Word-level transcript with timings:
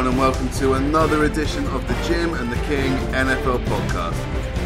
everyone, 0.00 0.18
and 0.18 0.32
welcome 0.32 0.48
to 0.58 0.72
another 0.74 1.24
edition 1.24 1.66
of 1.68 1.86
the 1.86 1.94
Jim 2.04 2.32
and 2.32 2.50
the 2.50 2.56
King 2.66 2.90
NFL 3.12 3.62
podcast. 3.66 4.16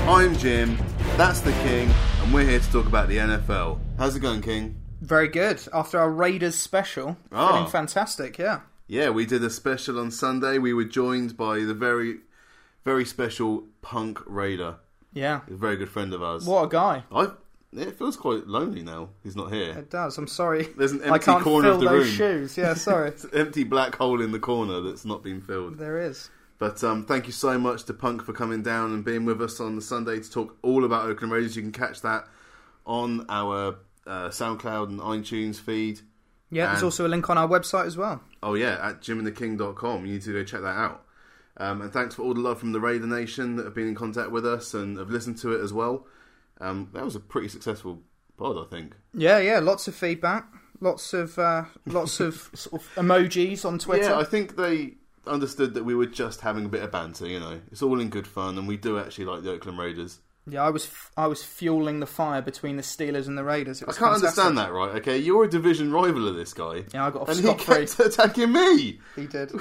I'm 0.06 0.36
Jim, 0.36 0.78
that's 1.16 1.40
the 1.40 1.50
King, 1.64 1.90
and 2.22 2.32
we're 2.32 2.44
here 2.46 2.60
to 2.60 2.70
talk 2.70 2.86
about 2.86 3.08
the 3.08 3.16
NFL. 3.16 3.80
How's 3.98 4.14
it 4.14 4.20
going, 4.20 4.42
King? 4.42 4.76
Very 5.00 5.26
good. 5.26 5.60
After 5.72 5.98
our 5.98 6.08
Raiders 6.08 6.54
special, 6.54 7.16
Oh. 7.32 7.48
feeling 7.48 7.66
fantastic. 7.68 8.38
Yeah, 8.38 8.60
Yeah, 8.86 9.10
we 9.10 9.26
did 9.26 9.42
a 9.42 9.50
special 9.50 9.98
on 9.98 10.12
Sunday. 10.12 10.58
We 10.58 10.72
were 10.72 10.84
joined 10.84 11.36
by 11.36 11.60
the 11.64 11.74
very, 11.74 12.18
very 12.84 13.04
special 13.04 13.64
Punk 13.82 14.20
Raider, 14.26 14.76
yeah. 15.12 15.40
a 15.50 15.54
very 15.54 15.76
good 15.76 15.88
friend 15.88 16.14
of 16.14 16.22
ours. 16.22 16.46
What 16.46 16.66
a 16.66 16.68
guy! 16.68 17.02
I, 17.12 17.30
it 17.76 17.98
feels 17.98 18.16
quite 18.16 18.46
lonely 18.46 18.82
now. 18.82 19.10
He's 19.22 19.36
not 19.36 19.52
here. 19.52 19.70
It 19.78 19.90
does. 19.90 20.16
I'm 20.18 20.26
sorry. 20.26 20.68
There's 20.76 20.92
an 20.92 20.98
empty 21.02 21.10
I 21.12 21.18
can't 21.18 21.42
corner 21.44 21.68
fill 21.68 21.74
of 21.76 21.80
the 21.80 21.88
those 21.88 22.06
room. 22.06 22.14
shoes. 22.16 22.56
Yeah, 22.56 22.74
sorry. 22.74 23.08
It's 23.08 23.24
an 23.24 23.30
empty 23.34 23.64
black 23.64 23.94
hole 23.96 24.20
in 24.20 24.32
the 24.32 24.38
corner 24.38 24.80
that's 24.80 25.04
not 25.04 25.22
been 25.22 25.40
filled. 25.40 25.78
there 25.78 25.98
is. 26.00 26.30
But 26.58 26.82
um, 26.84 27.04
thank 27.04 27.26
you 27.26 27.32
so 27.32 27.58
much 27.58 27.84
to 27.84 27.94
Punk 27.94 28.22
for 28.22 28.32
coming 28.32 28.62
down 28.62 28.92
and 28.94 29.04
being 29.04 29.24
with 29.24 29.42
us 29.42 29.58
on 29.60 29.74
the 29.76 29.82
Sunday 29.82 30.20
to 30.20 30.30
talk 30.30 30.56
all 30.62 30.84
about 30.84 31.06
Oakland 31.08 31.32
Raiders. 31.32 31.56
You 31.56 31.62
can 31.62 31.72
catch 31.72 32.00
that 32.02 32.26
on 32.86 33.26
our 33.28 33.76
uh, 34.06 34.28
SoundCloud 34.28 34.88
and 34.88 35.00
iTunes 35.00 35.56
feed. 35.60 36.00
Yeah, 36.50 36.66
there's 36.68 36.84
also 36.84 37.06
a 37.06 37.08
link 37.08 37.28
on 37.28 37.36
our 37.36 37.48
website 37.48 37.86
as 37.86 37.96
well. 37.96 38.22
Oh 38.42 38.54
yeah, 38.54 38.78
at 38.80 39.00
jimandtheking.com. 39.02 40.06
You 40.06 40.12
need 40.12 40.22
to 40.22 40.32
go 40.32 40.44
check 40.44 40.60
that 40.60 40.76
out. 40.76 41.04
Um, 41.56 41.82
and 41.82 41.92
thanks 41.92 42.14
for 42.14 42.22
all 42.22 42.34
the 42.34 42.40
love 42.40 42.58
from 42.60 42.72
the 42.72 42.80
Raider 42.80 43.06
Nation 43.06 43.56
that 43.56 43.64
have 43.64 43.74
been 43.74 43.88
in 43.88 43.94
contact 43.94 44.30
with 44.30 44.46
us 44.46 44.74
and 44.74 44.98
have 44.98 45.10
listened 45.10 45.38
to 45.38 45.52
it 45.54 45.60
as 45.60 45.72
well. 45.72 46.06
Um, 46.60 46.90
that 46.94 47.04
was 47.04 47.16
a 47.16 47.20
pretty 47.20 47.48
successful 47.48 48.02
pod, 48.36 48.56
I 48.58 48.68
think. 48.70 48.94
Yeah, 49.12 49.38
yeah. 49.38 49.58
Lots 49.58 49.88
of 49.88 49.94
feedback. 49.94 50.46
Lots 50.80 51.12
of 51.12 51.38
uh, 51.38 51.64
lots 51.86 52.20
of 52.20 52.50
sort 52.54 52.82
of 52.82 52.88
emojis 52.94 53.64
on 53.64 53.78
Twitter. 53.78 54.04
Yeah, 54.10 54.18
I 54.18 54.24
think 54.24 54.56
they 54.56 54.94
understood 55.26 55.74
that 55.74 55.84
we 55.84 55.94
were 55.94 56.06
just 56.06 56.42
having 56.42 56.66
a 56.66 56.68
bit 56.68 56.82
of 56.82 56.90
banter. 56.90 57.26
You 57.26 57.40
know, 57.40 57.60
it's 57.70 57.82
all 57.82 58.00
in 58.00 58.10
good 58.10 58.26
fun, 58.26 58.58
and 58.58 58.68
we 58.68 58.76
do 58.76 58.98
actually 58.98 59.24
like 59.24 59.42
the 59.42 59.52
Oakland 59.52 59.78
Raiders. 59.78 60.18
Yeah, 60.46 60.62
I 60.62 60.68
was 60.70 60.84
f- 60.84 61.10
I 61.16 61.26
was 61.26 61.42
fueling 61.42 62.00
the 62.00 62.06
fire 62.06 62.42
between 62.42 62.76
the 62.76 62.82
Steelers 62.82 63.26
and 63.28 63.38
the 63.38 63.44
Raiders. 63.44 63.82
I 63.82 63.86
can't 63.86 63.96
fantastic. 63.96 64.24
understand 64.26 64.58
that, 64.58 64.72
right? 64.72 64.90
Okay, 64.96 65.16
you're 65.16 65.44
a 65.44 65.48
division 65.48 65.90
rival 65.90 66.28
of 66.28 66.34
this 66.36 66.52
guy. 66.52 66.84
Yeah, 66.92 67.06
I 67.06 67.10
got 67.10 67.22
off 67.22 67.28
and 67.30 67.38
he 67.38 67.54
free. 67.54 67.86
kept 67.86 67.98
attacking 68.00 68.52
me. 68.52 69.00
He 69.16 69.26
did. 69.26 69.52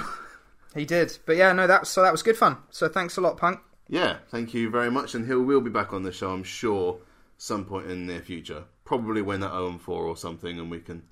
he 0.74 0.84
did. 0.84 1.16
But 1.24 1.36
yeah, 1.36 1.52
no, 1.52 1.66
that 1.66 1.86
so 1.86 2.02
that 2.02 2.12
was 2.12 2.22
good 2.22 2.36
fun. 2.36 2.58
So 2.70 2.88
thanks 2.88 3.16
a 3.16 3.22
lot, 3.22 3.38
Punk. 3.38 3.60
Yeah, 3.88 4.18
thank 4.28 4.54
you 4.54 4.70
very 4.70 4.90
much, 4.90 5.14
and 5.14 5.26
he 5.26 5.34
will 5.34 5.60
be 5.60 5.70
back 5.70 5.92
on 5.92 6.02
the 6.02 6.12
show, 6.12 6.30
I'm 6.30 6.44
sure, 6.44 6.98
some 7.36 7.64
point 7.64 7.90
in 7.90 8.06
the 8.06 8.14
near 8.14 8.22
future. 8.22 8.64
Probably 8.84 9.22
when 9.22 9.42
at 9.42 9.50
0 9.50 9.78
4 9.78 10.04
or 10.04 10.16
something, 10.16 10.58
and 10.58 10.70
we 10.70 10.80
can 10.80 11.02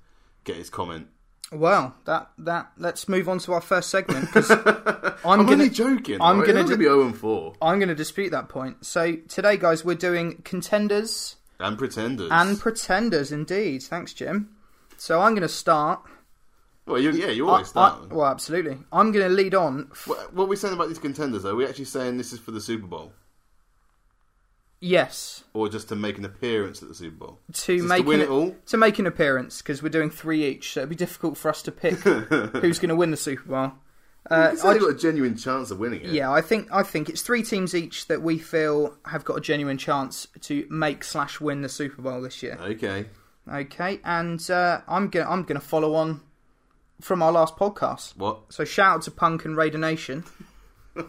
get 0.43 0.55
his 0.55 0.69
comment. 0.69 1.07
Well, 1.51 1.95
that 2.05 2.31
that 2.39 2.71
let's 2.77 3.07
move 3.07 3.29
on 3.29 3.39
to 3.39 3.53
our 3.53 3.61
first 3.61 3.89
segment 3.89 4.25
because 4.25 4.49
I'm, 4.51 4.61
I'm, 5.25 5.39
gonna 5.45 5.51
only 5.51 5.69
joking. 5.69 6.19
I'm 6.19 6.39
right? 6.39 6.47
gonna 6.47 6.77
be 6.77 6.85
0 6.85 7.11
4 7.13 7.53
I'm 7.61 7.77
going 7.77 7.89
to 7.89 7.95
dispute 7.95 8.31
that 8.31 8.49
point. 8.49 8.85
So 8.85 9.17
today, 9.27 9.57
guys, 9.57 9.85
we're 9.85 9.95
doing 9.95 10.41
contenders 10.43 11.35
and 11.59 11.77
pretenders. 11.77 12.29
and 12.31 12.59
pretenders. 12.59 13.31
Indeed, 13.31 13.83
thanks, 13.83 14.13
Jim. 14.13 14.49
So 14.97 15.21
I'm 15.21 15.33
going 15.33 15.41
to 15.43 15.49
start. 15.49 16.01
Well, 16.85 16.99
you, 16.99 17.11
yeah, 17.11 17.27
you 17.27 17.47
I- 17.47 17.51
always 17.51 17.67
start. 17.67 18.11
I- 18.11 18.13
well, 18.13 18.25
absolutely. 18.27 18.77
I'm 18.91 19.11
going 19.11 19.27
to 19.27 19.33
lead 19.33 19.55
on. 19.55 19.87
F- 19.91 20.07
what, 20.07 20.33
what 20.33 20.43
are 20.45 20.47
we 20.47 20.55
saying 20.55 20.73
about 20.73 20.87
these 20.89 20.99
contenders? 20.99 21.45
Are 21.45 21.55
we 21.55 21.65
actually 21.65 21.85
saying 21.85 22.17
this 22.17 22.33
is 22.33 22.39
for 22.39 22.51
the 22.51 22.61
Super 22.61 22.87
Bowl, 22.87 23.13
yes, 24.79 25.43
or 25.53 25.69
just 25.69 25.89
to 25.89 25.95
make 25.95 26.17
an 26.17 26.25
appearance 26.25 26.81
at 26.81 26.89
the 26.89 26.95
Super 26.95 27.15
Bowl? 27.17 27.39
to 27.53 27.77
Just 27.77 27.87
make 27.87 28.01
to 28.01 28.07
win 28.07 28.19
an, 28.19 28.25
it 28.27 28.29
all. 28.29 28.55
to 28.67 28.77
make 28.77 28.99
an 28.99 29.07
appearance 29.07 29.61
because 29.61 29.81
we're 29.81 29.89
doing 29.89 30.09
three 30.09 30.45
each, 30.45 30.73
so 30.73 30.81
it'd 30.81 30.89
be 30.89 30.95
difficult 30.95 31.37
for 31.37 31.49
us 31.49 31.61
to 31.63 31.71
pick 31.71 31.93
who's 31.99 32.79
going 32.79 32.89
to 32.89 32.95
win 32.95 33.11
the 33.11 33.17
Super 33.17 33.43
Bowl. 33.49 33.71
Uh, 34.31 34.55
I 34.63 34.67
only 34.67 34.79
got 34.79 34.91
a 34.91 34.97
genuine 34.97 35.35
chance 35.35 35.69
of 35.69 35.79
winning 35.79 35.99
it. 36.01 36.11
Yeah, 36.11 36.31
I 36.31 36.39
think 36.39 36.69
I 36.71 36.81
think 36.83 37.09
it's 37.09 37.21
three 37.21 37.43
teams 37.43 37.75
each 37.75 38.07
that 38.07 38.21
we 38.21 38.37
feel 38.37 38.97
have 39.05 39.25
got 39.25 39.37
a 39.37 39.41
genuine 39.41 39.77
chance 39.77 40.27
to 40.41 40.65
make 40.69 41.03
slash 41.03 41.41
win 41.41 41.61
the 41.61 41.67
Super 41.67 42.01
Bowl 42.01 42.21
this 42.21 42.41
year. 42.41 42.57
Okay. 42.61 43.05
Okay, 43.51 43.99
and 44.05 44.49
uh, 44.49 44.79
I'm 44.87 45.09
gonna 45.09 45.29
I'm 45.29 45.43
gonna 45.43 45.59
follow 45.59 45.95
on 45.95 46.21
from 47.03 47.21
our 47.21 47.31
last 47.31 47.55
podcast. 47.57 48.15
What? 48.17 48.39
So 48.49 48.63
shout 48.65 48.95
out 48.97 49.01
to 49.03 49.11
Punk 49.11 49.45
and 49.45 49.55
Raider 49.57 49.77
Nation. 49.77 50.23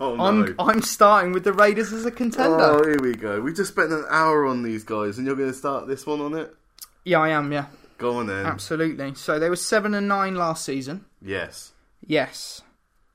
Oh 0.00 0.16
no. 0.16 0.24
I'm 0.24 0.54
I'm 0.58 0.80
starting 0.80 1.32
with 1.32 1.44
the 1.44 1.52
Raiders 1.52 1.92
as 1.92 2.06
a 2.06 2.10
contender. 2.10 2.56
Oh, 2.58 2.82
here 2.82 2.96
we 3.02 3.12
go. 3.14 3.42
We 3.42 3.52
just 3.52 3.72
spent 3.72 3.92
an 3.92 4.06
hour 4.08 4.46
on 4.46 4.62
these 4.62 4.82
guys, 4.82 5.18
and 5.18 5.26
you're 5.26 5.36
going 5.36 5.50
to 5.50 5.54
start 5.54 5.86
this 5.86 6.06
one 6.06 6.22
on 6.22 6.34
it. 6.34 6.56
Yeah, 7.04 7.18
I 7.20 7.28
am. 7.28 7.52
Yeah, 7.52 7.66
Go 7.98 8.16
on 8.16 8.26
then. 8.26 8.46
absolutely. 8.46 9.14
So 9.14 9.38
they 9.38 9.50
were 9.50 9.56
seven 9.56 9.92
and 9.92 10.08
nine 10.08 10.36
last 10.36 10.64
season. 10.64 11.04
Yes. 11.20 11.72
Yes, 12.00 12.62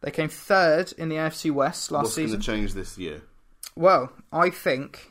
they 0.02 0.12
came 0.12 0.30
third 0.30 0.94
in 0.96 1.10
the 1.10 1.16
AFC 1.16 1.50
West 1.50 1.92
last 1.92 2.04
What's 2.04 2.16
going 2.18 2.28
season. 2.28 2.40
to 2.40 2.46
change 2.46 2.74
this 2.76 3.00
year? 3.00 3.24
Well, 3.76 4.12
I 4.32 4.52
think 4.52 5.08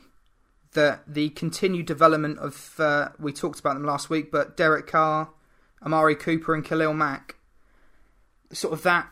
that 0.75 1.01
the 1.13 1.27
continued 1.31 1.87
development 1.87 2.39
of 2.39 2.75
uh, 2.79 3.09
we 3.19 3.33
talked 3.33 3.59
about 3.59 3.73
them 3.73 3.83
last 3.83 4.09
week, 4.09 4.31
but 4.31 4.55
Derek 4.55 4.87
Carr, 4.87 5.29
Amari 5.85 6.15
Cooper, 6.15 6.53
and 6.55 6.63
Khalil 6.63 6.93
Mack, 6.93 7.35
sort 8.51 8.73
of 8.73 8.83
that 8.83 9.09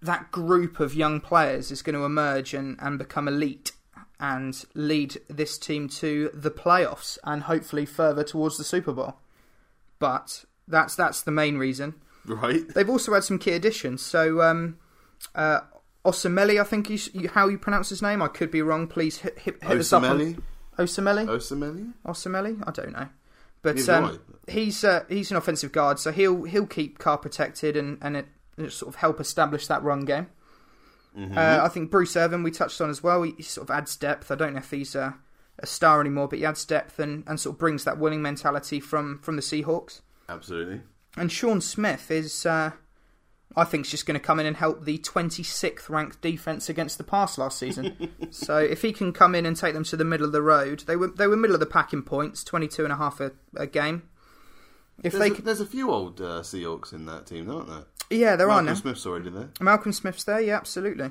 that 0.00 0.30
group 0.30 0.78
of 0.80 0.94
young 0.94 1.20
players 1.20 1.70
is 1.70 1.82
going 1.82 1.94
to 1.94 2.04
emerge 2.04 2.54
and, 2.54 2.76
and 2.80 2.98
become 2.98 3.26
elite 3.26 3.72
and 4.20 4.64
lead 4.74 5.16
this 5.28 5.58
team 5.58 5.88
to 5.88 6.30
the 6.32 6.50
playoffs 6.50 7.18
and 7.24 7.42
hopefully 7.44 7.86
further 7.86 8.24
towards 8.24 8.58
the 8.58 8.64
Super 8.64 8.92
Bowl. 8.92 9.16
But 9.98 10.44
that's 10.66 10.94
that's 10.94 11.22
the 11.22 11.30
main 11.30 11.58
reason. 11.58 11.94
Right? 12.26 12.62
They've 12.74 12.88
also 12.88 13.14
had 13.14 13.24
some 13.24 13.38
key 13.38 13.52
additions. 13.52 14.02
So, 14.02 14.42
um, 14.42 14.78
uh, 15.34 15.60
Osameli, 16.04 16.60
I 16.60 16.64
think 16.64 16.90
you, 16.90 16.98
you, 17.12 17.28
how 17.28 17.48
you 17.48 17.58
pronounce 17.58 17.88
his 17.88 18.02
name. 18.02 18.22
I 18.22 18.28
could 18.28 18.50
be 18.50 18.62
wrong. 18.62 18.86
Please 18.86 19.18
hit, 19.18 19.38
hit, 19.38 19.62
hit 19.62 19.78
us 19.78 19.92
up. 19.92 20.02
On, 20.02 20.42
Osameli? 20.78 21.26
Osameli? 22.06 22.62
I 22.66 22.70
don't 22.70 22.92
know. 22.92 23.08
But 23.62 23.88
um, 23.88 24.20
he's 24.46 24.84
uh, 24.84 25.04
he's 25.08 25.30
an 25.30 25.36
offensive 25.36 25.72
guard, 25.72 25.98
so 25.98 26.12
he'll 26.12 26.44
he'll 26.44 26.66
keep 26.66 26.98
Carr 26.98 27.18
protected 27.18 27.76
and 27.76 27.98
and 28.00 28.16
it 28.64 28.72
sort 28.72 28.88
of 28.88 29.00
help 29.00 29.20
establish 29.20 29.66
that 29.66 29.82
run 29.82 30.04
game. 30.04 30.28
Mm-hmm. 31.16 31.36
Uh, 31.36 31.60
I 31.62 31.68
think 31.68 31.90
Bruce 31.90 32.16
Irvin 32.16 32.42
we 32.42 32.50
touched 32.50 32.80
on 32.80 32.90
as 32.90 33.02
well. 33.02 33.22
He, 33.22 33.32
he 33.36 33.42
sort 33.42 33.68
of 33.68 33.74
adds 33.74 33.96
depth. 33.96 34.30
I 34.30 34.34
don't 34.34 34.52
know 34.52 34.60
if 34.60 34.70
he's 34.70 34.94
a, 34.94 35.16
a 35.58 35.66
star 35.66 36.00
anymore, 36.00 36.28
but 36.28 36.38
he 36.38 36.44
adds 36.44 36.64
depth 36.64 36.98
and, 36.98 37.24
and 37.26 37.40
sort 37.40 37.54
of 37.54 37.58
brings 37.58 37.84
that 37.84 37.98
winning 37.98 38.22
mentality 38.22 38.80
from 38.80 39.18
from 39.18 39.36
the 39.36 39.42
Seahawks. 39.42 40.00
Absolutely. 40.28 40.82
And 41.16 41.32
Sean 41.32 41.60
Smith 41.60 42.10
is, 42.10 42.46
uh, 42.46 42.72
I 43.56 43.64
think, 43.64 43.86
is 43.86 43.90
just 43.90 44.06
going 44.06 44.18
to 44.18 44.24
come 44.24 44.38
in 44.38 44.46
and 44.46 44.56
help 44.56 44.84
the 44.84 44.98
26th 44.98 45.88
ranked 45.88 46.20
defense 46.20 46.68
against 46.68 46.98
the 46.98 47.04
pass 47.04 47.38
last 47.38 47.58
season. 47.58 48.10
so 48.30 48.58
if 48.58 48.82
he 48.82 48.92
can 48.92 49.12
come 49.12 49.34
in 49.34 49.46
and 49.46 49.56
take 49.56 49.74
them 49.74 49.84
to 49.84 49.96
the 49.96 50.04
middle 50.04 50.26
of 50.26 50.32
the 50.32 50.42
road, 50.42 50.84
they 50.86 50.96
were 50.96 51.08
they 51.08 51.26
were 51.26 51.36
middle 51.36 51.54
of 51.54 51.60
the 51.60 51.66
pack 51.66 51.92
in 51.92 52.02
points, 52.02 52.44
22 52.44 52.84
and 52.84 52.92
a 52.92 52.96
half 52.96 53.20
a, 53.20 53.32
a 53.56 53.66
game. 53.66 54.08
If 55.02 55.12
There's, 55.12 55.30
they, 55.30 55.38
a, 55.38 55.42
there's 55.42 55.60
a 55.60 55.66
few 55.66 55.90
old 55.90 56.20
uh, 56.20 56.42
Seahawks 56.42 56.92
in 56.92 57.06
that 57.06 57.26
team, 57.26 57.48
aren't 57.50 57.68
there? 57.68 57.84
Yeah, 58.10 58.36
there 58.36 58.46
Malcolm 58.48 58.66
are 58.68 58.70
now. 58.70 58.74
Smith's 58.74 59.06
already 59.06 59.30
there. 59.30 59.48
Malcolm 59.60 59.92
Smith's 59.92 60.24
there, 60.24 60.40
yeah, 60.40 60.56
absolutely. 60.56 61.06
Uh, 61.06 61.10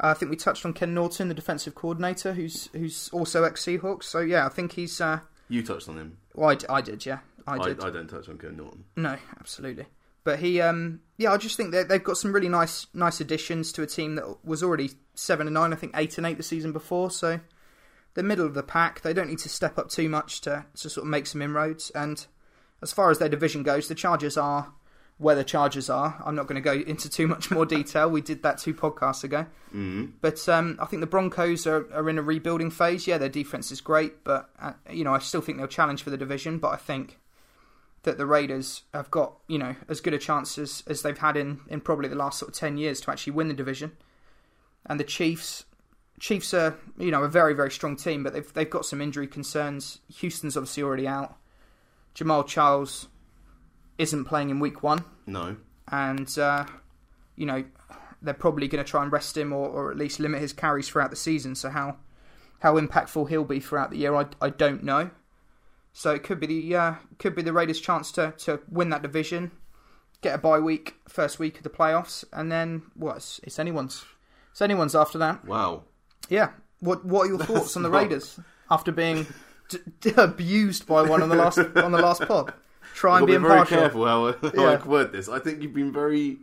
I 0.00 0.14
think 0.14 0.30
we 0.30 0.36
touched 0.36 0.64
on 0.64 0.72
Ken 0.72 0.94
Norton, 0.94 1.28
the 1.28 1.34
defensive 1.34 1.74
coordinator, 1.74 2.32
who's 2.34 2.68
who's 2.72 3.08
also 3.10 3.44
ex 3.44 3.64
Seahawks. 3.64 4.04
So 4.04 4.20
yeah, 4.20 4.46
I 4.46 4.48
think 4.48 4.72
he's. 4.72 5.00
Uh, 5.00 5.20
You 5.48 5.62
touched 5.62 5.88
on 5.88 5.96
him. 5.98 6.18
well, 6.34 6.50
I, 6.50 6.54
d- 6.54 6.66
I 6.68 6.80
did, 6.80 7.04
yeah, 7.04 7.18
I 7.46 7.54
I, 7.56 7.58
did. 7.68 7.82
I 7.84 7.90
don't 7.90 8.08
touch 8.08 8.28
on 8.28 8.38
Ken 8.38 8.56
Norton. 8.56 8.84
No, 8.96 9.16
absolutely. 9.40 9.86
But 10.24 10.40
he, 10.40 10.60
um, 10.60 11.00
yeah, 11.16 11.32
I 11.32 11.36
just 11.38 11.56
think 11.56 11.70
that 11.72 11.88
they've 11.88 12.02
got 12.04 12.18
some 12.18 12.32
really 12.34 12.48
nice, 12.50 12.86
nice 12.92 13.20
additions 13.20 13.72
to 13.72 13.82
a 13.82 13.86
team 13.86 14.16
that 14.16 14.44
was 14.44 14.62
already 14.62 14.90
seven 15.14 15.46
and 15.46 15.54
nine. 15.54 15.72
I 15.72 15.76
think 15.76 15.92
eight 15.96 16.18
and 16.18 16.26
eight 16.26 16.36
the 16.36 16.42
season 16.42 16.70
before. 16.72 17.10
So 17.10 17.40
they're 18.14 18.24
middle 18.24 18.44
of 18.44 18.52
the 18.54 18.62
pack. 18.62 19.00
They 19.00 19.14
don't 19.14 19.28
need 19.28 19.38
to 19.40 19.48
step 19.48 19.78
up 19.78 19.88
too 19.88 20.08
much 20.08 20.42
to 20.42 20.66
to 20.76 20.90
sort 20.90 21.04
of 21.06 21.10
make 21.10 21.26
some 21.26 21.40
inroads. 21.40 21.90
And 21.90 22.24
as 22.82 22.92
far 22.92 23.10
as 23.10 23.18
their 23.18 23.28
division 23.30 23.62
goes, 23.62 23.88
the 23.88 23.94
Chargers 23.94 24.36
are 24.36 24.72
where 25.18 25.34
the 25.34 25.44
Chargers 25.44 25.90
are. 25.90 26.20
I'm 26.24 26.36
not 26.36 26.46
going 26.46 26.62
to 26.62 26.64
go 26.64 26.72
into 26.72 27.10
too 27.10 27.26
much 27.26 27.50
more 27.50 27.66
detail. 27.66 28.08
We 28.08 28.20
did 28.20 28.42
that 28.44 28.58
two 28.58 28.72
podcasts 28.72 29.24
ago. 29.24 29.46
Mm. 29.74 30.12
But 30.20 30.48
um, 30.48 30.78
I 30.80 30.86
think 30.86 31.00
the 31.00 31.06
Broncos 31.06 31.66
are, 31.66 31.92
are 31.92 32.08
in 32.08 32.18
a 32.18 32.22
rebuilding 32.22 32.70
phase. 32.70 33.06
Yeah, 33.06 33.18
their 33.18 33.28
defense 33.28 33.70
is 33.70 33.80
great, 33.80 34.24
but 34.24 34.48
uh, 34.60 34.72
you 34.90 35.04
know 35.04 35.14
I 35.14 35.18
still 35.18 35.40
think 35.40 35.58
they'll 35.58 35.66
challenge 35.66 36.02
for 36.02 36.10
the 36.10 36.16
division. 36.16 36.58
But 36.58 36.68
I 36.68 36.76
think 36.76 37.18
that 38.04 38.16
the 38.16 38.26
Raiders 38.26 38.82
have 38.94 39.10
got 39.10 39.34
you 39.48 39.58
know 39.58 39.74
as 39.88 40.00
good 40.00 40.14
a 40.14 40.18
chance 40.18 40.56
as, 40.56 40.84
as 40.86 41.02
they've 41.02 41.18
had 41.18 41.36
in, 41.36 41.60
in 41.68 41.80
probably 41.80 42.08
the 42.08 42.16
last 42.16 42.38
sort 42.38 42.50
of 42.50 42.56
ten 42.56 42.78
years 42.78 43.00
to 43.02 43.10
actually 43.10 43.32
win 43.32 43.48
the 43.48 43.54
division. 43.54 43.96
And 44.86 44.98
the 45.00 45.04
Chiefs, 45.04 45.64
Chiefs 46.20 46.54
are 46.54 46.76
you 46.96 47.10
know 47.10 47.24
a 47.24 47.28
very 47.28 47.54
very 47.54 47.72
strong 47.72 47.96
team, 47.96 48.22
but 48.22 48.32
they've 48.32 48.52
they've 48.52 48.70
got 48.70 48.86
some 48.86 49.00
injury 49.00 49.26
concerns. 49.26 49.98
Houston's 50.18 50.56
obviously 50.56 50.84
already 50.84 51.08
out. 51.08 51.36
Jamaal 52.14 52.46
Charles 52.46 53.08
isn't 53.98 54.24
playing 54.24 54.50
in 54.50 54.60
Week 54.60 54.82
One 54.82 55.04
No. 55.26 55.56
and 55.90 56.38
uh, 56.38 56.64
you 57.36 57.46
know 57.46 57.64
they're 58.22 58.34
probably 58.34 58.66
going 58.68 58.84
to 58.84 58.90
try 58.90 59.02
and 59.02 59.12
rest 59.12 59.36
him 59.36 59.52
or, 59.52 59.68
or 59.68 59.90
at 59.92 59.96
least 59.96 60.18
limit 60.18 60.40
his 60.40 60.52
carries 60.52 60.88
throughout 60.88 61.10
the 61.10 61.16
season. 61.16 61.54
So 61.54 61.70
how 61.70 61.96
how 62.60 62.78
impactful 62.78 63.28
he'll 63.28 63.44
be 63.44 63.60
throughout 63.60 63.90
the 63.90 63.98
year, 63.98 64.14
I, 64.14 64.26
I 64.40 64.50
don't 64.50 64.82
know. 64.82 65.10
So 65.92 66.10
it 66.10 66.22
could 66.24 66.40
be 66.40 66.46
the 66.46 66.76
uh, 66.76 66.94
could 67.18 67.34
be 67.36 67.42
the 67.42 67.52
Raiders' 67.52 67.80
chance 67.80 68.10
to, 68.12 68.32
to 68.38 68.60
win 68.70 68.90
that 68.90 69.02
division, 69.02 69.52
get 70.20 70.34
a 70.34 70.38
bye 70.38 70.58
week, 70.58 70.94
first 71.08 71.38
week 71.38 71.56
of 71.58 71.62
the 71.62 71.70
playoffs, 71.70 72.24
and 72.32 72.50
then 72.50 72.82
what? 72.94 73.16
It's, 73.18 73.40
it's 73.44 73.58
anyone's. 73.58 74.04
It's 74.50 74.60
anyone's 74.62 74.94
after 74.96 75.18
that. 75.18 75.44
Wow. 75.44 75.84
Yeah. 76.28 76.50
What 76.80 77.04
What 77.04 77.26
are 77.26 77.28
your 77.28 77.38
thoughts 77.38 77.76
on 77.76 77.82
the 77.84 77.88
not- 77.88 77.98
Raiders 78.02 78.38
after 78.70 78.90
being 78.92 79.26
d- 79.68 79.78
d- 80.00 80.12
abused 80.16 80.86
by 80.86 81.02
one 81.02 81.22
on 81.22 81.28
the 81.28 81.36
last 81.36 81.58
on 81.58 81.92
the 81.92 82.02
last 82.02 82.22
pod? 82.26 82.52
Try 82.98 83.18
and 83.18 83.26
be 83.28 83.36
very 83.36 83.44
impartial. 83.52 83.78
careful 83.78 84.06
how, 84.06 84.32
how 84.32 84.50
Yeah. 84.54 84.80
I 84.82 84.86
word 84.88 85.12
this. 85.12 85.28
I 85.28 85.38
think 85.38 85.62
you've 85.62 85.72
been 85.72 85.92
very 85.92 86.38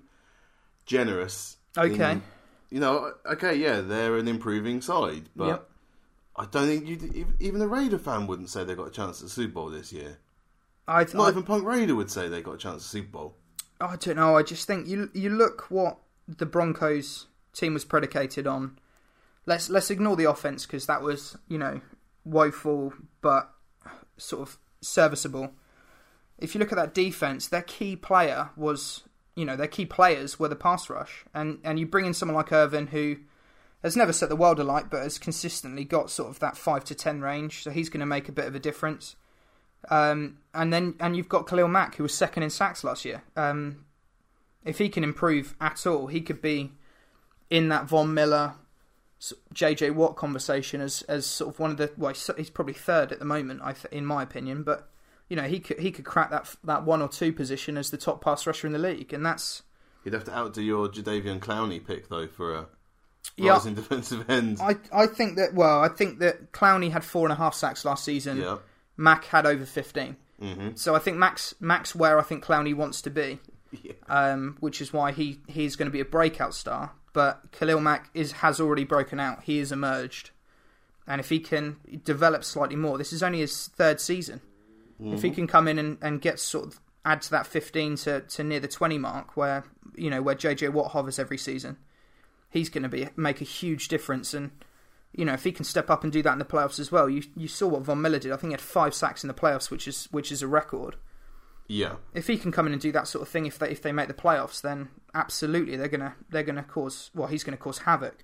generous. 0.86 1.58
Okay. 1.78 2.14
in- 2.14 2.24
you 2.70 2.80
know, 2.80 3.12
okay, 3.26 3.56
yeah, 3.56 3.82
they're 3.82 4.16
an 4.16 4.28
improving 4.30 4.82
side, 4.82 5.30
but 5.36 5.48
Yep. 5.48 5.70
I 6.38 6.46
don't 6.46 6.68
think 6.68 6.88
you 6.88 7.28
even 7.40 7.62
a 7.62 7.68
Raider 7.68 7.98
fan 7.98 8.26
wouldn't 8.28 8.50
say 8.50 8.64
they 8.64 8.74
got 8.76 8.88
a 8.88 8.92
chance 8.92 9.20
at 9.22 9.26
the 9.26 9.30
Super 9.30 9.54
Bowl 9.56 9.70
this 9.70 9.92
year. 9.92 10.18
I, 10.88 11.04
Not 11.14 11.16
I, 11.28 11.30
even 11.30 11.44
Punk 11.44 11.66
Raider 11.66 11.94
would 11.96 12.10
say 12.10 12.28
they 12.30 12.42
got 12.42 12.54
a 12.56 12.58
chance 12.58 12.76
at 12.76 12.80
the 12.82 12.88
Super 12.88 13.10
Bowl. 13.10 13.36
I 13.82 13.98
don't 13.98 14.16
know. 14.16 14.38
I 14.38 14.44
just 14.44 14.66
think 14.68 14.88
you 14.88 15.10
you 15.14 15.30
look 15.30 15.70
what 15.70 15.98
the 16.28 16.46
Broncos 16.46 17.28
team 17.54 17.74
was 17.74 17.84
predicated 17.86 18.48
on. 18.48 18.80
Let's 19.46 19.70
let's 19.70 19.92
ignore 19.92 20.16
the 20.16 20.26
offense 20.30 20.66
because 20.66 20.86
that 20.86 21.02
was 21.02 21.38
you 21.48 21.58
know 21.58 21.82
woeful 22.24 22.94
but 23.22 23.52
sort 24.18 24.42
of 24.48 24.58
serviceable. 24.82 25.52
If 26.38 26.54
you 26.54 26.60
look 26.60 26.72
at 26.72 26.76
that 26.76 26.94
defense, 26.94 27.48
their 27.48 27.62
key 27.62 27.96
player 27.96 28.50
was 28.56 29.04
you 29.36 29.46
know 29.46 29.56
their 29.56 29.68
key 29.68 29.86
players 29.86 30.40
were 30.40 30.48
the 30.48 30.56
pass 30.56 30.90
rush, 30.90 31.26
and 31.34 31.60
and 31.64 31.80
you 31.80 31.86
bring 31.86 32.06
in 32.06 32.14
someone 32.14 32.36
like 32.36 32.52
Irvin 32.52 32.88
who 32.88 33.18
has 33.84 33.96
never 33.96 34.14
set 34.14 34.30
the 34.30 34.36
world 34.36 34.60
alight, 34.60 34.90
but 34.90 35.04
has 35.04 35.20
consistently 35.20 35.84
got 35.84 36.10
sort 36.10 36.30
of 36.30 36.40
that 36.40 36.58
five 36.58 36.84
to 36.86 36.96
ten 36.96 37.22
range, 37.22 37.64
so 37.64 37.72
he's 37.72 37.90
going 37.90 38.00
to 38.00 38.06
make 38.06 38.28
a 38.28 38.32
bit 38.32 38.46
of 38.46 38.56
a 38.56 38.60
difference. 38.60 39.16
Um, 39.90 40.40
and 40.54 40.74
then 40.74 40.96
and 41.00 41.16
you've 41.16 41.30
got 41.30 41.48
Khalil 41.48 41.68
Mack, 41.68 41.96
who 41.96 42.04
was 42.04 42.14
second 42.14 42.44
in 42.44 42.50
sacks 42.50 42.84
last 42.84 43.06
year. 43.06 43.24
Um, 43.36 43.86
if 44.64 44.80
he 44.80 44.90
can 44.90 45.04
improve 45.04 45.56
at 45.62 45.86
all, 45.86 46.08
he 46.08 46.22
could 46.22 46.42
be 46.42 46.72
in 47.50 47.70
that 47.70 47.86
Von 47.86 48.14
Miller, 48.14 48.56
JJ 49.54 49.94
Watt 49.94 50.16
conversation 50.16 50.82
as 50.82 51.04
as 51.04 51.26
sort 51.26 51.54
of 51.54 51.60
one 51.60 51.72
of 51.72 51.78
the. 51.78 51.92
Well, 51.98 52.14
he's 52.38 52.50
probably 52.50 52.74
third 52.74 53.12
at 53.12 53.20
the 53.20 53.26
moment, 53.26 53.62
I 53.64 53.74
th- 53.74 53.94
in 53.94 54.06
my 54.06 54.24
opinion. 54.24 54.64
But 54.64 54.90
you 55.30 55.36
know, 55.36 55.44
he 55.44 55.60
could 55.60 55.80
he 55.80 55.92
could 55.92 56.06
crack 56.06 56.30
that 56.32 56.56
that 56.64 56.84
one 56.86 57.02
or 57.02 57.08
two 57.10 57.34
position 57.34 57.78
as 57.78 57.90
the 57.92 57.98
top 57.98 58.22
pass 58.24 58.46
rusher 58.46 58.68
in 58.68 58.74
the 58.74 58.80
league, 58.80 59.14
and 59.14 59.26
that's 59.26 59.64
You'd 60.04 60.14
have 60.14 60.24
to 60.26 60.36
outdo 60.36 60.62
your 60.62 60.88
Jadeveon 60.88 61.40
Clowney 61.40 61.86
pick 61.86 62.10
though 62.10 62.28
for 62.28 62.56
a 62.56 62.66
Yeah. 63.38 63.54
rising 63.54 63.74
defensive 63.82 64.30
end. 64.30 64.60
I 64.62 64.76
I 64.94 65.08
think 65.08 65.38
that 65.38 65.54
well, 65.54 65.82
I 65.82 65.88
think 65.90 66.20
that 66.20 66.52
Clowney 66.52 66.92
had 66.92 67.04
four 67.04 67.26
and 67.26 67.32
a 67.34 67.36
half 67.36 67.56
sacks 67.56 67.84
last 67.86 68.04
season. 68.04 68.38
yeah. 68.38 68.58
Mack 68.98 69.26
had 69.26 69.46
over 69.46 69.66
fifteen. 69.66 70.16
hmm 70.40 70.70
So 70.76 70.96
I 70.96 71.00
think 71.00 71.18
Mack's 71.18 71.56
Mack's 71.60 71.96
where 71.96 72.20
I 72.20 72.24
think 72.24 72.44
Clowney 72.46 72.76
wants 72.76 73.02
to 73.04 73.10
be. 73.10 73.40
Yeah. 73.82 73.94
um, 74.08 74.56
which 74.62 74.80
is 74.80 74.94
why 74.94 75.12
he 75.12 75.42
he's 75.48 75.76
going 75.76 75.88
to 75.88 75.92
be 75.92 76.00
a 76.00 76.06
breakout 76.06 76.54
star. 76.54 76.92
But 77.14 77.42
Khalil 77.52 77.80
Mack 77.82 78.10
is 78.14 78.32
has 78.34 78.62
already 78.62 78.84
broken 78.86 79.20
out. 79.20 79.44
He 79.44 79.58
has 79.60 79.72
emerged, 79.72 80.30
and 81.08 81.20
if 81.20 81.30
he 81.30 81.40
can 81.40 81.78
develop 82.06 82.44
slightly 82.44 82.76
more, 82.78 82.98
this 82.98 83.12
is 83.12 83.24
only 83.24 83.40
his 83.40 83.68
third 83.70 84.00
season. 84.00 84.40
If 85.00 85.22
he 85.22 85.30
mm-hmm. 85.30 85.36
can 85.36 85.48
come 85.48 85.68
in 85.68 85.78
and, 85.78 85.98
and 86.02 86.22
get 86.22 86.40
sort 86.40 86.68
of 86.68 86.80
add 87.04 87.22
to 87.24 87.32
that 87.32 87.46
fifteen 87.48 87.96
to, 87.98 88.22
to 88.22 88.44
near 88.44 88.60
the 88.60 88.68
twenty 88.68 88.98
mark, 88.98 89.36
where 89.36 89.66
you 89.96 90.10
know 90.10 90.22
where 90.22 90.36
JJ 90.36 90.72
Watt 90.72 90.92
hovers 90.92 91.20
every 91.20 91.38
season, 91.38 91.78
he's 92.50 92.70
going 92.70 92.84
to 92.84 92.90
be 92.90 93.10
make 93.16 93.42
a 93.42 93.46
huge 93.46 93.90
difference. 93.90 94.34
And 94.34 94.52
you 95.14 95.26
know 95.26 95.34
if 95.34 95.44
he 95.44 95.52
can 95.52 95.66
step 95.66 95.90
up 95.90 96.04
and 96.04 96.14
do 96.14 96.22
that 96.24 96.32
in 96.32 96.40
the 96.40 96.46
playoffs 96.46 96.80
as 96.80 96.92
well, 96.92 97.10
you 97.10 97.24
you 97.36 97.48
saw 97.48 97.68
what 97.68 97.82
Von 97.82 98.02
Miller 98.02 98.20
did. 98.20 98.32
I 98.32 98.38
think 98.38 98.52
he 98.52 98.54
had 98.54 98.62
five 98.62 98.94
sacks 98.94 99.24
in 99.24 99.28
the 99.28 99.34
playoffs, 99.34 99.70
which 99.70 99.88
is 99.88 100.08
which 100.12 100.32
is 100.32 100.42
a 100.42 100.48
record 100.48 100.96
Yeah. 101.68 101.96
if 102.14 102.28
he 102.28 102.38
can 102.38 102.52
come 102.52 102.68
in 102.68 102.74
and 102.74 102.82
do 102.82 102.92
that 102.94 103.08
sort 103.08 103.24
of 103.24 103.28
thing, 103.28 103.46
if 103.46 103.60
they 103.60 103.70
if 103.70 103.82
they 103.82 103.92
make 103.92 104.08
the 104.08 104.14
playoffs, 104.14 104.62
then 104.62 104.90
absolutely 105.14 105.76
they're 105.76 105.90
gonna 105.90 106.16
they're 106.30 106.44
gonna 106.44 106.64
cause 106.64 107.12
well 107.14 107.28
he's 107.28 107.44
gonna 107.44 107.58
cause 107.58 107.80
havoc. 107.80 108.24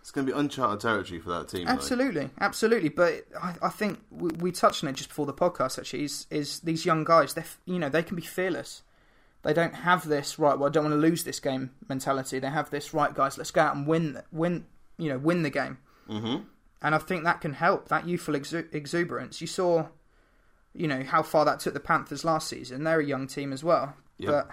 It's 0.00 0.10
going 0.10 0.26
to 0.26 0.32
be 0.32 0.38
uncharted 0.38 0.80
territory 0.80 1.20
for 1.20 1.28
that 1.30 1.48
team. 1.48 1.66
though. 1.66 1.72
Absolutely, 1.72 2.30
absolutely. 2.40 2.88
But 2.88 3.24
I, 3.40 3.54
I 3.62 3.68
think 3.68 4.00
we, 4.10 4.30
we 4.38 4.50
touched 4.52 4.82
on 4.82 4.88
it 4.90 4.96
just 4.96 5.10
before 5.10 5.26
the 5.26 5.34
podcast. 5.34 5.78
Actually, 5.78 6.04
is 6.04 6.26
is 6.30 6.60
these 6.60 6.86
young 6.86 7.04
guys? 7.04 7.34
They 7.34 7.44
you 7.66 7.78
know 7.78 7.88
they 7.88 8.02
can 8.02 8.16
be 8.16 8.22
fearless. 8.22 8.82
They 9.42 9.52
don't 9.52 9.74
have 9.74 10.08
this 10.08 10.38
right. 10.38 10.58
Well, 10.58 10.68
I 10.68 10.72
don't 10.72 10.84
want 10.84 10.94
to 10.94 10.98
lose 11.00 11.24
this 11.24 11.38
game 11.40 11.70
mentality. 11.88 12.38
They 12.38 12.48
have 12.50 12.70
this 12.70 12.92
right, 12.94 13.14
guys. 13.14 13.36
Let's 13.38 13.50
go 13.50 13.60
out 13.62 13.76
and 13.76 13.86
win 13.86 14.20
win 14.32 14.66
you 14.98 15.10
know 15.10 15.18
win 15.18 15.42
the 15.42 15.50
game. 15.50 15.78
Mhm. 16.08 16.44
And 16.82 16.94
I 16.94 16.98
think 16.98 17.24
that 17.24 17.40
can 17.42 17.52
help 17.52 17.88
that 17.88 18.08
youthful 18.08 18.34
exu- 18.34 18.74
exuberance. 18.74 19.42
You 19.42 19.46
saw, 19.46 19.88
you 20.72 20.88
know, 20.88 21.02
how 21.02 21.22
far 21.22 21.44
that 21.44 21.60
took 21.60 21.74
the 21.74 21.80
Panthers 21.80 22.24
last 22.24 22.48
season. 22.48 22.84
They're 22.84 23.00
a 23.00 23.04
young 23.04 23.26
team 23.26 23.52
as 23.52 23.62
well. 23.62 23.94
Yeah. 24.16 24.30
But, 24.30 24.50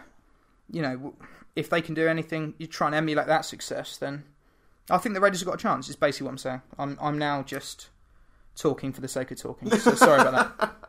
you 0.70 0.82
know, 0.82 1.14
if 1.56 1.70
they 1.70 1.82
can 1.82 1.96
do 1.96 2.06
anything, 2.06 2.54
you 2.58 2.68
try 2.68 2.88
and 2.88 2.96
emulate 2.96 3.28
that 3.28 3.46
success, 3.46 3.96
then 3.98 4.26
I 4.90 4.98
think 4.98 5.16
the 5.16 5.22
Raiders 5.22 5.40
have 5.42 5.48
got 5.48 5.56
a 5.56 5.62
chance. 5.62 5.90
Is 5.90 5.96
basically 5.96 6.26
what 6.26 6.32
I'm 6.32 6.38
saying. 6.38 6.62
I'm 6.78 6.98
I'm 7.02 7.18
now 7.18 7.44
just 7.44 7.90
talking 8.56 8.92
for 8.94 9.02
the 9.02 9.08
sake 9.08 9.32
of 9.32 9.40
talking. 9.40 9.70
So 9.72 9.94
sorry 9.96 10.22
about 10.22 10.58
that. 10.60 10.74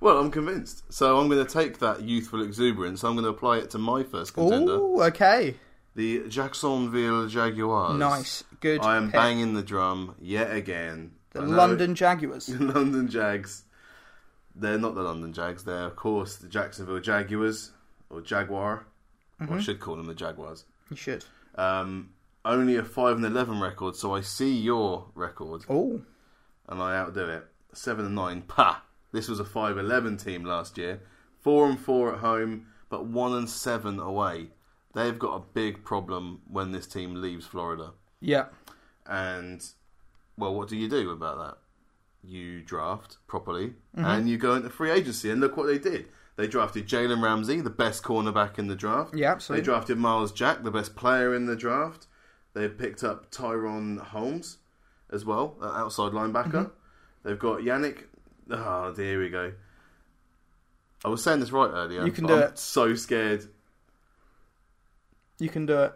Well, 0.00 0.18
I'm 0.18 0.30
convinced. 0.30 0.82
So 0.92 1.18
I'm 1.18 1.28
going 1.30 1.42
to 1.46 1.50
take 1.50 1.78
that 1.78 2.02
youthful 2.02 2.42
exuberance. 2.42 3.02
I'm 3.04 3.12
going 3.14 3.24
to 3.24 3.30
apply 3.30 3.58
it 3.58 3.70
to 3.70 3.78
my 3.78 4.02
first 4.02 4.34
contender, 4.34 4.74
Oh, 4.78 5.00
okay. 5.04 5.54
the 5.94 6.28
Jacksonville 6.28 7.26
Jaguars. 7.26 7.96
Nice. 7.98 8.44
Good. 8.60 8.82
I 8.82 8.98
am 8.98 9.06
pick. 9.06 9.14
banging 9.14 9.54
the 9.54 9.62
drum 9.62 10.14
yet 10.20 10.54
again. 10.54 11.12
The 11.30 11.40
I 11.40 11.44
know- 11.46 11.56
London 11.56 11.94
Jaguars. 11.94 12.46
The 12.46 12.58
London 12.74 13.08
Jags. 13.08 13.64
They're 14.54 14.76
not 14.78 14.94
the 14.94 15.02
London 15.02 15.32
Jags. 15.32 15.64
They're, 15.64 15.84
of 15.86 15.96
course, 15.96 16.36
the 16.36 16.48
Jacksonville 16.48 17.00
Jaguars 17.00 17.72
or 18.10 18.20
Jaguar. 18.20 18.86
Mm-hmm. 19.40 19.54
Or 19.54 19.56
I 19.56 19.60
should 19.62 19.80
call 19.80 19.96
them 19.96 20.06
the 20.06 20.14
Jaguars. 20.14 20.66
You 20.90 20.96
should. 20.96 21.24
Um, 21.54 22.10
only 22.44 22.76
a 22.76 22.84
five 22.84 23.16
and 23.16 23.24
eleven 23.24 23.60
record, 23.60 23.96
so 23.96 24.14
I 24.14 24.20
see 24.20 24.52
your 24.56 25.06
record 25.14 25.64
Oh, 25.68 26.02
and 26.68 26.82
I 26.82 26.96
outdo 26.96 27.28
it. 27.28 27.46
Seven 27.72 28.06
and 28.06 28.14
nine. 28.14 28.42
Pa. 28.42 28.82
This 29.12 29.28
was 29.28 29.40
a 29.40 29.44
five 29.44 29.78
eleven 29.78 30.16
team 30.16 30.44
last 30.44 30.76
year. 30.78 31.00
Four 31.40 31.68
and 31.68 31.78
four 31.78 32.12
at 32.14 32.20
home, 32.20 32.66
but 32.88 33.06
one 33.06 33.34
and 33.34 33.48
seven 33.48 33.98
away. 33.98 34.48
They've 34.94 35.18
got 35.18 35.36
a 35.36 35.44
big 35.54 35.84
problem 35.84 36.42
when 36.48 36.72
this 36.72 36.86
team 36.86 37.14
leaves 37.20 37.46
Florida. 37.46 37.92
yeah. 38.20 38.46
And 39.06 39.62
well, 40.38 40.54
what 40.54 40.68
do 40.68 40.76
you 40.76 40.88
do 40.88 41.10
about 41.10 41.38
that? 41.38 41.58
You 42.28 42.62
draft 42.62 43.18
properly, 43.26 43.74
Mm-hmm. 43.96 44.04
and 44.04 44.28
you 44.28 44.38
go 44.38 44.54
into 44.54 44.70
free 44.70 44.90
agency. 44.90 45.30
And 45.30 45.40
look 45.40 45.56
what 45.56 45.66
they 45.66 45.78
did. 45.78 46.08
They 46.36 46.46
drafted 46.48 46.88
Jalen 46.88 47.22
Ramsey, 47.22 47.60
the 47.60 47.70
best 47.70 48.02
cornerback 48.02 48.58
in 48.58 48.66
the 48.66 48.74
draft. 48.74 49.14
Yeah, 49.14 49.30
absolutely. 49.32 49.60
They 49.60 49.64
drafted 49.66 49.98
Myles 49.98 50.32
Jack, 50.32 50.62
the 50.64 50.70
best 50.70 50.96
player 50.96 51.34
in 51.34 51.46
the 51.46 51.54
draft. 51.54 52.06
They 52.54 52.68
picked 52.68 53.02
up 53.04 53.30
Tyrone 53.30 53.98
Holmes 53.98 54.58
as 55.12 55.24
well, 55.24 55.56
outside 55.62 56.12
linebacker. 56.12 56.52
Mm-hmm. 56.52 57.24
They've 57.24 57.38
got 57.38 57.60
Yannick. 57.60 58.04
Oh, 58.50 58.92
dear, 58.94 59.04
here 59.12 59.20
we 59.20 59.30
go. 59.30 59.52
I 61.04 61.08
was 61.08 61.22
saying 61.22 61.40
this 61.40 61.52
right 61.52 61.70
earlier. 61.70 62.04
You 62.04 62.12
can 62.12 62.26
do 62.26 62.34
I'm 62.34 62.42
it. 62.42 62.58
So 62.58 62.94
scared. 62.94 63.46
You 65.38 65.48
can 65.48 65.66
do 65.66 65.78
it. 65.78 65.92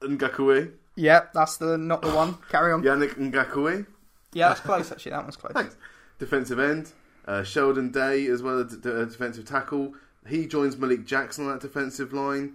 Ngakoue. 0.00 0.72
Yeah, 0.94 1.22
that's 1.34 1.56
the 1.58 1.76
not 1.76 2.02
the 2.02 2.10
one. 2.10 2.38
Carry 2.50 2.72
on. 2.72 2.82
Yannick 2.82 3.14
Ngakoue. 3.14 3.86
Yeah, 4.32 4.48
that's 4.48 4.60
close 4.60 4.92
actually. 4.92 5.10
That 5.12 5.22
one's 5.22 5.36
close. 5.36 5.52
Thanks. 5.52 5.76
Defensive 6.18 6.58
end. 6.58 6.92
Uh, 7.26 7.42
Sheldon 7.42 7.90
Day 7.90 8.26
as 8.26 8.42
well, 8.42 8.60
a 8.60 8.64
d- 8.64 8.76
d- 8.82 8.88
a 8.88 9.04
defensive 9.06 9.44
tackle. 9.44 9.94
He 10.26 10.46
joins 10.46 10.76
Malik 10.76 11.04
Jackson 11.04 11.46
on 11.46 11.52
that 11.52 11.60
defensive 11.60 12.12
line. 12.12 12.54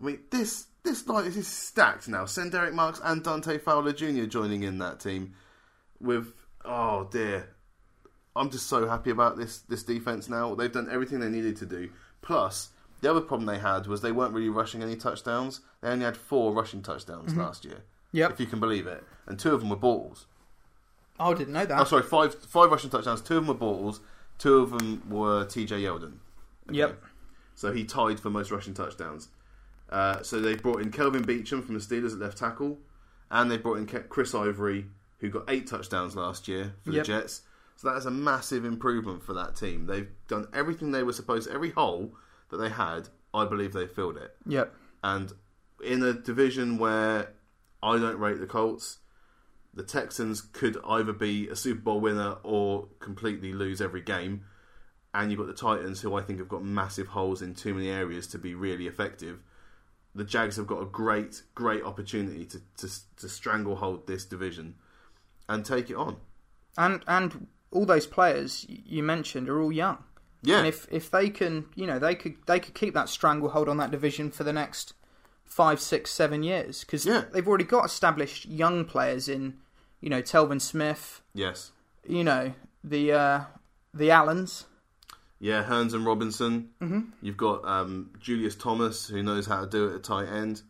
I 0.00 0.04
mean, 0.04 0.20
this 0.30 0.66
this 0.84 1.06
line 1.08 1.26
is 1.26 1.48
stacked 1.48 2.08
now. 2.08 2.24
Sen'Derrick 2.24 2.72
Marks 2.72 3.00
and 3.02 3.22
Dante 3.22 3.58
Fowler 3.58 3.92
Jr. 3.92 4.24
joining 4.24 4.62
in 4.62 4.78
that 4.78 5.00
team. 5.00 5.34
With 6.00 6.34
oh 6.64 7.08
dear, 7.10 7.48
I'm 8.36 8.50
just 8.50 8.68
so 8.68 8.86
happy 8.86 9.10
about 9.10 9.36
this 9.36 9.60
this 9.60 9.82
defense 9.82 10.28
now. 10.28 10.54
They've 10.54 10.70
done 10.72 10.88
everything 10.90 11.20
they 11.20 11.28
needed 11.30 11.56
to 11.56 11.66
do. 11.66 11.90
Plus, 12.20 12.70
the 13.00 13.10
other 13.10 13.20
problem 13.20 13.46
they 13.46 13.58
had 13.58 13.86
was 13.86 14.00
they 14.00 14.12
weren't 14.12 14.34
really 14.34 14.48
rushing 14.48 14.82
any 14.82 14.96
touchdowns. 14.96 15.60
They 15.80 15.88
only 15.88 16.04
had 16.04 16.16
four 16.16 16.52
rushing 16.52 16.82
touchdowns 16.82 17.32
mm-hmm. 17.32 17.40
last 17.40 17.64
year, 17.64 17.84
Yep. 18.12 18.32
if 18.32 18.40
you 18.40 18.46
can 18.46 18.60
believe 18.60 18.86
it, 18.86 19.04
and 19.26 19.38
two 19.38 19.54
of 19.54 19.60
them 19.60 19.70
were 19.70 19.76
balls. 19.76 20.26
Oh, 21.18 21.32
I 21.32 21.34
didn't 21.34 21.54
know 21.54 21.64
that. 21.64 21.80
Oh, 21.80 21.84
sorry, 21.84 22.02
five 22.02 22.34
five 22.34 22.70
rushing 22.70 22.90
touchdowns. 22.90 23.22
Two 23.22 23.38
of 23.38 23.46
them 23.46 23.48
were 23.48 23.54
balls. 23.54 24.00
Two 24.38 24.58
of 24.58 24.70
them 24.70 25.02
were 25.08 25.44
T.J. 25.44 25.80
Yeldon. 25.82 26.14
Yep. 26.70 27.00
So 27.54 27.72
he 27.72 27.84
tied 27.84 28.18
for 28.18 28.30
most 28.30 28.50
rushing 28.50 28.74
touchdowns. 28.74 29.28
Uh, 29.90 30.22
so 30.22 30.40
they 30.40 30.54
brought 30.54 30.80
in 30.80 30.90
Kelvin 30.90 31.24
Beachum 31.24 31.64
from 31.64 31.74
the 31.74 31.80
Steelers 31.80 32.12
at 32.12 32.18
left 32.18 32.38
tackle, 32.38 32.78
and 33.30 33.50
they 33.50 33.56
brought 33.58 33.78
in 33.78 33.86
Chris 33.86 34.34
Ivory, 34.34 34.86
who 35.18 35.30
got 35.30 35.44
eight 35.48 35.66
touchdowns 35.66 36.16
last 36.16 36.48
year 36.48 36.74
for 36.84 36.90
Yep. 36.92 37.04
the 37.04 37.12
Jets. 37.12 37.42
So 37.76 37.88
that 37.90 37.96
is 37.96 38.06
a 38.06 38.10
massive 38.10 38.64
improvement 38.64 39.22
for 39.22 39.34
that 39.34 39.56
team. 39.56 39.86
They've 39.86 40.08
done 40.28 40.46
everything 40.54 40.90
they 40.92 41.02
were 41.02 41.12
supposed. 41.12 41.48
Every 41.50 41.70
hole 41.70 42.14
that 42.50 42.56
they 42.58 42.68
had, 42.70 43.08
I 43.32 43.44
believe 43.44 43.72
they 43.72 43.86
filled 43.86 44.16
it. 44.16 44.36
Yep. 44.46 44.72
And 45.02 45.32
in 45.82 46.02
a 46.02 46.12
division 46.12 46.78
where 46.78 47.32
I 47.82 47.98
don't 47.98 48.18
rate 48.18 48.38
the 48.40 48.46
Colts, 48.46 48.98
the 49.74 49.82
Texans 49.82 50.40
could 50.40 50.78
either 50.86 51.12
be 51.12 51.48
a 51.48 51.56
Super 51.56 51.80
Bowl 51.80 52.00
winner 52.00 52.36
or 52.44 52.86
completely 53.00 53.52
lose 53.52 53.80
every 53.80 54.00
game. 54.00 54.44
and 55.16 55.30
you've 55.30 55.38
got 55.38 55.46
the 55.46 55.52
Titans, 55.54 56.00
who 56.00 56.14
I 56.16 56.22
think 56.22 56.40
have 56.40 56.48
got 56.48 56.64
massive 56.64 57.06
holes 57.08 57.40
in 57.40 57.54
too 57.54 57.72
many 57.74 57.88
areas 57.88 58.26
to 58.28 58.38
be 58.38 58.52
really 58.54 58.88
effective. 58.88 59.38
The 60.14 60.24
Jags 60.24 60.56
have 60.56 60.66
got 60.66 60.80
a 60.80 60.86
great, 60.86 61.42
great 61.54 61.82
opportunity 61.82 62.44
to 62.46 62.60
to, 62.78 62.88
to 63.16 63.28
stranglehold 63.28 64.06
this 64.06 64.24
division 64.24 64.74
and 65.48 65.64
take 65.64 65.90
it 65.90 65.96
on. 65.96 66.16
And 66.76 67.02
and 67.06 67.46
all 67.70 67.84
those 67.86 68.06
players 68.06 68.64
you 68.68 69.02
mentioned 69.02 69.48
are 69.48 69.60
all 69.60 69.72
young. 69.72 69.98
Yeah, 70.42 70.58
And 70.58 70.66
if 70.66 70.86
if 70.90 71.10
they 71.10 71.30
can, 71.30 71.66
you 71.74 71.86
know, 71.86 71.98
they 71.98 72.14
could 72.14 72.36
they 72.46 72.60
could 72.60 72.74
keep 72.74 72.94
that 72.94 73.08
stranglehold 73.08 73.68
on 73.68 73.78
that 73.78 73.90
division 73.90 74.30
for 74.30 74.44
the 74.44 74.52
next 74.52 74.94
five, 75.44 75.80
six, 75.80 76.10
seven 76.10 76.42
years 76.42 76.80
because 76.84 77.06
Yeah. 77.06 77.24
they've 77.32 77.46
already 77.46 77.64
got 77.64 77.84
established 77.84 78.46
young 78.46 78.84
players 78.84 79.28
in, 79.28 79.58
you 80.00 80.10
know, 80.10 80.20
Telvin 80.22 80.60
Smith, 80.60 81.22
yes, 81.32 81.72
you 82.06 82.22
know, 82.24 82.54
the 82.82 83.12
uh, 83.12 83.40
the 83.92 84.10
Allens. 84.10 84.66
Yeah. 85.44 85.62
Hurns 85.62 85.94
and 85.94 86.06
Robinson. 86.06 86.70
Mm-hmm. 86.80 87.00
You've 87.22 87.36
got 87.36 87.64
um, 87.64 88.10
Julius 88.20 88.54
Thomas, 88.54 89.06
who 89.08 89.22
knows 89.22 89.46
how 89.46 89.60
to 89.60 89.66
do 89.66 89.88
it 89.88 89.96
at 89.96 90.02
tight 90.04 90.28
end. 90.28 90.62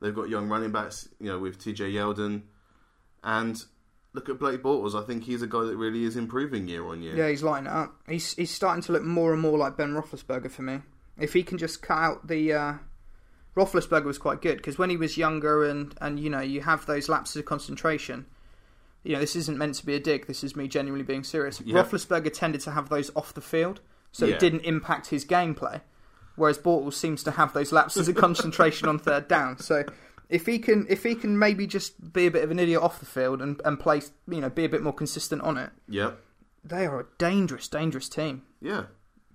They've 0.00 0.14
got 0.14 0.28
young 0.28 0.48
running 0.48 0.70
backs, 0.70 1.08
you 1.18 1.26
know, 1.26 1.38
with 1.38 1.58
TJ 1.58 1.92
Yeldon, 1.92 2.42
and 3.24 3.64
look 4.12 4.28
at 4.28 4.38
Blake 4.38 4.62
Bortles. 4.62 5.00
I 5.00 5.04
think 5.04 5.24
he's 5.24 5.42
a 5.42 5.46
guy 5.46 5.62
that 5.64 5.76
really 5.76 6.04
is 6.04 6.16
improving 6.16 6.68
year 6.68 6.86
on 6.86 7.02
year. 7.02 7.16
Yeah, 7.16 7.28
he's 7.28 7.42
lighting 7.42 7.66
it 7.66 7.72
up. 7.72 7.94
He's 8.08 8.34
he's 8.34 8.50
starting 8.50 8.82
to 8.84 8.92
look 8.92 9.02
more 9.02 9.32
and 9.32 9.42
more 9.42 9.58
like 9.58 9.76
Ben 9.76 9.92
Roethlisberger 9.92 10.50
for 10.50 10.62
me. 10.62 10.80
If 11.18 11.32
he 11.32 11.42
can 11.42 11.58
just 11.58 11.82
cut 11.82 11.98
out 11.98 12.26
the. 12.28 12.52
Uh, 12.52 12.74
Roethlisberger 13.56 14.04
was 14.04 14.18
quite 14.18 14.40
good 14.40 14.58
because 14.58 14.78
when 14.78 14.88
he 14.88 14.96
was 14.96 15.16
younger 15.16 15.64
and, 15.64 15.92
and 16.00 16.20
you 16.20 16.30
know 16.30 16.40
you 16.40 16.60
have 16.60 16.86
those 16.86 17.08
lapses 17.08 17.36
of 17.36 17.44
concentration. 17.44 18.26
You 19.02 19.14
know 19.14 19.20
this 19.20 19.34
isn't 19.34 19.58
meant 19.58 19.74
to 19.76 19.86
be 19.86 19.94
a 19.94 20.00
dig. 20.00 20.26
This 20.26 20.44
is 20.44 20.54
me 20.54 20.68
genuinely 20.68 21.04
being 21.04 21.24
serious. 21.24 21.60
Yeah. 21.60 21.82
Roethlisberger 21.82 22.32
tended 22.32 22.60
to 22.62 22.70
have 22.70 22.88
those 22.88 23.10
off 23.16 23.34
the 23.34 23.40
field, 23.40 23.80
so 24.12 24.26
Yeah. 24.26 24.34
it 24.34 24.40
didn't 24.40 24.60
impact 24.60 25.08
his 25.08 25.24
gameplay. 25.24 25.80
Whereas 26.36 26.58
Bortles 26.58 26.94
seems 26.94 27.22
to 27.24 27.32
have 27.32 27.52
those 27.52 27.72
lapses 27.72 28.08
of 28.08 28.14
concentration 28.14 28.88
on 28.88 28.98
third 28.98 29.26
down. 29.26 29.58
So 29.58 29.84
if 30.28 30.46
he 30.46 30.58
can 30.58 30.86
if 30.88 31.02
he 31.02 31.14
can 31.16 31.38
maybe 31.38 31.66
just 31.66 32.12
be 32.12 32.26
a 32.26 32.30
bit 32.30 32.44
of 32.44 32.50
an 32.50 32.58
idiot 32.60 32.80
off 32.80 33.00
the 33.00 33.06
field 33.06 33.42
and, 33.42 33.60
and 33.64 33.78
play 33.80 34.02
you 34.28 34.40
know 34.40 34.48
be 34.48 34.64
a 34.64 34.68
bit 34.68 34.82
more 34.82 34.92
consistent 34.92 35.42
on 35.42 35.56
it, 35.58 35.70
yeah, 35.88 36.12
they 36.64 36.86
are 36.86 37.00
a 37.00 37.06
dangerous, 37.18 37.66
dangerous 37.68 38.08
team. 38.08 38.42
yeah. 38.60 38.84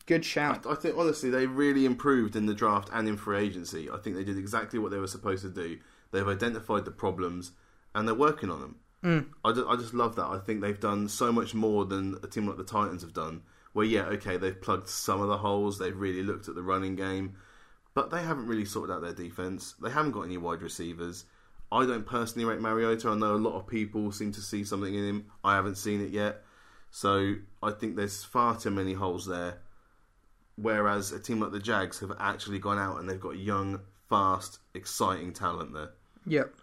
Good 0.05 0.25
shout. 0.25 0.65
I 0.65 0.75
think 0.75 0.97
honestly 0.97 1.29
they 1.29 1.47
really 1.47 1.85
improved 1.85 2.35
in 2.35 2.45
the 2.45 2.53
draft 2.53 2.89
and 2.91 3.07
in 3.07 3.15
free 3.15 3.37
agency. 3.39 3.89
I 3.89 3.95
think 3.97 4.17
they 4.17 4.25
did 4.25 4.37
exactly 4.37 4.77
what 4.77 4.91
they 4.91 4.97
were 4.97 5.07
supposed 5.07 5.43
to 5.43 5.49
do. 5.49 5.77
They've 6.11 6.27
identified 6.27 6.83
the 6.83 6.91
problems 6.91 7.51
and 7.95 8.05
they're 8.05 8.13
working 8.13 8.49
on 8.49 8.59
them. 8.59 8.75
Mm. 9.01 9.25
I, 9.45 9.53
just, 9.53 9.65
I 9.65 9.75
just 9.77 9.93
love 9.93 10.17
that. 10.17 10.25
I 10.25 10.39
think 10.39 10.59
they've 10.59 10.77
done 10.79 11.07
so 11.07 11.31
much 11.31 11.53
more 11.53 11.85
than 11.85 12.17
a 12.21 12.27
team 12.27 12.47
like 12.47 12.57
the 12.57 12.65
Titans 12.65 13.01
have 13.01 13.13
done. 13.13 13.43
Where 13.73 13.85
yeah, 13.85 14.03
okay, 14.05 14.37
they've 14.37 14.59
plugged 14.59 14.87
some 14.87 15.21
of 15.21 15.27
the 15.27 15.37
holes. 15.37 15.77
They've 15.77 15.97
really 15.97 16.23
looked 16.23 16.47
at 16.47 16.55
the 16.55 16.61
running 16.61 16.95
game, 16.95 17.35
but 17.93 18.11
they 18.11 18.21
haven't 18.21 18.47
really 18.47 18.65
sorted 18.65 18.95
out 18.95 19.01
their 19.01 19.13
defense. 19.13 19.75
They 19.81 19.89
haven't 19.89 20.11
got 20.11 20.21
any 20.21 20.37
wide 20.37 20.61
receivers. 20.61 21.25
I 21.71 21.85
don't 21.87 22.05
personally 22.05 22.45
rate 22.45 22.61
Mariota. 22.61 23.09
I 23.09 23.15
know 23.15 23.33
a 23.33 23.37
lot 23.37 23.57
of 23.57 23.65
people 23.65 24.11
seem 24.11 24.31
to 24.33 24.41
see 24.41 24.63
something 24.63 24.93
in 24.93 25.03
him. 25.03 25.25
I 25.43 25.55
haven't 25.55 25.77
seen 25.77 26.01
it 26.01 26.11
yet. 26.11 26.43
So 26.91 27.35
I 27.63 27.71
think 27.71 27.95
there's 27.95 28.23
far 28.23 28.55
too 28.55 28.69
many 28.69 28.93
holes 28.93 29.25
there. 29.25 29.57
Whereas 30.55 31.11
a 31.11 31.19
team 31.19 31.39
like 31.39 31.51
the 31.51 31.59
Jags 31.59 31.99
have 32.01 32.11
actually 32.19 32.59
gone 32.59 32.77
out 32.77 32.99
and 32.99 33.09
they've 33.09 33.19
got 33.19 33.39
young, 33.39 33.79
fast, 34.07 34.59
exciting 34.75 35.33
talent 35.33 35.73
there. 35.73 35.89
Yep. 36.27 36.53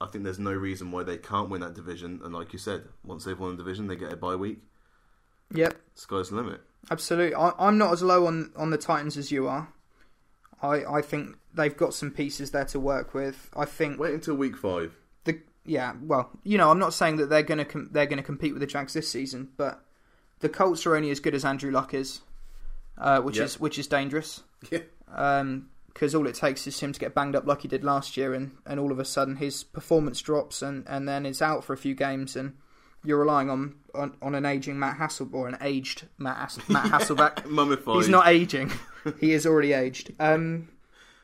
I 0.00 0.06
think 0.06 0.24
there's 0.24 0.40
no 0.40 0.52
reason 0.52 0.90
why 0.90 1.04
they 1.04 1.16
can't 1.16 1.48
win 1.48 1.60
that 1.60 1.74
division. 1.74 2.20
And 2.24 2.34
like 2.34 2.52
you 2.52 2.58
said, 2.58 2.88
once 3.04 3.24
they've 3.24 3.38
won 3.38 3.52
the 3.52 3.62
division, 3.62 3.86
they 3.86 3.94
get 3.94 4.12
a 4.12 4.16
bye 4.16 4.34
week. 4.34 4.58
Yep. 5.54 5.76
Sky's 5.94 6.30
the 6.30 6.36
limit. 6.36 6.60
Absolutely. 6.90 7.34
I, 7.34 7.52
I'm 7.58 7.78
not 7.78 7.92
as 7.92 8.02
low 8.02 8.26
on, 8.26 8.52
on 8.56 8.70
the 8.70 8.78
Titans 8.78 9.16
as 9.16 9.30
you 9.32 9.48
are. 9.48 9.68
I, 10.62 10.84
I 10.84 11.02
think 11.02 11.36
they've 11.54 11.76
got 11.76 11.94
some 11.94 12.10
pieces 12.10 12.50
there 12.50 12.64
to 12.66 12.80
work 12.80 13.14
with. 13.14 13.50
I 13.56 13.64
think 13.64 13.98
Wait 13.98 14.14
until 14.14 14.34
week 14.36 14.56
five. 14.56 14.94
the 15.24 15.40
yeah. 15.64 15.92
Well, 16.00 16.30
you 16.44 16.56
know, 16.58 16.70
I'm 16.70 16.78
not 16.78 16.94
saying 16.94 17.16
that 17.16 17.26
they're 17.28 17.42
gonna 17.42 17.64
com- 17.64 17.88
they're 17.92 18.06
gonna 18.06 18.22
compete 18.22 18.52
with 18.52 18.60
the 18.60 18.66
Jags 18.66 18.94
this 18.94 19.10
season, 19.10 19.48
but 19.56 19.82
the 20.40 20.48
Colts 20.48 20.86
are 20.86 20.96
only 20.96 21.10
as 21.10 21.20
good 21.20 21.34
as 21.34 21.44
Andrew 21.44 21.70
Luck 21.70 21.92
is, 21.94 22.20
uh, 22.98 23.20
which 23.20 23.38
Yeah. 23.38 23.44
is 23.44 23.60
which 23.60 23.78
is 23.78 23.86
dangerous. 23.86 24.42
Yeah. 24.70 24.80
Um, 25.14 25.68
because 25.88 26.14
all 26.14 26.26
it 26.26 26.34
takes 26.34 26.66
is 26.66 26.78
him 26.78 26.92
to 26.92 27.00
get 27.00 27.14
banged 27.14 27.34
up 27.34 27.46
like 27.46 27.62
he 27.62 27.68
did 27.68 27.82
last 27.82 28.18
year, 28.18 28.34
and, 28.34 28.52
and 28.66 28.78
all 28.78 28.92
of 28.92 28.98
a 28.98 29.04
sudden 29.04 29.36
his 29.36 29.64
performance 29.64 30.20
drops, 30.20 30.60
and, 30.60 30.84
and 30.86 31.08
then 31.08 31.24
is 31.24 31.40
out 31.40 31.64
for 31.64 31.72
a 31.72 31.76
few 31.78 31.94
games, 31.94 32.36
and 32.36 32.52
you're 33.06 33.18
relying 33.18 33.48
on 33.50 33.74
on, 33.94 34.14
on 34.20 34.34
an 34.34 34.44
aging 34.44 34.78
Matt 34.78 34.98
Hassel 34.98 35.28
or 35.32 35.48
an 35.48 35.56
aged 35.60 36.06
Matt, 36.18 36.58
Matt 36.68 36.84
Hasselbeck. 36.92 37.46
Mummified. 37.46 37.96
He's 37.96 38.08
not 38.08 38.26
aging; 38.28 38.70
he 39.20 39.32
is 39.32 39.46
already 39.46 39.72
aged. 39.72 40.12
Um, 40.20 40.68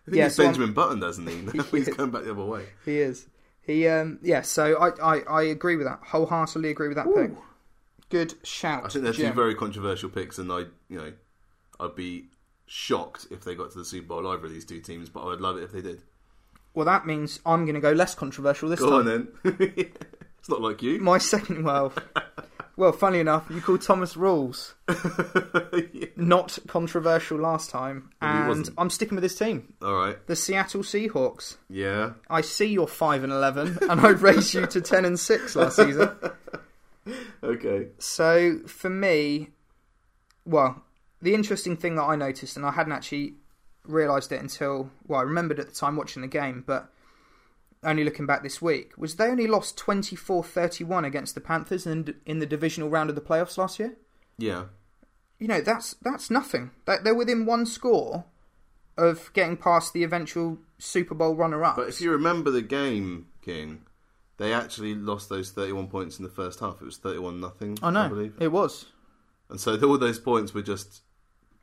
I 0.07 0.11
think 0.11 0.17
yeah, 0.17 0.25
he's 0.25 0.35
so 0.37 0.43
I'm- 0.45 0.53
Benjamin 0.53 0.73
Button, 0.75 1.01
doesn't 1.01 1.27
he? 1.27 1.35
Now 1.55 1.63
he's 1.65 1.89
is. 1.89 1.97
going 1.97 2.11
back 2.11 2.25
the 2.25 2.31
other 2.33 2.45
way. 2.45 2.65
he 2.85 2.99
is. 2.99 3.27
He 3.65 3.87
um 3.89 4.19
yeah. 4.23 4.41
So 4.43 4.77
I, 4.77 5.17
I, 5.17 5.21
I 5.21 5.43
agree 5.43 5.77
with 5.77 5.87
that. 5.87 6.01
Wholeheartedly 6.03 6.71
agree 6.71 6.89
with 6.89 6.97
that 6.97 7.07
pick. 7.15 7.31
Good 8.11 8.35
shout. 8.43 8.85
I 8.85 8.89
think 8.89 9.05
they're 9.05 9.13
two 9.13 9.33
very 9.33 9.55
controversial 9.55 10.09
picks, 10.11 10.39
and 10.39 10.51
I, 10.53 10.65
you 10.89 10.99
know, 10.99 11.13
I'd 11.81 11.95
be 11.95 12.27
shocked 12.67 13.27
if 13.31 13.45
they 13.45 13.55
got 13.55 13.71
to 13.73 13.79
the 13.79 13.85
Super 13.85 14.09
Bowl 14.09 14.27
either 14.29 14.45
of 14.47 14.51
these 14.53 14.65
two 14.65 14.81
teams, 14.81 15.09
but 15.09 15.21
I 15.23 15.27
would 15.27 15.41
love 15.41 15.57
it 15.57 15.63
if 15.63 15.73
they 15.73 15.81
did. 15.83 16.03
Well, 16.75 16.85
that 16.87 17.07
means 17.07 17.39
I'm 17.47 17.65
going 17.65 17.75
to 17.75 17.81
go 17.81 17.93
less 17.93 18.15
controversial 18.15 18.69
this 18.69 18.81
Go 18.81 18.91
time. 19.03 19.29
on 19.45 19.53
then. 19.55 19.93
It's 20.43 20.49
not 20.49 20.61
like 20.61 20.83
you. 20.83 20.99
My 20.99 21.19
second, 21.19 21.63
well, 21.63 21.93
well, 22.77 22.91
funny 22.91 23.21
enough, 23.21 23.47
you 23.49 23.61
called 23.61 23.81
Thomas 23.83 24.15
Rawls 24.15 24.73
not 26.17 26.59
controversial 26.67 27.39
last 27.39 27.71
time, 27.71 28.11
Well, 28.21 28.33
he 28.33 28.39
and 28.41 28.49
wasn't. 28.49 28.71
I'm 28.77 28.91
sticking 28.91 29.15
with 29.15 29.23
this 29.23 29.39
team, 29.39 29.73
All 29.81 29.95
right. 29.95 30.27
the 30.27 30.35
Seattle 30.35 30.83
Seahawks. 30.83 31.57
Yeah. 31.71 32.15
I 32.29 32.41
see 32.41 32.67
you're 32.67 32.89
five 32.89 33.23
and 33.23 33.33
eleven, 33.33 33.79
and 33.89 34.01
I 34.01 34.09
raised 34.11 34.53
you 34.55 34.67
to 34.67 34.81
ten 34.81 35.05
and 35.05 35.19
six 35.19 35.55
last 35.57 35.77
season. 35.77 36.11
Okay. 37.43 37.89
So 37.99 38.61
for 38.67 38.89
me, 38.89 39.49
well, 40.45 40.85
the 41.21 41.35
interesting 41.35 41.77
thing 41.77 41.97
that 41.97 42.05
I 42.05 42.15
noticed, 42.15 42.57
and 42.57 42.65
I 42.65 42.71
hadn't 42.71 42.93
actually 42.93 43.35
realised 43.85 44.31
it 44.31 44.41
until 44.41 44.89
well, 45.09 45.19
I 45.19 45.25
remembered 45.25 45.59
at 45.59 45.67
the 45.69 45.75
time 45.75 45.97
watching 45.97 46.23
the 46.23 46.29
game, 46.29 46.63
but 46.65 46.93
only 47.85 48.05
looking 48.05 48.27
back 48.27 48.43
this 48.43 48.63
week, 48.63 48.93
was 48.97 49.17
they 49.17 49.27
only 49.27 49.47
lost 49.47 49.77
24-31 49.77 51.05
against 51.07 51.35
the 51.35 51.41
Panthers 51.41 51.87
in, 51.87 52.15
in 52.27 52.39
the 52.39 52.47
divisional 52.47 52.89
round 52.91 53.11
of 53.11 53.17
the 53.17 53.23
playoffs 53.23 53.59
last 53.59 53.79
year. 53.79 53.97
Yeah. 54.39 54.65
You 55.39 55.49
know, 55.49 55.61
that's 55.61 55.95
that's 56.03 56.31
nothing. 56.31 56.71
They- 56.87 56.99
They're 57.03 57.15
within 57.15 57.47
one 57.47 57.67
score 57.67 58.25
of 58.97 59.33
getting 59.33 59.57
past 59.57 59.93
the 59.93 60.05
eventual 60.05 60.59
Super 60.79 61.15
Bowl 61.15 61.35
runner-up. 61.35 61.77
But 61.77 61.89
if 61.89 62.01
you 62.01 62.11
remember 62.13 62.51
the 62.51 62.63
game, 62.63 63.27
King, 63.43 63.83
they 64.37 64.53
actually 64.53 64.95
lost 64.95 65.29
those 65.29 65.51
31 65.51 65.89
points 65.89 66.19
in 66.19 66.25
the 66.25 66.31
first 66.31 66.61
half. 66.61 66.81
It 66.81 66.85
was 66.85 66.99
31 66.99 67.41
nothing, 67.41 67.79
I 67.83 67.91
know 67.91 68.09
believe. 68.09 68.35
it 68.39 68.53
was. 68.53 68.87
And 69.51 69.59
so 69.61 69.77
all 69.87 69.99
those 69.99 70.19
points 70.19 70.55
were 70.55 70.63
just 70.63 71.03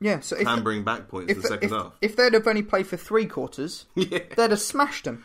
Yeah, 0.01 0.19
so 0.19 0.35
if, 0.35 0.45
hammering 0.47 0.83
back 0.83 1.07
points 1.07 1.31
if, 1.31 1.41
the 1.41 1.47
second 1.47 1.65
if, 1.67 1.71
half. 1.71 1.93
if 2.01 2.15
they'd 2.15 2.33
have 2.33 2.47
only 2.47 2.61
played 2.63 2.87
for 2.87 2.97
three 2.97 3.25
quarters, 3.25 3.85
yeah. 3.95 4.19
they'd 4.35 4.51
have 4.51 4.59
smashed 4.59 5.05
them. 5.05 5.23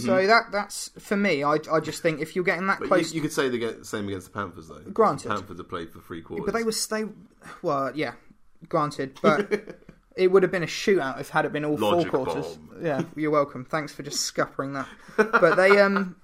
So 0.00 0.24
that 0.26 0.52
that's 0.52 0.90
for 1.00 1.16
me. 1.16 1.42
I, 1.42 1.56
I 1.70 1.80
just 1.80 2.02
think 2.02 2.20
if 2.20 2.36
you're 2.36 2.44
getting 2.44 2.68
that 2.68 2.78
But 2.78 2.84
you, 2.84 2.88
close, 2.88 3.12
you 3.14 3.20
could 3.20 3.32
say 3.32 3.48
the 3.48 3.84
same 3.84 4.06
against 4.06 4.28
the 4.28 4.32
Panthers, 4.32 4.68
though. 4.68 4.78
Granted. 4.92 5.28
The 5.28 5.34
Panthers 5.34 5.58
have 5.58 5.68
played 5.68 5.90
for 5.90 6.00
three 6.00 6.22
quarters. 6.22 6.46
but 6.46 6.54
they 6.54 6.62
were 6.62 6.70
stay. 6.70 7.04
Well, 7.62 7.90
yeah, 7.94 8.12
granted, 8.68 9.18
but 9.20 9.76
it 10.16 10.28
would 10.28 10.44
have 10.44 10.52
been 10.52 10.62
a 10.62 10.66
shootout 10.66 11.20
if 11.20 11.30
had 11.30 11.44
it 11.46 11.52
been 11.52 11.64
all 11.64 11.76
Logic 11.76 12.08
four 12.12 12.24
quarters. 12.24 12.56
bomb. 12.56 12.84
Yeah, 12.84 13.02
you're 13.16 13.32
welcome. 13.32 13.64
Thanks 13.64 13.92
for 13.92 14.04
just 14.04 14.32
scuppering 14.32 14.74
that. 14.74 14.86
But 15.16 15.56
they, 15.56 15.80
um, 15.80 16.14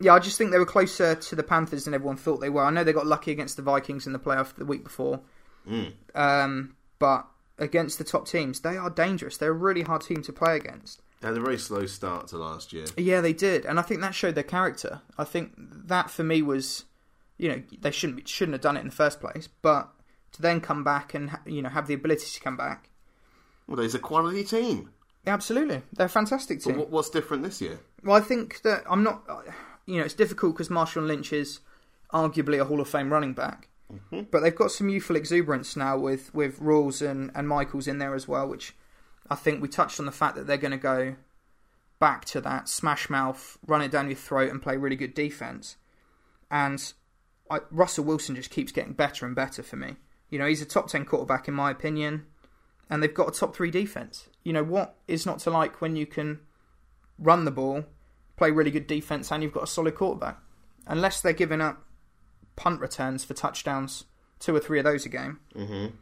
yeah, 0.00 0.14
I 0.14 0.18
just 0.18 0.36
think 0.36 0.50
they 0.50 0.58
were 0.58 0.66
closer 0.66 1.14
to 1.14 1.36
the 1.36 1.44
Panthers 1.44 1.84
than 1.84 1.94
everyone 1.94 2.16
thought 2.16 2.38
they 2.40 2.50
were. 2.50 2.64
I 2.64 2.70
know 2.70 2.82
they 2.82 2.92
got 2.92 3.06
lucky 3.06 3.30
against 3.30 3.56
the 3.56 3.62
Vikings 3.62 4.08
in 4.08 4.12
the 4.14 4.18
playoff 4.18 4.56
the 4.56 4.64
week 4.64 4.82
before, 4.82 5.20
Mm. 5.68 5.92
um, 6.16 6.74
but 6.98 7.26
against 7.58 7.98
the 7.98 8.04
top 8.04 8.26
teams, 8.26 8.60
they 8.60 8.76
are 8.76 8.90
dangerous. 8.90 9.36
They're 9.36 9.50
a 9.50 9.54
really 9.54 9.82
hard 9.82 10.02
team 10.02 10.22
to 10.22 10.32
play 10.32 10.56
against. 10.56 11.02
They 11.26 11.32
had 11.32 11.38
a 11.38 11.44
very 11.44 11.58
slow 11.58 11.86
start 11.86 12.28
to 12.28 12.38
last 12.38 12.72
year. 12.72 12.84
Yeah, 12.96 13.20
they 13.20 13.32
did, 13.32 13.66
and 13.66 13.80
I 13.80 13.82
think 13.82 14.00
that 14.00 14.14
showed 14.14 14.36
their 14.36 14.44
character. 14.44 15.00
I 15.18 15.24
think 15.24 15.54
that 15.56 16.08
for 16.08 16.22
me 16.22 16.40
was, 16.40 16.84
you 17.36 17.48
know, 17.48 17.62
they 17.80 17.90
shouldn't 17.90 18.18
be, 18.18 18.22
shouldn't 18.26 18.52
have 18.52 18.60
done 18.60 18.76
it 18.76 18.82
in 18.82 18.86
the 18.86 18.94
first 18.94 19.20
place, 19.20 19.48
but 19.60 19.88
to 20.34 20.42
then 20.42 20.60
come 20.60 20.84
back 20.84 21.14
and 21.14 21.36
you 21.44 21.62
know 21.62 21.68
have 21.68 21.88
the 21.88 21.94
ability 21.94 22.26
to 22.32 22.40
come 22.40 22.56
back, 22.56 22.90
Well, 23.66 23.76
there's 23.76 23.96
a 23.96 23.98
quality 23.98 24.44
team. 24.44 24.90
absolutely, 25.26 25.82
they're 25.92 26.06
a 26.06 26.08
fantastic 26.08 26.60
team. 26.62 26.76
what, 26.76 26.90
what's 26.90 27.10
different 27.10 27.42
this 27.42 27.60
year? 27.60 27.80
Well, 28.04 28.14
I 28.14 28.20
think 28.20 28.62
that 28.62 28.84
I'm 28.88 29.02
not, 29.02 29.24
you 29.84 29.98
know, 29.98 30.04
it's 30.04 30.14
difficult 30.14 30.54
because 30.54 30.68
Marshawn 30.68 31.08
Lynch 31.08 31.32
is 31.32 31.58
arguably 32.12 32.60
a 32.60 32.64
Hall 32.66 32.80
of 32.80 32.88
Fame 32.88 33.12
running 33.12 33.32
back, 33.32 33.66
mm-hmm. 33.92 34.28
but 34.30 34.42
they've 34.44 34.54
got 34.54 34.70
some 34.70 34.88
youthful 34.88 35.16
exuberance 35.16 35.74
now 35.74 35.98
with 35.98 36.32
with 36.32 36.60
Rawls 36.60 37.04
and 37.04 37.32
and 37.34 37.48
Michaels 37.48 37.88
in 37.88 37.98
there 37.98 38.14
as 38.14 38.28
well, 38.28 38.46
which 38.46 38.76
I 39.30 39.34
think 39.34 39.60
we 39.60 39.68
touched 39.68 39.98
on 40.00 40.06
the 40.06 40.12
fact 40.12 40.36
that 40.36 40.46
they're 40.46 40.56
going 40.56 40.72
to 40.72 40.76
go 40.76 41.16
back 41.98 42.24
to 42.26 42.40
that 42.42 42.68
smash 42.68 43.08
mouth, 43.08 43.58
run 43.66 43.82
it 43.82 43.90
down 43.90 44.08
your 44.08 44.16
throat, 44.16 44.50
and 44.50 44.62
play 44.62 44.76
really 44.76 44.96
good 44.96 45.14
defense. 45.14 45.76
And 46.50 46.92
I, 47.50 47.60
Russell 47.70 48.04
Wilson 48.04 48.36
just 48.36 48.50
keeps 48.50 48.72
getting 48.72 48.92
better 48.92 49.26
and 49.26 49.34
better 49.34 49.62
for 49.62 49.76
me. 49.76 49.96
You 50.30 50.38
know, 50.38 50.46
he's 50.46 50.62
a 50.62 50.66
top 50.66 50.88
ten 50.88 51.04
quarterback 51.04 51.48
in 51.48 51.54
my 51.54 51.70
opinion, 51.70 52.26
and 52.90 53.02
they've 53.02 53.12
got 53.12 53.28
a 53.28 53.38
top 53.38 53.54
three 53.54 53.70
defense. 53.70 54.28
You 54.42 54.52
know 54.52 54.64
what 54.64 54.96
is 55.08 55.26
not 55.26 55.38
to 55.40 55.50
like 55.50 55.80
when 55.80 55.96
you 55.96 56.06
can 56.06 56.40
run 57.18 57.44
the 57.44 57.50
ball, 57.50 57.84
play 58.36 58.50
really 58.50 58.70
good 58.70 58.86
defense, 58.86 59.30
and 59.32 59.42
you've 59.42 59.52
got 59.52 59.64
a 59.64 59.68
solid 59.68 59.94
quarterback. 59.94 60.38
Unless 60.86 61.20
they're 61.20 61.32
giving 61.32 61.60
up 61.60 61.84
punt 62.54 62.80
returns 62.80 63.24
for 63.24 63.34
touchdowns, 63.34 64.04
two 64.38 64.54
or 64.54 64.60
three 64.60 64.78
of 64.78 64.84
those 64.84 65.04
a 65.06 65.08
game. 65.08 65.40
Mm-hmm. 65.54 65.94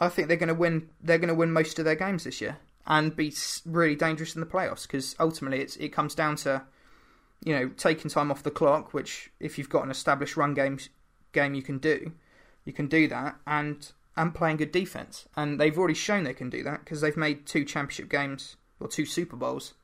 I 0.00 0.08
think 0.08 0.28
they're 0.28 0.36
going 0.36 0.48
to 0.48 0.54
win. 0.54 0.88
They're 1.02 1.18
going 1.18 1.28
to 1.28 1.34
win 1.34 1.52
most 1.52 1.78
of 1.78 1.84
their 1.84 1.94
games 1.94 2.24
this 2.24 2.40
year 2.40 2.58
and 2.86 3.14
be 3.14 3.34
really 3.66 3.96
dangerous 3.96 4.34
in 4.34 4.40
the 4.40 4.46
playoffs 4.46 4.82
because 4.82 5.14
ultimately 5.20 5.60
it's, 5.60 5.76
it 5.76 5.90
comes 5.90 6.14
down 6.14 6.36
to 6.36 6.62
you 7.44 7.54
know 7.54 7.68
taking 7.76 8.10
time 8.10 8.30
off 8.30 8.42
the 8.42 8.50
clock. 8.50 8.94
Which 8.94 9.30
if 9.40 9.58
you've 9.58 9.68
got 9.68 9.84
an 9.84 9.90
established 9.90 10.36
run 10.36 10.54
game 10.54 10.78
game 11.32 11.54
you 11.54 11.62
can 11.62 11.78
do, 11.78 12.12
you 12.64 12.72
can 12.72 12.86
do 12.86 13.08
that 13.08 13.36
and 13.46 13.92
and 14.16 14.34
playing 14.34 14.56
good 14.56 14.72
defense. 14.72 15.28
And 15.36 15.60
they've 15.60 15.78
already 15.78 15.94
shown 15.94 16.24
they 16.24 16.34
can 16.34 16.50
do 16.50 16.62
that 16.64 16.84
because 16.84 17.00
they've 17.00 17.16
made 17.16 17.46
two 17.46 17.64
championship 17.64 18.08
games 18.08 18.56
or 18.80 18.88
two 18.88 19.06
Super 19.06 19.36
Bowls 19.36 19.74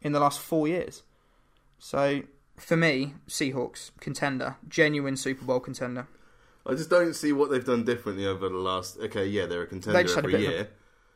in 0.00 0.12
the 0.12 0.20
last 0.20 0.40
four 0.40 0.66
years. 0.66 1.02
So 1.78 2.22
for 2.56 2.76
me, 2.76 3.14
Seahawks 3.28 3.90
contender, 4.00 4.56
genuine 4.68 5.16
Super 5.16 5.44
Bowl 5.44 5.60
contender. 5.60 6.06
I 6.66 6.74
just 6.74 6.90
don't 6.90 7.14
see 7.14 7.32
what 7.32 7.50
they've 7.50 7.64
done 7.64 7.84
differently 7.84 8.26
over 8.26 8.48
the 8.48 8.56
last. 8.56 8.98
Okay, 8.98 9.26
yeah, 9.26 9.46
they're 9.46 9.62
a 9.62 9.66
contender 9.66 10.02
just 10.02 10.14
had 10.14 10.24
a 10.24 10.28
every 10.28 10.40
bit 10.40 10.46
of 10.48 10.52
year, 10.54 10.68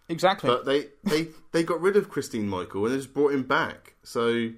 Exactly. 0.09 0.49
but 0.51 0.65
they, 0.65 0.87
they 1.05 1.29
they 1.53 1.63
got 1.63 1.81
rid 1.81 1.97
of 1.97 2.09
Christine 2.09 2.49
Michael 2.49 2.85
and 2.85 2.95
they 2.95 2.99
just 2.99 3.15
brought 3.15 3.33
him 3.33 3.43
back. 3.45 3.95
So 4.03 4.51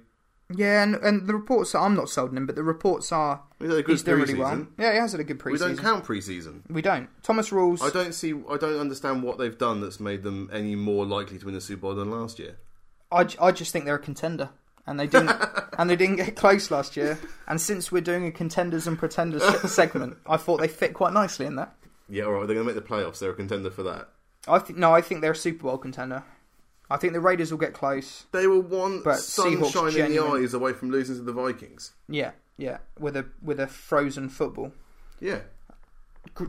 Yeah, 0.53 0.83
and, 0.83 0.95
and 0.95 1.27
the 1.27 1.33
reports 1.33 1.73
are, 1.75 1.85
I'm 1.85 1.95
not 1.95 2.09
sold 2.09 2.31
on 2.31 2.37
him, 2.37 2.45
but 2.45 2.55
the 2.55 2.63
reports 2.63 3.11
are 3.11 3.43
we 3.59 3.67
had 3.67 3.77
a 3.77 3.83
good 3.83 3.91
he's 3.91 4.03
doing 4.03 4.21
really 4.21 4.33
well. 4.33 4.67
Yeah, 4.77 4.91
he 4.93 4.97
has 4.99 5.11
had 5.13 5.21
a 5.21 5.23
good 5.23 5.39
preseason. 5.39 5.51
We 5.51 5.57
don't 5.59 5.77
count 5.77 6.03
preseason. 6.05 6.69
We 6.69 6.81
don't. 6.81 7.09
Thomas 7.23 7.49
Rawls. 7.51 7.81
I 7.81 7.89
don't 7.89 8.13
see. 8.13 8.33
I 8.49 8.57
don't 8.57 8.79
understand 8.79 9.23
what 9.23 9.37
they've 9.37 9.57
done 9.57 9.81
that's 9.81 9.99
made 9.99 10.23
them 10.23 10.49
any 10.51 10.75
more 10.75 11.05
likely 11.05 11.37
to 11.39 11.45
win 11.45 11.53
the 11.53 11.61
Super 11.61 11.81
Bowl 11.81 11.95
than 11.95 12.11
last 12.11 12.39
year. 12.39 12.57
I, 13.11 13.27
I 13.41 13.51
just 13.51 13.71
think 13.73 13.85
they're 13.85 13.95
a 13.95 13.99
contender, 13.99 14.49
and 14.87 14.99
they 14.99 15.07
didn't 15.07 15.31
and 15.77 15.89
they 15.89 15.95
didn't 15.95 16.17
get 16.17 16.35
close 16.35 16.71
last 16.71 16.97
year. 16.97 17.19
And 17.47 17.59
since 17.59 17.91
we're 17.91 18.01
doing 18.01 18.25
a 18.25 18.31
contenders 18.31 18.87
and 18.87 18.97
pretenders 18.97 19.43
segment, 19.71 20.17
I 20.25 20.37
thought 20.37 20.59
they 20.59 20.67
fit 20.67 20.93
quite 20.93 21.13
nicely 21.13 21.45
in 21.45 21.55
that. 21.55 21.75
Yeah, 22.09 22.25
all 22.25 22.31
right. 22.33 22.47
They're 22.47 22.55
going 22.55 22.67
to 22.67 22.73
make 22.73 22.83
the 22.83 22.87
playoffs. 22.87 23.19
They're 23.19 23.31
a 23.31 23.35
contender 23.35 23.71
for 23.71 23.83
that. 23.83 24.09
I 24.47 24.59
think 24.59 24.79
no, 24.79 24.93
I 24.93 25.01
think 25.01 25.21
they're 25.21 25.31
a 25.31 25.35
Super 25.35 25.63
Bowl 25.63 25.77
contender. 25.77 26.23
I 26.89 26.97
think 26.97 27.13
the 27.13 27.21
Raiders 27.21 27.51
will 27.51 27.59
get 27.59 27.73
close. 27.73 28.25
They 28.33 28.47
were 28.47 28.59
one 28.59 29.01
But 29.01 29.19
sunshine 29.19 29.95
in 29.95 30.11
the 30.11 30.23
eyes 30.23 30.53
away 30.53 30.73
from 30.73 30.91
losing 30.91 31.15
to 31.15 31.21
the 31.21 31.31
Vikings. 31.31 31.93
Yeah, 32.09 32.31
yeah, 32.57 32.79
with 32.99 33.15
a 33.15 33.25
with 33.41 33.59
a 33.59 33.67
frozen 33.67 34.27
football. 34.27 34.73
Yeah, 35.21 35.41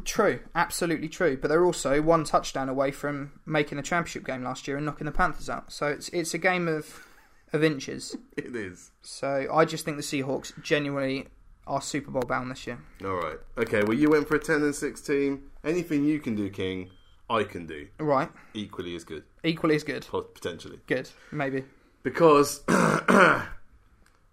True, 0.05 0.41
absolutely 0.55 1.09
true. 1.09 1.37
But 1.37 1.49
they're 1.49 1.65
also 1.65 2.01
one 2.03 2.25
touchdown 2.25 2.69
away 2.69 2.91
from 2.91 3.33
making 3.47 3.77
the 3.77 3.83
championship 3.83 4.25
game 4.25 4.45
last 4.45 4.69
year 4.69 4.77
and 4.77 4.87
knocking 4.87 5.07
the 5.07 5.13
Panthers 5.13 5.49
out. 5.49 5.73
So 5.73 5.87
it's 5.87 6.09
it's 6.11 6.35
a 6.35 6.39
game 6.39 6.69
of 6.69 7.05
of 7.53 7.63
inches. 7.65 8.17
it 8.37 8.55
is. 8.57 8.91
So 9.03 9.47
I 9.53 9.65
just 9.65 9.85
think 9.85 9.97
the 9.97 10.03
Seahawks 10.03 10.61
genuinely 10.63 11.29
are 11.67 11.81
Super 11.81 12.11
Bowl 12.11 12.23
bound 12.23 12.51
this 12.51 12.67
year. 12.67 12.79
All 13.05 13.15
right. 13.17 13.39
Okay. 13.59 13.83
Well, 13.85 13.95
you 13.97 14.11
went 14.11 14.27
for 14.29 14.35
a 14.37 14.39
ten 14.41 14.63
and 14.63 14.75
six 14.75 15.01
team. 15.01 15.51
Anything 15.65 16.05
you 16.05 16.19
can 16.19 16.35
do, 16.35 16.51
King, 16.51 16.91
I 17.31 17.45
can 17.45 17.67
do. 17.67 17.87
Right, 17.99 18.29
Equally 18.53 18.97
as 18.97 19.05
good, 19.05 19.23
equally 19.45 19.77
as 19.77 19.85
good. 19.85 20.07
pot- 20.11 20.35
potentially. 20.35 20.81
Good, 20.89 21.09
maybe. 21.31 21.65
Because 22.03 22.63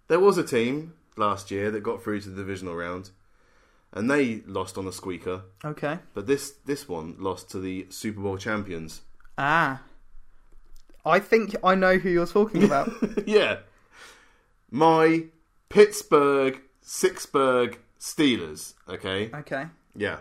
there 0.08 0.18
was 0.20 0.38
a 0.38 0.42
team 0.44 0.94
last 1.16 1.50
year 1.50 1.70
that 1.70 1.80
got 1.84 2.02
through 2.02 2.20
to 2.22 2.28
the 2.30 2.36
divisional 2.36 2.74
round, 2.74 3.10
and 3.92 4.10
they 4.10 4.42
lost 4.46 4.76
on 4.76 4.86
a 4.88 4.92
squeaker. 4.92 5.42
Okay. 5.64 5.98
But 6.14 6.26
this 6.26 6.50
this 6.66 6.88
one 6.88 7.14
lost 7.18 7.48
to 7.50 7.60
the 7.60 7.86
Super 7.90 8.20
Bowl 8.20 8.36
champions. 8.36 9.02
Ah, 9.38 9.82
I 11.04 11.18
think 11.18 11.56
I 11.64 11.74
know 11.74 11.98
who 11.98 12.10
you're 12.10 12.26
talking 12.26 12.64
about. 12.64 12.90
yeah, 13.26 13.58
my 14.70 15.24
Pittsburgh 15.68 16.60
Sixburg 16.84 17.76
Steelers. 17.98 18.74
Okay. 18.88 19.30
okay. 19.32 19.66
Yeah. 19.94 20.20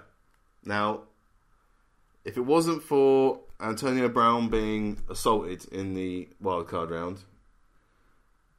Now, 0.63 1.01
if 2.23 2.37
it 2.37 2.41
wasn't 2.41 2.83
for 2.83 3.39
Antonio 3.59 4.07
Brown 4.09 4.49
being 4.49 5.01
assaulted 5.09 5.65
in 5.71 5.95
the 5.95 6.29
wild 6.39 6.67
card 6.67 6.91
round 6.91 7.23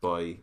by 0.01 0.39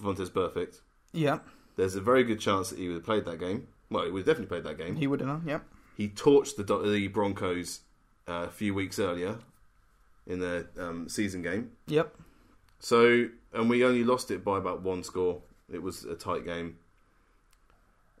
Vontaze 0.00 0.30
Burfict, 0.30 0.80
Yeah, 1.12 1.40
there's 1.76 1.96
a 1.96 2.00
very 2.00 2.24
good 2.24 2.40
chance 2.40 2.70
that 2.70 2.78
he 2.78 2.88
would 2.88 2.94
have 2.94 3.04
played 3.04 3.24
that 3.26 3.38
game. 3.38 3.68
Well, 3.90 4.04
he 4.04 4.10
would 4.10 4.20
have 4.20 4.26
definitely 4.26 4.60
played 4.60 4.64
that 4.64 4.82
game. 4.82 4.96
he 4.96 5.06
would 5.06 5.20
have. 5.20 5.46
Yep. 5.46 5.62
He 5.96 6.08
torched 6.08 6.56
the, 6.56 6.62
the 6.88 7.08
Broncos 7.08 7.80
uh, 8.28 8.46
a 8.46 8.50
few 8.50 8.72
weeks 8.72 8.98
earlier 8.98 9.38
in 10.30 10.38
the 10.38 10.66
um, 10.78 11.08
season 11.08 11.42
game. 11.42 11.72
Yep. 11.88 12.14
So, 12.78 13.26
and 13.52 13.68
we 13.68 13.84
only 13.84 14.04
lost 14.04 14.30
it 14.30 14.44
by 14.44 14.58
about 14.58 14.82
one 14.82 15.02
score. 15.02 15.42
It 15.72 15.82
was 15.82 16.04
a 16.04 16.14
tight 16.14 16.44
game. 16.44 16.78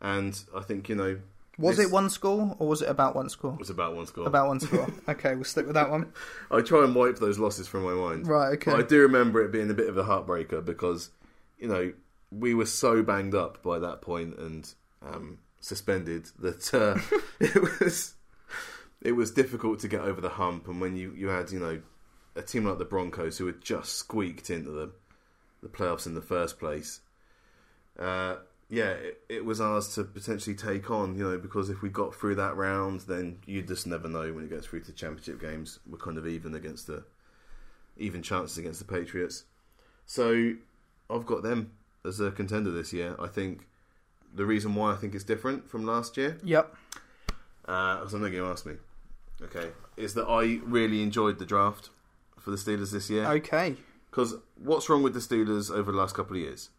And 0.00 0.38
I 0.54 0.60
think, 0.60 0.88
you 0.88 0.94
know, 0.94 1.18
Was 1.58 1.78
it 1.78 1.90
one 1.90 2.10
score 2.10 2.56
or 2.58 2.68
was 2.68 2.82
it 2.82 2.88
about 2.88 3.14
one 3.14 3.28
score? 3.28 3.52
it 3.52 3.58
was 3.58 3.70
about 3.70 3.94
one 3.94 4.06
score. 4.06 4.26
About 4.26 4.48
one 4.48 4.60
score. 4.60 4.88
okay, 5.08 5.34
we'll 5.34 5.44
stick 5.44 5.66
with 5.66 5.74
that 5.74 5.90
one. 5.90 6.12
I 6.50 6.62
try 6.62 6.84
and 6.84 6.94
wipe 6.94 7.18
those 7.18 7.38
losses 7.38 7.68
from 7.68 7.84
my 7.84 7.92
mind. 7.92 8.26
Right. 8.26 8.54
Okay. 8.54 8.70
But 8.70 8.80
I 8.80 8.82
do 8.86 9.00
remember 9.02 9.44
it 9.44 9.52
being 9.52 9.70
a 9.70 9.74
bit 9.74 9.88
of 9.88 9.96
a 9.96 10.04
heartbreaker 10.04 10.64
because, 10.64 11.10
you 11.58 11.68
know, 11.68 11.92
we 12.30 12.54
were 12.54 12.66
so 12.66 13.02
banged 13.02 13.34
up 13.34 13.62
by 13.62 13.78
that 13.78 14.00
point 14.02 14.38
and 14.38 14.72
um, 15.02 15.38
suspended 15.60 16.30
that 16.38 16.72
uh, 16.74 16.98
it 17.40 17.80
was 17.80 18.14
it 19.02 19.12
was 19.12 19.30
difficult 19.30 19.80
to 19.80 19.88
get 19.88 20.02
over 20.02 20.20
the 20.20 20.28
hump. 20.30 20.68
And 20.68 20.80
when 20.80 20.96
you, 20.96 21.12
you 21.16 21.28
had, 21.28 21.50
you 21.50 21.58
know, 21.58 21.80
a 22.36 22.42
team 22.42 22.64
like 22.64 22.78
the 22.78 22.84
Broncos 22.84 23.38
who 23.38 23.46
had 23.46 23.60
just 23.60 23.94
squeaked 23.96 24.50
into 24.50 24.70
the 24.70 24.90
the 25.62 25.68
playoffs 25.68 26.06
in 26.06 26.14
the 26.14 26.22
first 26.22 26.58
place, 26.58 27.00
uh, 27.98 28.36
yeah, 28.70 28.90
it, 28.92 29.20
it 29.28 29.44
was 29.44 29.60
ours 29.60 29.94
to 29.94 30.04
potentially 30.04 30.56
take 30.56 30.90
on. 30.90 31.16
You 31.18 31.30
know, 31.30 31.38
because 31.38 31.68
if 31.70 31.82
we 31.82 31.88
got 31.90 32.14
through 32.14 32.36
that 32.36 32.56
round, 32.56 33.00
then 33.00 33.38
you 33.46 33.60
just 33.62 33.86
never 33.86 34.08
know 34.08 34.32
when 34.32 34.44
it 34.44 34.50
gets 34.50 34.66
through 34.66 34.80
to 34.82 34.92
championship 34.92 35.40
games. 35.40 35.78
We're 35.88 35.98
kind 35.98 36.16
of 36.18 36.26
even 36.26 36.54
against 36.54 36.86
the 36.86 37.04
even 37.98 38.22
chances 38.22 38.56
against 38.58 38.78
the 38.78 38.86
Patriots. 38.86 39.44
So 40.06 40.54
I've 41.10 41.26
got 41.26 41.42
them 41.42 41.72
as 42.04 42.20
a 42.20 42.30
contender 42.30 42.70
this 42.70 42.92
year. 42.92 43.14
I 43.18 43.26
think 43.26 43.66
the 44.34 44.46
reason 44.46 44.74
why 44.74 44.92
I 44.92 44.96
think 44.96 45.14
it's 45.14 45.24
different 45.24 45.68
from 45.68 45.84
last 45.84 46.16
year, 46.16 46.38
Yep. 46.42 46.74
because 47.62 48.14
I'm 48.14 48.22
not 48.22 48.30
going 48.30 48.42
to 48.44 48.48
ask 48.50 48.64
me, 48.64 48.74
okay, 49.42 49.70
is 49.96 50.14
that 50.14 50.24
I 50.26 50.60
really 50.64 51.02
enjoyed 51.02 51.38
the 51.38 51.44
draft 51.44 51.90
for 52.40 52.50
the 52.50 52.56
Steelers 52.56 52.92
this 52.92 53.10
year. 53.10 53.26
Okay. 53.26 53.76
Because 54.10 54.34
what's 54.56 54.88
wrong 54.88 55.02
with 55.02 55.14
the 55.14 55.20
Steelers 55.20 55.70
over 55.70 55.92
the 55.92 55.98
last 55.98 56.14
couple 56.14 56.36
of 56.36 56.42
years? 56.42 56.70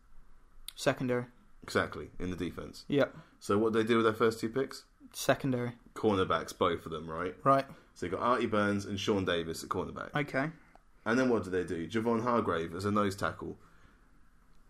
Secondary. 0.76 1.26
Exactly, 1.63 2.10
in 2.19 2.32
the 2.32 2.36
defense. 2.36 2.86
Yep. 2.88 3.15
So 3.39 3.58
what 3.58 3.74
did 3.74 3.84
they 3.84 3.88
do 3.88 3.97
with 3.97 4.06
their 4.06 4.13
first 4.13 4.39
two 4.39 4.50
picks? 4.50 4.86
Secondary. 5.13 5.74
Cornerbacks, 5.93 6.58
both 6.58 6.86
of 6.86 6.91
them, 6.91 7.10
right? 7.10 7.36
Right. 7.43 7.65
So 7.93 8.06
you 8.06 8.12
got 8.12 8.21
Artie 8.21 8.47
Burns 8.47 8.86
and 8.86 9.00
Sean 9.00 9.26
Davis 9.26 9.63
at 9.63 9.69
cornerback. 9.69 10.10
Okay. 10.15 10.50
And 11.06 11.19
then 11.19 11.30
what 11.30 11.43
did 11.43 11.52
they 11.52 11.63
do? 11.63 11.88
Javon 11.88 12.24
Hargrave 12.24 12.76
as 12.76 12.86
a 12.86 12.91
nose 12.91 13.15
tackle. 13.15 13.58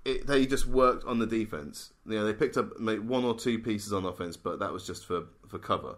It, 0.03 0.25
they 0.25 0.45
just 0.45 0.65
worked 0.65 1.05
on 1.05 1.19
the 1.19 1.27
defense. 1.27 1.93
You 2.05 2.15
know, 2.15 2.25
they 2.25 2.33
picked 2.33 2.57
up 2.57 2.79
maybe 2.79 2.99
one 2.99 3.23
or 3.23 3.35
two 3.35 3.59
pieces 3.59 3.93
on 3.93 4.05
offense, 4.05 4.35
but 4.35 4.59
that 4.59 4.73
was 4.73 4.85
just 4.85 5.05
for, 5.05 5.25
for 5.47 5.59
cover. 5.59 5.95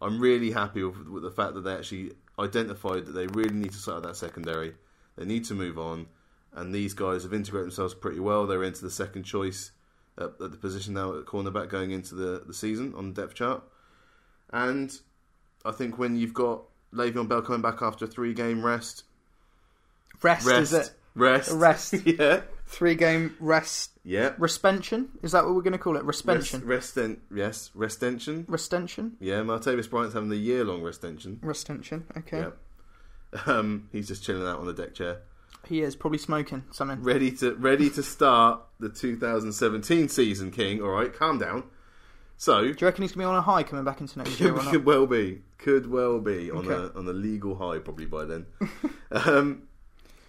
I'm 0.00 0.20
really 0.20 0.52
happy 0.52 0.82
with, 0.84 1.08
with 1.08 1.22
the 1.22 1.30
fact 1.30 1.54
that 1.54 1.62
they 1.62 1.74
actually 1.74 2.12
identified 2.38 3.06
that 3.06 3.12
they 3.12 3.26
really 3.28 3.54
need 3.54 3.72
to 3.72 3.78
sort 3.78 3.98
out 3.98 4.02
that 4.04 4.16
secondary. 4.16 4.74
They 5.16 5.24
need 5.24 5.44
to 5.46 5.54
move 5.54 5.78
on, 5.78 6.06
and 6.52 6.74
these 6.74 6.94
guys 6.94 7.22
have 7.22 7.32
integrated 7.32 7.66
themselves 7.66 7.94
pretty 7.94 8.20
well. 8.20 8.46
They're 8.46 8.64
into 8.64 8.82
the 8.82 8.90
second 8.90 9.24
choice 9.24 9.70
at, 10.18 10.30
at 10.40 10.50
the 10.50 10.56
position 10.56 10.94
now 10.94 11.16
at 11.18 11.24
cornerback 11.26 11.68
going 11.68 11.90
into 11.92 12.14
the, 12.14 12.42
the 12.46 12.54
season 12.54 12.94
on 12.96 13.12
the 13.12 13.22
depth 13.22 13.34
chart. 13.34 13.62
And 14.52 14.92
I 15.64 15.72
think 15.72 15.98
when 15.98 16.16
you've 16.16 16.34
got 16.34 16.62
Le'Veon 16.92 17.28
Bell 17.28 17.42
coming 17.42 17.62
back 17.62 17.82
after 17.82 18.04
a 18.04 18.08
three 18.08 18.34
game 18.34 18.64
rest, 18.64 19.04
Rest, 20.22 20.46
rest, 20.46 20.60
is 20.60 20.72
it? 20.72 20.90
rest, 21.14 21.50
Rest. 21.52 21.94
yeah, 22.06 22.42
Three 22.66 22.94
game 22.94 23.36
rest. 23.40 23.90
Yeah. 24.04 24.30
Respension? 24.38 25.08
Is 25.22 25.32
that 25.32 25.44
what 25.44 25.54
we're 25.54 25.62
going 25.62 25.72
to 25.72 25.78
call 25.78 25.96
it? 25.96 26.04
Respension. 26.04 26.64
Rest, 26.66 26.96
rest, 26.96 27.18
yes, 27.34 27.70
restention. 27.74 28.44
Restention? 28.48 29.16
Yeah, 29.20 29.40
Martavis 29.40 29.88
Bryant's 29.90 30.14
having 30.14 30.28
the 30.28 30.36
year 30.36 30.64
long 30.64 30.82
restention. 30.82 31.38
Restention. 31.42 32.04
Okay. 32.18 32.38
Yeah. 32.40 32.50
Um, 33.46 33.88
he's 33.90 34.06
just 34.06 34.22
chilling 34.22 34.46
out 34.46 34.60
on 34.60 34.66
the 34.66 34.72
deck 34.72 34.94
chair, 34.94 35.22
He 35.66 35.80
is 35.82 35.96
probably 35.96 36.18
smoking 36.18 36.62
something. 36.70 37.02
ready 37.02 37.32
to 37.32 37.54
ready 37.56 37.90
to 37.90 38.00
start 38.00 38.60
the 38.78 38.88
2017 38.88 40.08
season. 40.08 40.52
King, 40.52 40.80
all 40.80 40.90
right, 40.90 41.12
calm 41.12 41.38
down. 41.40 41.64
So 42.36 42.60
Do 42.60 42.68
you 42.68 42.74
reckon 42.82 43.02
he's 43.02 43.10
going 43.10 43.12
to 43.12 43.18
be 43.18 43.24
on 43.24 43.34
a 43.34 43.42
high 43.42 43.64
coming 43.64 43.84
back 43.84 44.00
into 44.00 44.18
next 44.18 44.38
year 44.38 44.54
or 44.54 44.60
could, 44.60 44.84
well 44.86 45.06
be, 45.08 45.42
could 45.58 45.90
well 45.90 46.20
be 46.20 46.48
on 46.52 46.58
Okay. 46.68 46.74
a 46.94 46.96
on 46.98 47.08
a 47.08 47.12
legal 47.12 47.56
high 47.56 47.78
probably 47.80 48.06
by 48.06 48.24
then. 48.24 48.46
um, 49.10 49.62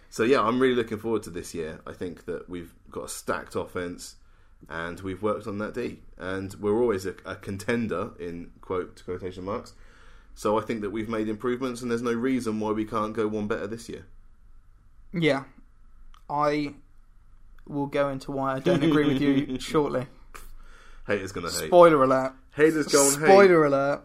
so 0.10 0.24
yeah, 0.24 0.42
I'm 0.42 0.60
really 0.60 0.76
looking 0.76 0.98
forward 0.98 1.22
to 1.24 1.30
this 1.30 1.54
year. 1.54 1.82
I 1.86 1.94
think 1.94 2.26
that 2.26 2.50
we've 2.50 2.74
got 2.96 3.06
a 3.06 3.10
stacked 3.10 3.56
offense, 3.56 4.16
and 4.70 5.02
we've 5.02 5.22
worked 5.22 5.46
on 5.48 5.58
that 5.60 5.74
D, 5.74 6.00
and 6.18 6.54
we're 6.56 6.80
always 6.82 7.06
a, 7.06 7.14
a 7.26 7.36
contender 7.36 8.12
in 8.20 8.52
quote 8.62 9.04
quotation 9.06 9.44
marks 9.44 9.74
So 10.34 10.58
I 10.58 10.62
think 10.62 10.82
that 10.82 10.90
we've 10.90 11.10
made 11.10 11.28
improvements, 11.30 11.82
and 11.82 11.92
there's 11.92 12.02
no 12.02 12.14
reason 12.14 12.60
why 12.60 12.72
we 12.72 12.86
can't 12.86 13.14
go 13.14 13.28
one 13.28 13.48
better 13.48 13.68
this 13.68 13.88
year. 13.90 14.06
Yeah, 15.14 15.44
I 16.30 16.74
will 17.68 17.88
go 17.88 18.10
into 18.10 18.32
why 18.32 18.56
I 18.56 18.60
don't 18.60 18.84
agree 18.84 19.08
with 19.08 19.22
you 19.22 19.60
shortly. 19.60 20.08
Haters 21.06 21.32
gonna 21.32 21.52
hate. 21.52 21.68
Spoiler 21.68 22.04
alert. 22.04 22.34
Haters 22.56 22.88
go 22.88 23.08
and 23.08 23.18
hate. 23.18 23.26
Spoiler 23.26 23.66
alert. 23.66 24.02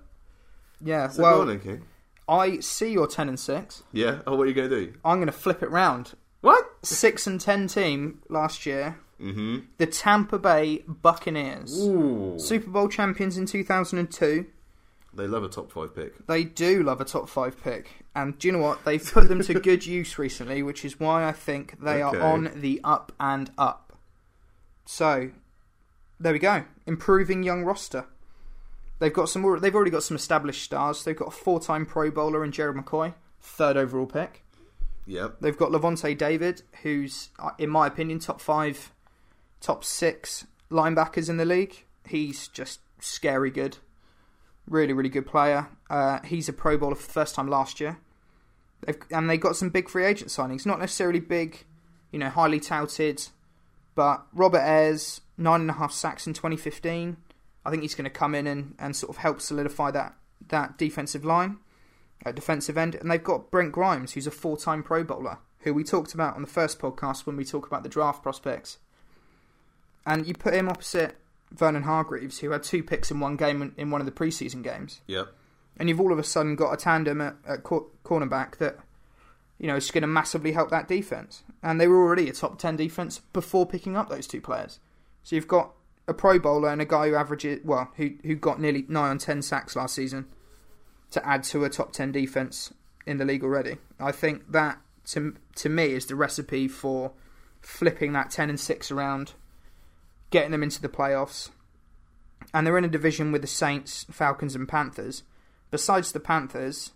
Yeah, 0.83 1.09
So 1.09 1.22
well, 1.22 1.42
on. 1.42 1.87
I 2.29 2.61
see 2.61 2.92
your 2.92 3.07
ten 3.07 3.29
and 3.29 3.38
six. 3.38 3.83
Yeah. 3.92 4.20
Oh, 4.26 4.37
what 4.37 4.44
are 4.44 4.46
you 4.48 4.55
gonna 4.55 4.68
do? 4.68 4.94
I'm 5.05 5.18
going 5.18 5.26
to 5.26 5.33
flip 5.33 5.62
it 5.62 5.70
round. 5.70 6.14
What? 6.40 6.64
Six 6.83 7.26
and 7.26 7.40
ten 7.40 7.66
team 7.68 8.20
last 8.29 8.64
year. 8.66 8.98
Mm-hmm. 9.20 9.59
The 9.76 9.87
Tampa 9.87 10.38
Bay 10.38 10.83
Buccaneers, 10.88 11.79
Ooh. 11.79 12.37
Super 12.38 12.70
Bowl 12.70 12.88
champions 12.88 13.37
in 13.37 13.44
2002. 13.44 14.46
They 15.12 15.26
love 15.26 15.42
a 15.42 15.48
top 15.48 15.70
five 15.70 15.94
pick. 15.94 16.26
They 16.26 16.44
do 16.44 16.83
love 16.83 17.00
a 17.03 17.05
top 17.05 17.29
five 17.29 17.62
pick, 17.62 17.90
and 18.14 18.38
do 18.38 18.48
you 18.48 18.53
know 18.53 18.61
what? 18.61 18.85
They've 18.87 19.05
put 19.12 19.29
them 19.29 19.42
to 19.42 19.55
good 19.61 19.85
use 19.98 20.18
recently, 20.18 20.62
which 20.62 20.85
is 20.87 20.98
why 20.98 21.26
I 21.29 21.33
think 21.33 21.79
they 21.83 22.03
Okay. 22.03 22.16
are 22.16 22.22
on 22.22 22.50
the 22.55 22.81
up 22.83 23.12
and 23.20 23.50
up. 23.59 23.98
So, 24.87 25.31
there 26.18 26.33
we 26.33 26.38
go. 26.38 26.64
Improving 26.87 27.42
young 27.42 27.62
roster. 27.64 28.07
They've 29.00 29.12
got 29.12 29.29
some. 29.29 29.42
They've 29.61 29.74
already 29.74 29.90
got 29.90 30.03
some 30.03 30.16
established 30.16 30.62
stars. 30.62 31.05
They've 31.05 31.16
got 31.16 31.29
a 31.29 31.33
four-time 31.33 31.87
Pro 31.87 32.11
Bowler 32.11 32.44
in 32.44 32.53
Gerald 32.53 32.76
McCoy, 32.76 33.14
third 33.40 33.76
overall 33.76 34.07
pick. 34.07 34.44
Yep. 35.11 35.40
They've 35.40 35.57
got 35.57 35.73
Lavonte 35.73 36.16
David, 36.16 36.62
who's, 36.83 37.31
uh, 37.38 37.51
in 37.59 37.68
my 37.68 37.88
opinion, 37.88 38.20
top 38.20 38.40
five, 38.40 38.92
top 39.61 39.83
six 39.83 40.46
linebackers 40.70 41.29
in 41.29 41.37
the 41.37 41.44
league. 41.44 41.85
He's 42.07 42.46
just 42.46 42.81
scary 43.01 43.51
good. 43.51 43.79
Really, 44.68 44.92
really 44.92 45.09
good 45.09 45.27
player. 45.27 45.68
Uh, 45.88 46.20
he's 46.25 46.49
a 46.49 46.53
Pro 46.53 46.79
Bowler 46.79 46.94
for 46.94 47.07
the 47.07 47.12
first 47.12 47.35
time 47.35 47.49
last 47.49 47.81
year. 47.81 47.99
They've, 48.87 48.96
and 49.11 49.29
they 49.29 49.37
got 49.37 49.57
some 49.57 49.68
big 49.70 49.88
free 49.88 50.05
agent 50.05 50.31
signings. 50.31 50.64
Not 50.64 50.79
necessarily 50.79 51.18
big, 51.20 51.64
you 52.12 52.18
know, 52.20 52.29
highly 52.29 52.61
touted, 52.61 53.27
but 53.96 54.25
Robert 54.33 54.61
Ayers, 54.61 55.23
nine 55.37 55.62
and 55.62 55.70
a 55.70 55.75
half 55.75 55.92
sacks 55.92 56.29
in 56.29 56.35
2015. 56.35 57.16
I 57.66 57.70
think 57.70 57.83
he's 57.83 57.96
going 57.96 58.05
to 58.05 58.11
come 58.11 58.37
in 58.37 58.46
and, 58.46 58.77
and 58.79 58.94
sort 58.94 59.11
of 59.11 59.16
help 59.16 59.40
solidify 59.40 59.90
that, 59.90 60.14
that 60.49 60.79
defensive 60.79 61.25
line 61.25 61.59
at 62.25 62.35
defensive 62.35 62.77
end, 62.77 62.95
and 62.95 63.11
they've 63.11 63.23
got 63.23 63.51
Brent 63.51 63.73
Grimes, 63.73 64.13
who's 64.13 64.27
a 64.27 64.31
four-time 64.31 64.83
Pro 64.83 65.03
Bowler, 65.05 65.39
who 65.61 65.73
we 65.75 65.85
talked 65.85 66.13
about 66.15 66.37
on 66.37 66.43
the 66.43 66.49
first 66.49 66.79
podcast 66.79 67.27
when 67.27 67.37
we 67.37 67.45
talk 67.45 67.67
about 67.67 67.83
the 67.83 67.89
draft 67.89 68.23
prospects. 68.23 68.79
And 70.07 70.27
you 70.27 70.35
put 70.35 70.55
him 70.55 70.69
opposite 70.69 71.17
Vernon 71.53 71.83
Hargreaves, 71.83 72.39
who 72.39 72.51
had 72.51 72.63
two 72.63 72.83
picks 72.83 73.11
in 73.11 73.21
one 73.21 73.37
game 73.37 73.75
in- 73.77 73.91
one 73.91 74.01
of 74.01 74.07
the 74.07 74.13
preseason 74.13 74.63
games, 74.63 75.01
Yep. 75.07 75.29
and 75.79 75.89
you've 75.89 76.01
all 76.01 76.13
of 76.13 76.19
a 76.19 76.25
sudden 76.25 76.57
got 76.57 76.73
a 76.73 76.77
tandem 76.77 77.21
at, 77.21 77.37
at 77.47 77.63
cor- 77.63 77.87
cornerback 78.05 78.57
that 78.59 78.79
you 79.59 79.67
know 79.67 79.77
is 79.77 79.91
going 79.91 80.03
to 80.03 80.07
massively 80.09 80.53
help 80.53 80.71
that 80.71 80.89
defense. 80.89 81.43
And 81.63 81.81
they 81.81 81.89
were 81.89 82.03
already 82.03 82.29
a 82.29 82.33
top 82.33 82.59
ten 82.59 82.77
defense 82.77 83.19
before 83.33 83.67
picking 83.67 83.97
up 83.97 84.09
those 84.09 84.27
two 84.27 84.41
players. 84.41 84.79
So 85.23 85.37
you've 85.37 85.49
got 85.49 85.73
a 86.09 86.15
Pro 86.15 86.39
Bowler 86.39 86.71
and 86.71 86.81
a 86.81 86.87
guy 86.87 87.09
who 87.09 87.15
averages 87.15 87.61
well, 87.65 87.91
who 87.97 88.13
who 88.25 88.35
got 88.37 88.61
nearly 88.61 88.85
nine 88.89 89.11
on 89.11 89.19
ten 89.19 89.43
sacks 89.43 89.77
last 89.77 89.95
season 89.95 90.27
to 91.11 91.27
add 91.27 91.42
to 91.44 91.64
a 91.64 91.70
top 91.70 91.92
10 91.92 92.12
defense 92.12 92.73
in 93.07 93.18
the 93.18 93.25
league 93.25 93.44
already. 93.44 93.79
I 93.99 94.12
think 94.12 94.51
that 94.53 94.79
to 95.07 95.35
to 95.57 95.68
me 95.68 95.92
is 95.92 96.07
the 96.07 96.14
recipe 96.14 96.68
for 96.68 97.12
flipping 97.61 98.12
that 98.12 98.31
10 98.31 98.49
and 98.51 98.61
6 98.61 98.90
around, 98.90 99.35
getting 100.31 100.51
them 100.51 100.62
into 100.62 100.81
the 100.81 100.88
playoffs. 100.88 101.51
And 102.55 102.66
they're 102.66 102.79
in 102.79 102.85
a 102.85 102.88
division 102.88 103.33
with 103.33 103.42
the 103.42 103.49
Saints, 103.49 104.07
Falcons 104.11 104.55
and 104.55 104.68
Panthers. 104.68 105.23
Besides 105.70 106.12
the 106.12 106.20
Panthers, 106.20 106.92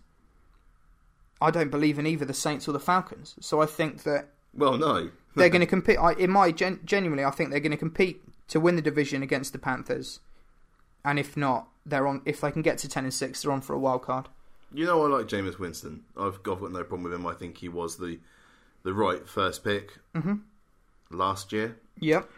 I 1.39 1.51
don't 1.51 1.69
believe 1.69 1.99
in 1.99 2.07
either 2.07 2.25
the 2.25 2.33
Saints 2.33 2.67
or 2.67 2.71
the 2.71 2.79
Falcons. 2.79 3.35
So 3.39 3.61
I 3.61 3.65
think 3.65 4.03
that 4.03 4.29
Well, 4.53 4.77
no. 4.77 5.11
they're 5.35 5.49
going 5.49 5.61
to 5.61 5.67
compete. 5.67 5.97
I, 5.97 6.13
in 6.13 6.31
my 6.31 6.51
gen, 6.51 6.79
genuinely, 6.83 7.23
I 7.23 7.31
think 7.31 7.51
they're 7.51 7.59
going 7.59 7.71
to 7.71 7.77
compete 7.77 8.23
to 8.47 8.59
win 8.59 8.75
the 8.75 8.81
division 8.81 9.21
against 9.21 9.53
the 9.53 9.59
Panthers. 9.59 10.19
And 11.03 11.19
if 11.19 11.37
not, 11.37 11.67
they're 11.85 12.07
on. 12.07 12.21
If 12.25 12.41
they 12.41 12.51
can 12.51 12.61
get 12.61 12.77
to 12.79 12.89
ten 12.89 13.03
and 13.05 13.13
six, 13.13 13.41
they're 13.41 13.51
on 13.51 13.61
for 13.61 13.73
a 13.73 13.79
wild 13.79 14.01
card. 14.03 14.27
You 14.73 14.85
know, 14.85 15.03
I 15.05 15.07
like 15.17 15.27
Jameis 15.27 15.59
Winston. 15.59 16.03
I've 16.17 16.41
got, 16.43 16.53
I've 16.55 16.61
got 16.61 16.71
no 16.71 16.83
problem 16.83 17.03
with 17.03 17.13
him. 17.13 17.25
I 17.25 17.33
think 17.33 17.57
he 17.57 17.69
was 17.69 17.97
the 17.97 18.19
the 18.83 18.93
right 18.93 19.27
first 19.27 19.63
pick 19.63 19.97
Mhm. 20.13 20.41
last 21.09 21.51
year. 21.51 21.77
Yep. 21.99 22.29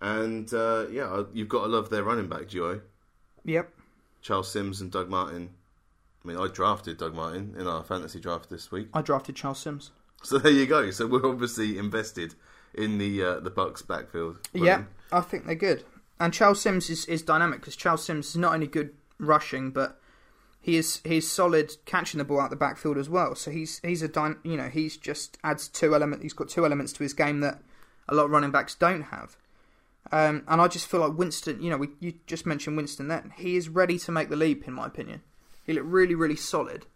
And 0.00 0.52
uh, 0.52 0.86
yeah, 0.90 1.22
you've 1.32 1.48
got 1.48 1.62
to 1.62 1.68
love 1.68 1.90
their 1.90 2.02
running 2.02 2.28
back 2.28 2.48
duo, 2.48 2.80
Yep. 3.44 3.72
Charles 4.20 4.50
Sims 4.50 4.80
and 4.80 4.90
Doug 4.90 5.08
Martin. 5.08 5.50
I 6.24 6.28
mean, 6.28 6.36
I 6.36 6.48
drafted 6.48 6.98
Doug 6.98 7.14
Martin 7.14 7.54
in 7.58 7.66
our 7.66 7.82
fantasy 7.84 8.20
draft 8.20 8.48
this 8.50 8.70
week, 8.72 8.88
I 8.94 9.02
drafted 9.02 9.36
Charles 9.36 9.58
Sims. 9.60 9.90
so 10.22 10.38
there 10.38 10.52
you 10.52 10.66
go. 10.66 10.90
So 10.90 11.06
we're 11.06 11.24
obviously 11.26 11.78
invested 11.78 12.34
in 12.74 12.98
the 12.98 13.22
uh, 13.22 13.40
the 13.40 13.50
Bucks 13.50 13.82
backfield. 13.82 14.38
Yeah, 14.52 14.84
I 15.12 15.20
think 15.20 15.46
they're 15.46 15.54
good. 15.54 15.84
And 16.22 16.32
Charles 16.32 16.60
Sims 16.60 16.88
is, 16.88 17.04
is 17.06 17.20
dynamic 17.20 17.58
because 17.58 17.74
Charles 17.74 18.04
Sims 18.04 18.28
is 18.28 18.36
not 18.36 18.54
only 18.54 18.68
good 18.68 18.94
rushing, 19.18 19.72
but 19.72 20.00
he 20.60 20.76
is 20.76 21.00
he's 21.04 21.28
solid 21.28 21.72
catching 21.84 22.18
the 22.18 22.24
ball 22.24 22.40
out 22.40 22.50
the 22.50 22.54
backfield 22.54 22.96
as 22.96 23.10
well. 23.10 23.34
So 23.34 23.50
he's 23.50 23.80
he's 23.80 24.02
a 24.02 24.08
dy- 24.08 24.36
you 24.44 24.56
know 24.56 24.68
he's 24.68 24.96
just 24.96 25.36
adds 25.42 25.66
two 25.66 25.96
element. 25.96 26.22
He's 26.22 26.32
got 26.32 26.48
two 26.48 26.64
elements 26.64 26.92
to 26.92 27.02
his 27.02 27.12
game 27.12 27.40
that 27.40 27.60
a 28.08 28.14
lot 28.14 28.26
of 28.26 28.30
running 28.30 28.52
backs 28.52 28.76
don't 28.76 29.02
have. 29.02 29.36
Um, 30.12 30.44
and 30.46 30.60
I 30.60 30.68
just 30.68 30.86
feel 30.86 31.00
like 31.00 31.18
Winston. 31.18 31.60
You 31.60 31.70
know, 31.70 31.76
we, 31.76 31.88
you 31.98 32.14
just 32.28 32.46
mentioned 32.46 32.76
Winston. 32.76 33.08
Then 33.08 33.32
he 33.36 33.56
is 33.56 33.68
ready 33.68 33.98
to 33.98 34.12
make 34.12 34.28
the 34.28 34.36
leap, 34.36 34.68
in 34.68 34.74
my 34.74 34.86
opinion. 34.86 35.22
He 35.64 35.72
looked 35.72 35.88
really 35.88 36.14
really 36.14 36.36
solid, 36.36 36.86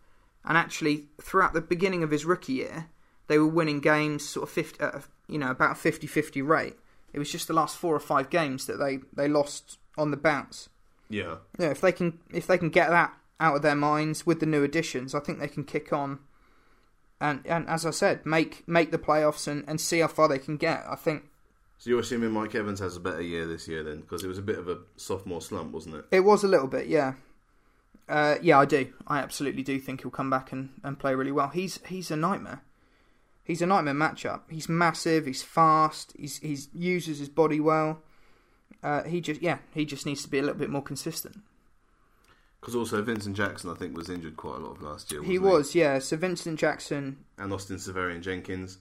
and 0.45 0.57
actually 0.57 1.09
throughout 1.21 1.53
the 1.53 1.61
beginning 1.61 2.05
of 2.05 2.13
his 2.13 2.25
rookie 2.25 2.53
year, 2.53 2.91
they 3.27 3.41
were 3.41 3.49
winning 3.49 3.81
games 3.81 4.25
sort 4.29 4.45
of 4.45 4.51
50, 4.51 4.81
uh, 4.81 5.01
you 5.27 5.39
know 5.39 5.51
about 5.51 5.73
a 5.73 5.81
50-50 5.81 6.47
rate. 6.47 6.77
It 7.17 7.19
was 7.19 7.33
just 7.33 7.49
the 7.49 7.55
last 7.55 7.79
four 7.79 7.97
or 7.97 8.01
five 8.01 8.31
games 8.31 8.67
that 8.67 8.77
they, 8.77 8.99
they 9.13 9.27
lost 9.27 9.79
on 9.97 10.11
the 10.13 10.17
bounce. 10.19 10.69
yeah, 11.09 11.37
Yeah, 11.59 11.71
if 11.71 11.81
they 11.81 11.91
can 11.91 12.19
if 12.33 12.47
they 12.47 12.59
can 12.59 12.69
get 12.69 12.91
that 12.91 13.15
out 13.41 13.57
of 13.57 13.63
their 13.63 13.75
minds 13.75 14.27
with 14.27 14.39
the 14.41 14.47
new 14.47 14.63
additions, 14.63 15.15
I 15.15 15.21
think 15.21 15.39
they 15.39 15.49
can 15.49 15.65
kick 15.65 15.93
on. 15.93 16.19
And 17.19 17.41
and 17.47 17.67
as 17.69 17.87
I 17.87 17.91
said, 17.91 18.27
make 18.27 18.69
make 18.69 18.91
the 18.91 18.99
playoffs 18.99 19.49
and, 19.49 19.65
and 19.67 19.81
see 19.81 20.01
how 20.01 20.09
far 20.09 20.29
they 20.29 20.39
can 20.39 20.59
get. 20.59 20.85
I 20.87 20.95
think 20.95 21.25
So 21.79 21.89
you're 21.89 22.01
assuming 22.01 22.33
Mike 22.33 22.55
Evans 22.55 22.81
has 22.81 22.97
a 22.97 23.01
better 23.01 23.23
year 23.23 23.47
this 23.47 23.67
year 23.67 23.83
then, 23.83 24.01
because 24.03 24.23
it 24.23 24.29
was 24.29 24.37
a 24.39 24.43
bit 24.43 24.59
of 24.59 24.69
a 24.69 24.79
sophomore 24.97 25.41
slump, 25.41 25.73
wasn't 25.73 25.95
it? 25.95 26.05
it 26.11 26.21
was 26.21 26.45
a 26.45 26.49
little 26.49 26.69
bit, 26.69 26.87
yeah. 26.87 27.15
Uh, 28.09 28.37
yeah, 28.43 28.59
I 28.59 28.67
do. 28.67 28.93
I 29.07 29.19
absolutely 29.21 29.63
do 29.63 29.81
think 29.81 30.03
he'll 30.03 30.11
come 30.11 30.31
back 30.31 30.53
and, 30.53 30.71
and 30.85 30.99
play 30.99 31.15
really 31.15 31.33
well. 31.33 31.49
He's 31.49 31.81
he's 31.87 32.11
a 32.11 32.17
nightmare. 32.17 32.61
He's 33.47 33.63
a 33.63 33.67
nightmare 33.67 33.95
matchup. 33.95 34.41
He's 34.51 34.69
massive. 34.69 35.25
He's 35.25 35.43
fast. 35.43 36.13
He's 36.19 36.39
he's 36.39 36.69
uses 36.75 37.21
his 37.21 37.29
body 37.29 37.61
well. 37.61 38.03
Uh, 38.83 39.05
he 39.05 39.21
just 39.21 39.41
yeah 39.41 39.59
he 39.73 39.85
just 39.85 40.05
needs 40.05 40.25
to 40.25 40.29
be 40.29 40.39
a 40.39 40.43
little 40.43 40.59
bit 40.59 40.69
more 40.69 40.83
consistent. 40.83 41.39
Because 42.61 42.75
also 42.75 43.01
Vincent 43.03 43.37
Jackson, 43.37 43.71
I 43.71 43.75
think, 43.75 43.97
was 43.97 44.11
injured 44.11 44.37
quite 44.37 44.57
a 44.57 44.59
lot 44.59 44.73
of 44.73 44.83
last 44.83 45.13
year. 45.13 45.21
Wasn't 45.21 45.31
He 45.31 45.39
was 45.39 45.77
yeah. 45.77 46.01
So 46.01 46.17
Vincent 46.17 46.59
Jackson 46.59 47.19
and 47.39 47.53
Austin 47.53 47.77
Seferian-Jenkins. 47.77 48.79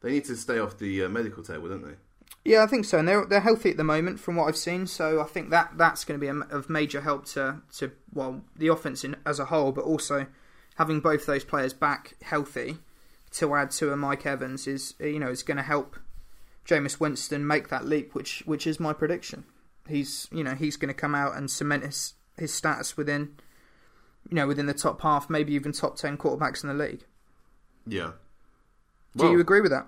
They 0.00 0.10
need 0.10 0.24
to 0.24 0.34
stay 0.34 0.58
off 0.58 0.76
the 0.78 1.04
uh, 1.04 1.08
medical 1.08 1.44
table, 1.44 1.68
don't 1.68 1.86
they? 1.86 1.94
Yeah, 2.44 2.64
I 2.64 2.66
think 2.66 2.86
so, 2.86 2.98
and 2.98 3.06
they're 3.06 3.24
they're 3.24 3.38
healthy 3.38 3.70
at 3.70 3.76
the 3.76 3.84
moment 3.84 4.18
from 4.18 4.34
what 4.34 4.48
I've 4.48 4.56
seen. 4.56 4.88
So 4.88 5.20
I 5.20 5.24
think 5.24 5.50
that 5.50 5.74
that's 5.76 6.04
going 6.04 6.18
to 6.18 6.20
be 6.20 6.26
a, 6.26 6.56
of 6.56 6.68
major 6.68 7.02
help 7.02 7.26
to 7.26 7.60
to 7.76 7.92
well 8.12 8.40
the 8.56 8.66
offense 8.66 9.04
in, 9.04 9.14
as 9.24 9.38
a 9.38 9.44
whole, 9.44 9.70
but 9.70 9.84
also 9.84 10.26
having 10.74 10.98
both 10.98 11.26
those 11.26 11.44
players 11.44 11.72
back 11.72 12.16
healthy 12.22 12.78
to 13.32 13.54
add 13.54 13.70
to 13.72 13.92
a 13.92 13.96
Mike 13.96 14.26
Evans 14.26 14.66
is 14.66 14.94
you 14.98 15.18
know 15.18 15.28
is 15.28 15.42
going 15.42 15.56
to 15.56 15.62
help 15.62 15.96
Jameis 16.66 17.00
Winston 17.00 17.46
make 17.46 17.68
that 17.68 17.84
leap, 17.84 18.14
which 18.14 18.42
which 18.46 18.66
is 18.66 18.80
my 18.80 18.92
prediction. 18.92 19.44
He's 19.88 20.28
you 20.30 20.44
know 20.44 20.54
he's 20.54 20.76
going 20.76 20.88
to 20.88 20.94
come 20.94 21.14
out 21.14 21.36
and 21.36 21.50
cement 21.50 21.84
his 21.84 22.14
his 22.36 22.52
status 22.52 22.96
within 22.96 23.36
you 24.28 24.36
know 24.36 24.46
within 24.46 24.66
the 24.66 24.74
top 24.74 25.00
half, 25.02 25.30
maybe 25.30 25.54
even 25.54 25.72
top 25.72 25.96
ten 25.96 26.16
quarterbacks 26.16 26.62
in 26.62 26.68
the 26.68 26.74
league. 26.74 27.04
Yeah. 27.86 28.12
Do 29.16 29.30
you 29.30 29.40
agree 29.40 29.60
with 29.60 29.72
that? 29.72 29.86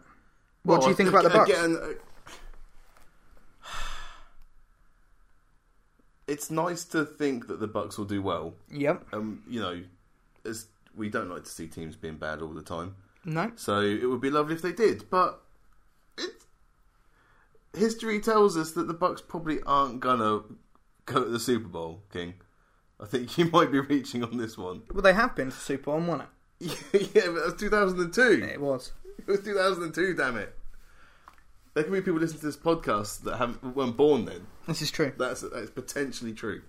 What 0.64 0.83
do 0.83 0.88
you 0.88 0.94
think 0.94 1.09
about 1.09 1.22
the 1.22 1.31
Bucks? 1.31 1.50
Again, 1.50 1.76
uh, 1.81 1.92
it's 6.26 6.50
nice 6.50 6.85
to 6.87 7.05
think 7.05 7.46
that 7.46 7.61
the 7.61 7.68
Bucks 7.68 7.98
will 7.98 8.05
do 8.05 8.20
well. 8.20 8.55
Yep. 8.70 9.07
Um, 9.12 9.42
you 9.48 9.61
know, 9.61 9.83
as 10.44 10.66
we 10.96 11.09
don't 11.09 11.31
like 11.31 11.44
to 11.44 11.50
see 11.50 11.68
teams 11.68 11.94
being 11.94 12.16
bad 12.16 12.42
all 12.42 12.52
the 12.52 12.62
time, 12.62 12.96
No. 13.25 13.53
so 13.57 13.81
it 13.81 14.05
would 14.09 14.21
be 14.21 14.31
lovely 14.31 14.55
if 14.55 14.63
they 14.63 14.73
did. 14.73 15.09
But 15.11 15.41
it, 16.19 16.31
history 17.75 18.21
tells 18.21 18.57
us 18.57 18.73
that 18.73 18.87
the 18.89 18.95
Bucks 18.95 19.21
probably 19.21 19.61
aren't 19.63 20.01
gonna 20.01 20.41
go 21.07 21.25
to 21.25 21.31
the 21.31 21.41
Super 21.41 21.69
Bowl, 21.69 22.03
King. 22.13 22.35
I 23.01 23.07
think 23.07 23.37
you 23.39 23.45
might 23.53 23.71
be 23.73 23.81
reaching 23.81 24.23
on 24.25 24.37
this 24.37 24.57
one. 24.59 24.83
Well, 24.93 25.03
they 25.03 25.13
have 25.13 25.35
been 25.37 25.51
to 25.51 25.57
Super 25.57 25.85
Bowl, 25.85 26.01
wasn't 26.01 26.29
yeah, 26.61 27.27
but 27.27 27.45
that's 27.47 27.61
2002. 27.61 28.23
it? 28.23 28.43
It 28.51 28.61
was. 28.61 28.93
It 29.19 29.27
was 29.27 29.41
2002, 29.41 30.15
damn 30.15 30.37
it. 30.37 30.55
There 31.75 31.83
can 31.85 31.93
be 31.93 32.01
people 32.01 32.21
listening 32.21 32.41
to 32.41 32.47
this 32.47 32.57
podcast 32.57 33.23
that 33.23 33.37
haven't 33.39 33.75
weren't 33.75 33.97
born 33.97 34.27
then. 34.27 34.47
This 34.69 34.83
is 34.83 34.91
true. 34.91 35.13
That's 35.17 35.41
that's 35.41 35.71
potentially 35.71 36.33
true. 36.35 36.63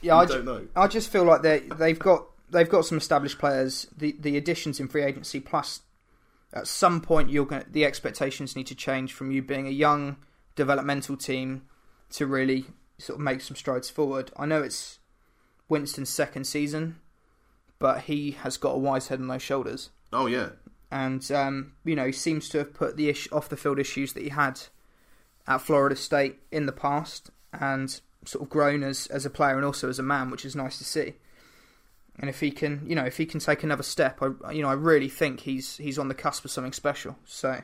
Yeah, 0.00 0.16
I 0.16 0.24
don't 0.24 0.38
ju- 0.38 0.44
know. 0.44 0.66
I 0.74 0.86
just 0.88 1.10
feel 1.12 1.24
like 1.24 1.42
they 1.42 1.60
they've 1.60 1.98
got 1.98 2.26
they've 2.50 2.68
got 2.68 2.84
some 2.84 2.98
established 2.98 3.38
players. 3.38 3.86
The 3.96 4.16
the 4.18 4.36
additions 4.36 4.80
in 4.80 4.88
free 4.88 5.02
agency 5.02 5.40
plus 5.40 5.82
at 6.52 6.66
some 6.66 7.00
point 7.00 7.30
you're 7.30 7.46
going 7.46 7.64
the 7.70 7.84
expectations 7.84 8.56
need 8.56 8.66
to 8.68 8.74
change 8.74 9.12
from 9.12 9.30
you 9.30 9.42
being 9.42 9.66
a 9.66 9.70
young 9.70 10.16
developmental 10.54 11.16
team 11.16 11.62
to 12.10 12.26
really 12.26 12.66
sort 12.98 13.18
of 13.18 13.24
make 13.24 13.40
some 13.40 13.56
strides 13.56 13.90
forward. 13.90 14.30
I 14.36 14.46
know 14.46 14.62
it's 14.62 14.98
Winston's 15.68 16.08
second 16.08 16.44
season, 16.44 16.96
but 17.78 18.02
he 18.02 18.32
has 18.32 18.56
got 18.56 18.74
a 18.74 18.78
wise 18.78 19.08
head 19.08 19.20
on 19.20 19.28
those 19.28 19.42
shoulders, 19.42 19.90
Oh 20.12 20.26
yeah, 20.26 20.50
and 20.90 21.30
um, 21.32 21.72
you 21.84 21.94
know 21.94 22.06
he 22.06 22.12
seems 22.12 22.48
to 22.50 22.58
have 22.58 22.74
put 22.74 22.96
the 22.96 23.08
ish- 23.08 23.30
off 23.32 23.48
the 23.48 23.56
field 23.56 23.78
issues 23.78 24.12
that 24.12 24.22
he 24.22 24.30
had 24.30 24.60
at 25.46 25.60
Florida 25.60 25.96
State 25.96 26.38
in 26.50 26.66
the 26.66 26.72
past, 26.72 27.30
and 27.52 28.00
sort 28.24 28.42
of 28.42 28.48
grown 28.48 28.82
as 28.82 29.06
as 29.08 29.26
a 29.26 29.30
player 29.30 29.56
and 29.56 29.64
also 29.64 29.88
as 29.88 29.98
a 29.98 30.04
man, 30.04 30.30
which 30.30 30.44
is 30.44 30.56
nice 30.56 30.78
to 30.78 30.84
see. 30.84 31.14
And 32.18 32.30
if 32.30 32.40
he 32.40 32.50
can, 32.50 32.82
you 32.86 32.94
know, 32.94 33.04
if 33.04 33.16
he 33.18 33.26
can 33.26 33.40
take 33.40 33.62
another 33.62 33.82
step, 33.82 34.20
I, 34.22 34.52
you 34.52 34.62
know, 34.62 34.68
I 34.68 34.74
really 34.74 35.08
think 35.08 35.40
he's 35.40 35.76
he's 35.76 35.98
on 35.98 36.08
the 36.08 36.14
cusp 36.14 36.44
of 36.44 36.50
something 36.50 36.72
special. 36.72 37.16
So, 37.24 37.60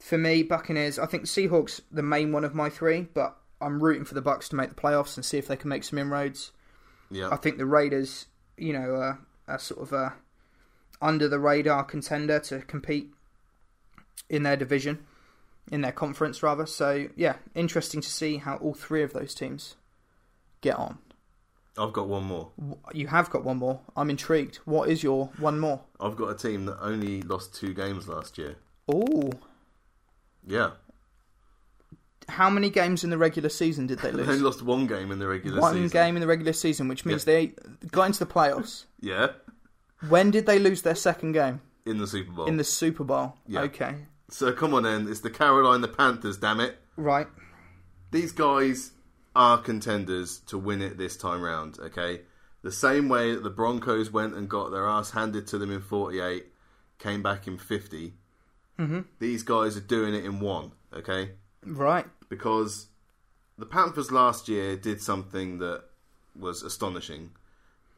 for 0.00 0.18
me, 0.18 0.42
Buccaneers, 0.42 0.98
I 0.98 1.06
think 1.06 1.24
Seahawks 1.24 1.80
the 1.90 2.02
main 2.02 2.32
one 2.32 2.44
of 2.44 2.54
my 2.54 2.68
three, 2.68 3.02
but 3.14 3.36
I'm 3.60 3.82
rooting 3.82 4.04
for 4.04 4.14
the 4.14 4.22
Bucks 4.22 4.48
to 4.48 4.56
make 4.56 4.68
the 4.68 4.74
playoffs 4.74 5.16
and 5.16 5.24
see 5.24 5.38
if 5.38 5.46
they 5.46 5.56
can 5.56 5.68
make 5.68 5.84
some 5.84 5.98
inroads. 5.98 6.50
yeah. 7.10 7.28
I 7.30 7.36
think 7.36 7.58
the 7.58 7.66
Raiders, 7.66 8.26
you 8.56 8.72
know, 8.72 8.94
are, 8.96 9.20
are 9.46 9.58
sort 9.58 9.80
of 9.82 9.92
a 9.92 10.14
under 11.00 11.28
the 11.28 11.38
radar 11.38 11.84
contender 11.84 12.38
to 12.38 12.60
compete 12.60 13.12
in 14.28 14.42
their 14.42 14.56
division, 14.56 15.04
in 15.70 15.82
their 15.82 15.92
conference 15.92 16.42
rather. 16.42 16.66
So 16.66 17.08
yeah, 17.16 17.36
interesting 17.54 18.00
to 18.00 18.08
see 18.08 18.38
how 18.38 18.56
all 18.56 18.74
three 18.74 19.02
of 19.02 19.12
those 19.12 19.34
teams 19.34 19.76
get 20.60 20.76
on. 20.76 20.98
I've 21.78 21.92
got 21.92 22.06
one 22.08 22.24
more. 22.24 22.50
You 22.92 23.06
have 23.06 23.30
got 23.30 23.44
one 23.44 23.56
more. 23.58 23.80
I'm 23.96 24.10
intrigued. 24.10 24.56
What 24.66 24.88
is 24.90 25.02
your 25.02 25.26
one 25.38 25.58
more? 25.58 25.80
I've 26.00 26.16
got 26.16 26.28
a 26.28 26.34
team 26.34 26.66
that 26.66 26.78
only 26.82 27.22
lost 27.22 27.54
two 27.54 27.72
games 27.74 28.08
last 28.08 28.36
year. 28.38 28.56
Oh, 28.88 29.30
Yeah, 30.46 30.72
how 32.28 32.48
many 32.50 32.70
games 32.70 33.04
in 33.04 33.10
the 33.10 33.18
regular 33.18 33.48
season 33.48 33.86
did 33.86 33.98
they 34.00 34.10
lose? 34.12 34.26
they 34.26 34.32
only 34.32 34.44
lost 34.44 34.62
one 34.62 34.86
game 34.86 35.10
in 35.10 35.18
the 35.18 35.26
regular 35.26 35.60
One 35.60 35.74
season. 35.74 35.88
game 35.88 36.16
in 36.16 36.20
the 36.20 36.26
regular 36.26 36.52
season, 36.52 36.88
which 36.88 37.04
means 37.04 37.24
they 37.24 37.52
got 37.90 38.04
into 38.04 38.18
the 38.24 38.26
playoffs. 38.32 38.84
Yeah, 39.00 39.28
When 40.08 40.30
did 40.30 40.46
they 40.46 40.58
lose 40.60 40.82
their 40.82 40.94
second 40.94 41.32
game? 41.32 41.60
in 41.84 41.98
the 41.98 42.06
Super 42.06 42.30
Bowl. 42.30 42.46
In 42.46 42.56
the 42.58 42.64
Super 42.64 43.02
Bowl. 43.02 43.34
Yeah. 43.48 43.62
Okay. 43.62 43.96
So 44.30 44.52
come 44.52 44.72
on, 44.74 44.84
then. 44.84 45.08
It's 45.08 45.20
the 45.20 45.30
Carolina 45.30 45.88
Panthers. 45.88 46.36
Damn 46.38 46.60
it! 46.60 46.78
Right. 46.96 47.26
These 48.12 48.30
guys 48.32 48.92
are 49.34 49.58
contenders 49.58 50.38
to 50.46 50.58
win 50.58 50.82
it 50.82 50.98
this 50.98 51.16
time 51.16 51.42
round. 51.42 51.78
Okay, 51.80 52.22
the 52.62 52.72
same 52.72 53.08
way 53.08 53.34
that 53.34 53.42
the 53.42 53.50
Broncos 53.50 54.10
went 54.10 54.34
and 54.34 54.48
got 54.48 54.70
their 54.70 54.86
ass 54.86 55.10
handed 55.12 55.46
to 55.48 55.58
them 55.58 55.70
in 55.70 55.80
forty-eight, 55.80 56.46
came 56.98 57.22
back 57.22 57.46
in 57.46 57.58
50 57.58 58.14
Mm-hmm. 58.78 59.00
These 59.18 59.42
guys 59.42 59.76
are 59.76 59.80
doing 59.80 60.14
it 60.14 60.24
in 60.24 60.40
one. 60.40 60.72
Okay, 60.94 61.32
Right. 61.64 62.06
because 62.30 62.86
the 63.58 63.66
Panthers 63.66 64.10
last 64.10 64.48
year 64.48 64.76
did 64.76 65.00
something 65.00 65.58
that 65.58 65.84
was 66.36 66.62
astonishing, 66.62 67.32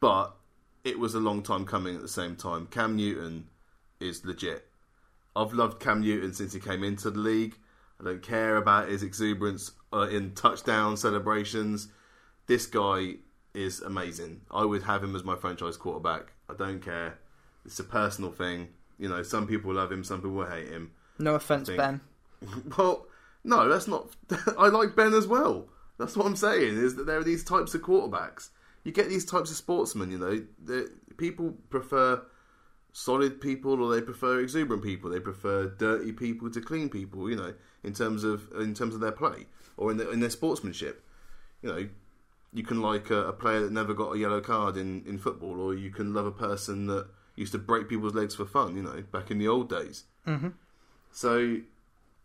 but 0.01 0.35
it 0.83 0.99
was 0.99 1.15
a 1.15 1.19
long 1.19 1.41
time 1.43 1.65
coming 1.65 1.95
at 1.95 2.01
the 2.01 2.07
same 2.09 2.35
time. 2.35 2.67
Cam 2.67 2.97
Newton 2.97 3.47
is 4.01 4.25
legit. 4.25 4.67
I've 5.35 5.53
loved 5.53 5.79
Cam 5.79 6.01
Newton 6.01 6.33
since 6.33 6.53
he 6.53 6.59
came 6.59 6.83
into 6.83 7.09
the 7.09 7.19
league. 7.19 7.55
I 7.99 8.03
don't 8.03 8.21
care 8.21 8.57
about 8.57 8.89
his 8.89 9.01
exuberance 9.01 9.71
uh, 9.95 10.07
in 10.09 10.33
touchdown 10.33 10.97
celebrations. 10.97 11.87
This 12.47 12.65
guy 12.65 13.15
is 13.53 13.81
amazing. 13.81 14.41
I 14.51 14.65
would 14.65 14.83
have 14.83 15.03
him 15.03 15.15
as 15.15 15.23
my 15.23 15.35
franchise 15.35 15.77
quarterback. 15.77 16.33
I 16.49 16.53
don't 16.53 16.83
care. 16.83 17.17
It's 17.65 17.79
a 17.79 17.83
personal 17.83 18.31
thing. 18.31 18.67
You 18.99 19.09
know, 19.09 19.23
some 19.23 19.47
people 19.47 19.73
love 19.73 19.91
him, 19.91 20.03
some 20.03 20.21
people 20.21 20.45
hate 20.45 20.67
him. 20.67 20.91
No 21.17 21.35
offense, 21.35 21.69
Ben. 21.69 22.01
Well, 22.77 23.07
no, 23.43 23.69
that's 23.69 23.87
not. 23.87 24.09
I 24.57 24.67
like 24.67 24.95
Ben 24.95 25.13
as 25.13 25.25
well. 25.25 25.67
That's 25.97 26.17
what 26.17 26.25
I'm 26.27 26.35
saying. 26.35 26.77
Is 26.77 26.95
that 26.95 27.05
there 27.05 27.17
are 27.17 27.23
these 27.23 27.43
types 27.43 27.73
of 27.73 27.81
quarterbacks. 27.81 28.49
You 28.83 28.91
get 28.91 29.09
these 29.09 29.25
types 29.25 29.49
of 29.49 29.57
sportsmen. 29.57 30.11
You 30.11 30.17
know, 30.19 30.85
people 31.17 31.55
prefer 31.69 32.21
solid 32.91 33.41
people 33.41 33.81
or 33.81 33.95
they 33.95 34.01
prefer 34.01 34.41
exuberant 34.41 34.83
people. 34.83 35.09
They 35.09 35.19
prefer 35.19 35.67
dirty 35.69 36.11
people 36.11 36.51
to 36.51 36.61
clean 36.61 36.89
people. 36.89 37.29
You 37.29 37.37
know, 37.37 37.53
in 37.83 37.93
terms 37.93 38.23
of 38.23 38.51
in 38.59 38.73
terms 38.73 38.93
of 38.93 38.99
their 38.99 39.13
play 39.13 39.45
or 39.77 39.91
in, 39.91 39.97
the, 39.97 40.09
in 40.09 40.19
their 40.19 40.29
sportsmanship. 40.29 41.03
You 41.61 41.69
know, 41.69 41.89
you 42.53 42.63
can 42.63 42.81
like 42.81 43.09
a, 43.09 43.27
a 43.27 43.33
player 43.33 43.61
that 43.61 43.71
never 43.71 43.93
got 43.93 44.11
a 44.13 44.17
yellow 44.17 44.41
card 44.41 44.77
in, 44.77 45.03
in 45.05 45.17
football, 45.17 45.59
or 45.59 45.73
you 45.73 45.89
can 45.89 46.13
love 46.13 46.25
a 46.25 46.31
person 46.31 46.87
that 46.87 47.07
used 47.35 47.51
to 47.51 47.57
break 47.57 47.89
people's 47.89 48.13
legs 48.13 48.35
for 48.35 48.45
fun. 48.45 48.75
You 48.75 48.83
know, 48.83 49.03
back 49.11 49.31
in 49.31 49.37
the 49.37 49.47
old 49.47 49.69
days. 49.69 50.05
Mm-hmm. 50.25 50.49
So 51.11 51.57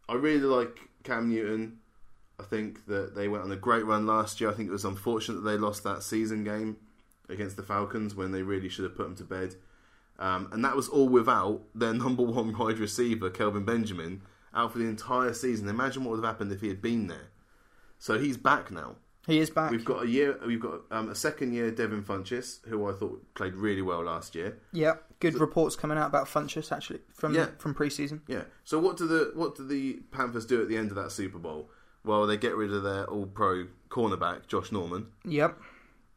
I 0.09 0.15
really 0.15 0.41
like 0.41 0.79
Cam 1.05 1.29
Newton. 1.29 1.79
I 2.39 2.43
think 2.43 2.87
that 2.87 3.15
they 3.15 3.29
went 3.29 3.45
on 3.45 3.53
a 3.53 3.57
great 3.57 3.85
run 3.85 4.07
last 4.07 4.41
year. 4.41 4.51
I 4.51 4.55
think 4.55 4.69
it 4.69 4.73
was 4.73 4.85
unfortunate 4.85 5.43
that 5.43 5.51
they 5.51 5.59
lost 5.59 5.85
that 5.85 6.03
season 6.03 6.43
game 6.43 6.77
against 7.29 7.57
the 7.57 7.63
Falcons 7.63 8.15
when 8.15 8.33
they 8.33 8.43
really 8.43 8.69
should 8.69 8.85
have 8.85 8.97
put 8.97 9.05
them 9.05 9.17
to 9.17 9.25
bed. 9.25 9.55
Um, 10.19 10.49
and 10.53 10.65
that 10.65 10.77
was 10.77 10.89
all 10.89 11.09
without 11.09 11.63
their 11.75 11.95
number 11.95 12.23
one 12.23 12.57
wide 12.57 12.79
receiver, 12.79 13.31
Kelvin 13.31 13.65
Benjamin, 13.65 14.23
out 14.55 14.73
for 14.73 14.79
the 14.79 14.87
entire 14.87 15.33
season. 15.33 15.69
Imagine 15.69 16.05
what 16.05 16.13
would 16.13 16.25
have 16.25 16.33
happened 16.33 16.53
if 16.53 16.61
he 16.61 16.69
had 16.69 16.83
been 16.83 17.07
there. 17.07 17.30
So 18.01 18.19
he's 18.19 18.37
back 18.37 18.71
now. 18.73 18.97
He 19.27 19.39
is 19.39 19.51
back. 19.51 19.71
We've 19.71 19.85
got 19.85 20.03
a 20.03 20.09
year. 20.09 20.37
We've 20.45 20.59
got 20.61 20.81
um, 20.91 21.11
a 21.11 21.15
second 21.15 21.53
year 21.53 21.71
Devin 21.71 22.03
Funchess, 22.03 22.67
who 22.67 22.89
I 22.89 22.93
thought 22.95 23.23
played 23.35 23.55
really 23.55 23.83
well 23.83 24.03
last 24.03 24.35
year. 24.35 24.59
Yeah, 24.73 24.95
good 25.21 25.35
reports 25.35 25.77
coming 25.77 25.99
out 25.99 26.07
about 26.09 26.27
Funchess 26.27 26.73
actually 26.73 27.01
from 27.13 27.35
Yeah. 27.35 27.49
from 27.59 27.75
preseason. 27.75 28.23
Yeah. 28.27 28.45
So 28.65 28.79
what 28.81 28.97
do 28.97 29.07
the 29.07 29.31
what 29.35 29.55
do 29.57 29.65
the 29.67 30.01
Panthers 30.11 30.47
do 30.47 30.61
at 30.63 30.69
the 30.69 30.77
end 30.77 30.89
of 30.91 30.97
that 30.97 31.13
Super 31.13 31.39
Bowl? 31.39 31.69
Well, 32.03 32.27
they 32.27 32.39
get 32.39 32.57
rid 32.57 32.73
of 32.73 32.83
their 32.83 33.05
All-Pro 33.05 33.67
cornerback 33.91 34.47
Josh 34.47 34.73
Norman. 34.73 35.09
Yep. 35.27 35.59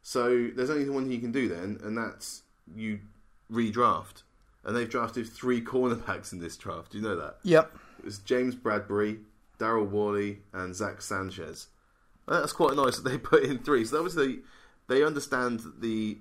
So 0.00 0.48
there's 0.56 0.70
only 0.70 0.88
one 0.88 1.02
thing 1.04 1.12
you 1.12 1.20
can 1.20 1.30
do 1.32 1.46
then, 1.46 1.78
and 1.84 1.96
that's 1.96 2.42
you 2.74 3.00
redraft. 3.52 4.22
And 4.64 4.74
they've 4.74 4.88
drafted 4.88 5.28
three 5.28 5.60
cornerbacks 5.60 6.32
in 6.32 6.38
this 6.40 6.56
draft. 6.56 6.92
Do 6.92 6.98
you 6.98 7.04
know 7.04 7.16
that? 7.16 7.36
Yep. 7.42 7.70
It 7.98 8.04
was 8.06 8.18
James 8.18 8.54
Bradberry, 8.56 9.18
Daryl 9.58 9.86
Worley, 9.88 10.38
and 10.54 10.74
Zach 10.74 11.02
Sanchez. 11.02 11.66
That's 12.26 12.52
quite 12.52 12.74
nice 12.76 12.96
that 12.98 13.08
they 13.08 13.18
put 13.32 13.42
in 13.44 13.58
three. 13.58 13.84
So 13.84 13.98
obviously 13.98 14.40
they 14.88 15.02
understand 15.02 15.60
the 15.78 16.18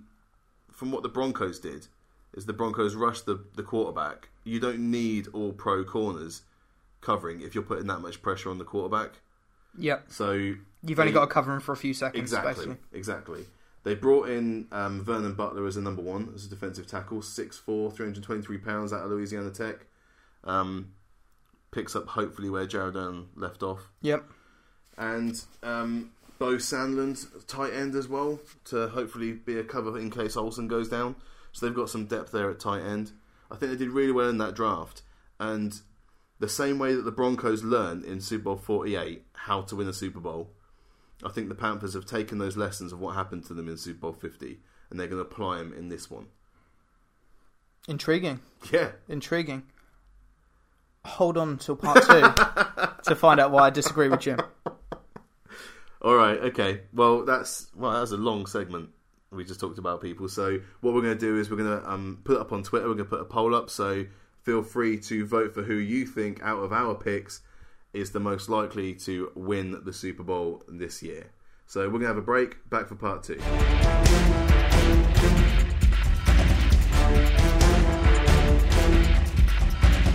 from 0.71 0.91
what 0.91 1.03
the 1.03 1.09
Broncos 1.09 1.59
did 1.59 1.87
is 2.33 2.45
the 2.45 2.53
Broncos 2.53 2.95
rushed 2.95 3.25
the, 3.25 3.43
the 3.55 3.63
quarterback. 3.63 4.29
You 4.43 4.59
don't 4.59 4.89
need 4.91 5.27
all 5.33 5.53
pro 5.53 5.83
corners 5.83 6.41
covering 7.01 7.41
if 7.41 7.53
you're 7.53 7.63
putting 7.63 7.87
that 7.87 7.99
much 7.99 8.21
pressure 8.21 8.49
on 8.49 8.57
the 8.57 8.63
quarterback. 8.65 9.19
Yep. 9.77 10.05
So 10.09 10.31
You've 10.31 10.99
only 10.99 11.11
they- 11.11 11.13
got 11.13 11.25
to 11.25 11.31
cover 11.31 11.53
him 11.53 11.59
for 11.59 11.71
a 11.73 11.77
few 11.77 11.93
seconds, 11.93 12.21
Exactly, 12.21 12.53
basically. 12.53 12.77
exactly. 12.91 13.45
They 13.83 13.95
brought 13.95 14.29
in 14.29 14.67
um, 14.71 15.03
Vernon 15.03 15.33
Butler 15.33 15.67
as 15.67 15.75
a 15.77 15.81
number 15.81 16.01
one, 16.01 16.31
as 16.33 16.45
a 16.45 16.49
defensive 16.49 16.87
tackle, 16.87 17.19
6'4", 17.19 17.93
323 17.93 18.57
pounds 18.59 18.93
out 18.93 19.03
of 19.03 19.11
Louisiana 19.11 19.51
Tech. 19.51 19.85
Um, 20.45 20.93
picks 21.71 21.95
up 21.95 22.07
hopefully 22.07 22.49
where 22.49 22.65
Jared 22.65 22.95
Allen 22.95 23.27
left 23.35 23.61
off. 23.61 23.89
Yep. 24.01 24.23
And 24.97 25.41
um, 25.61 26.11
Beau 26.39 26.55
Sandland, 26.55 27.25
tight 27.47 27.73
end 27.73 27.95
as 27.95 28.07
well, 28.07 28.39
to 28.65 28.89
hopefully 28.89 29.33
be 29.33 29.57
a 29.57 29.63
cover 29.63 29.97
in 29.97 30.11
case 30.11 30.37
Olsen 30.37 30.67
goes 30.67 30.89
down. 30.89 31.15
So 31.51 31.65
they've 31.65 31.75
got 31.75 31.89
some 31.89 32.05
depth 32.05 32.31
there 32.31 32.49
at 32.49 32.59
tight 32.59 32.81
end. 32.81 33.11
I 33.51 33.55
think 33.55 33.71
they 33.71 33.77
did 33.77 33.89
really 33.89 34.11
well 34.11 34.29
in 34.29 34.39
that 34.39 34.55
draft. 34.55 35.03
And 35.39 35.79
the 36.39 36.49
same 36.49 36.79
way 36.79 36.95
that 36.95 37.03
the 37.03 37.11
Broncos 37.11 37.63
learned 37.63 38.03
in 38.05 38.19
Super 38.19 38.45
Bowl 38.45 38.57
48 38.57 39.23
how 39.33 39.61
to 39.61 39.75
win 39.75 39.87
a 39.87 39.93
Super 39.93 40.19
Bowl, 40.19 40.49
I 41.23 41.29
think 41.29 41.49
the 41.49 41.55
Panthers 41.55 41.93
have 41.93 42.05
taken 42.05 42.37
those 42.37 42.57
lessons 42.57 42.91
of 42.91 42.99
what 42.99 43.15
happened 43.15 43.45
to 43.45 43.53
them 43.53 43.69
in 43.69 43.77
Super 43.77 43.99
Bowl 43.99 44.13
50 44.13 44.59
and 44.89 44.99
they're 44.99 45.07
going 45.07 45.23
to 45.23 45.29
apply 45.29 45.57
them 45.57 45.73
in 45.73 45.89
this 45.89 46.09
one. 46.09 46.27
Intriguing. 47.87 48.39
Yeah. 48.71 48.91
Intriguing. 49.07 49.63
Hold 51.05 51.37
on 51.37 51.57
till 51.57 51.75
part 51.75 52.01
two 52.03 52.21
to 53.09 53.15
find 53.15 53.39
out 53.39 53.51
why 53.51 53.67
I 53.67 53.69
disagree 53.69 54.07
with 54.07 54.21
Jim. 54.21 54.39
All 56.03 56.15
right. 56.15 56.37
Okay. 56.37 56.81
Well, 56.93 57.23
that's 57.23 57.67
well, 57.75 57.91
that's 57.93 58.11
a 58.11 58.17
long 58.17 58.45
segment. 58.45 58.89
We 59.31 59.45
just 59.45 59.61
talked 59.61 59.77
about 59.77 60.01
people. 60.01 60.27
So 60.27 60.59
what 60.81 60.93
we're 60.93 61.01
going 61.01 61.17
to 61.17 61.19
do 61.19 61.39
is 61.39 61.49
we're 61.49 61.57
going 61.57 61.79
to 61.79 61.89
um, 61.89 62.19
put 62.25 62.35
it 62.35 62.41
up 62.41 62.51
on 62.51 62.61
Twitter. 62.61 62.89
We're 62.89 62.95
going 62.95 63.05
to 63.05 63.09
put 63.09 63.21
a 63.21 63.25
poll 63.25 63.55
up. 63.55 63.69
So 63.69 64.05
feel 64.41 64.63
free 64.63 64.99
to 64.99 65.25
vote 65.25 65.53
for 65.53 65.63
who 65.63 65.75
you 65.75 66.05
think 66.05 66.43
out 66.43 66.59
of 66.59 66.73
our 66.73 66.93
picks 66.93 67.41
is 67.93 68.11
the 68.11 68.19
most 68.19 68.49
likely 68.49 68.93
to 68.95 69.31
win 69.33 69.81
the 69.85 69.93
Super 69.93 70.23
Bowl 70.23 70.61
this 70.67 71.01
year. 71.01 71.31
So 71.67 71.85
we're 71.85 71.99
going 71.99 72.01
to 72.01 72.07
have 72.07 72.17
a 72.17 72.21
break. 72.21 72.69
Back 72.69 72.87
for 72.87 72.95
part 72.95 73.23
two. 73.23 73.39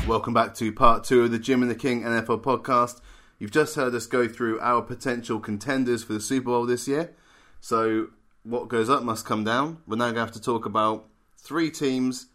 Welcome 0.06 0.34
back 0.34 0.54
to 0.56 0.70
part 0.70 1.04
two 1.04 1.22
of 1.22 1.30
the 1.30 1.38
Jim 1.38 1.62
and 1.62 1.70
the 1.70 1.74
King 1.74 2.02
NFL 2.02 2.42
podcast. 2.42 3.00
You've 3.38 3.50
just 3.52 3.74
heard 3.76 3.94
us 3.94 4.06
go 4.06 4.26
through 4.28 4.58
our 4.60 4.82
potential 4.82 5.38
contenders 5.40 6.02
for 6.02 6.12
the 6.12 6.20
Super 6.20 6.46
Bowl 6.46 6.66
this 6.66 6.88
year. 6.88 7.14
So 7.60 8.08
what 8.42 8.68
goes 8.68 8.88
up 8.90 9.02
must 9.02 9.24
come 9.24 9.44
down. 9.44 9.78
We're 9.86 9.96
now 9.96 10.06
going 10.06 10.14
to 10.14 10.20
have 10.20 10.32
to 10.32 10.40
talk 10.40 10.66
about 10.66 11.06
three 11.36 11.70
teams 11.70 12.26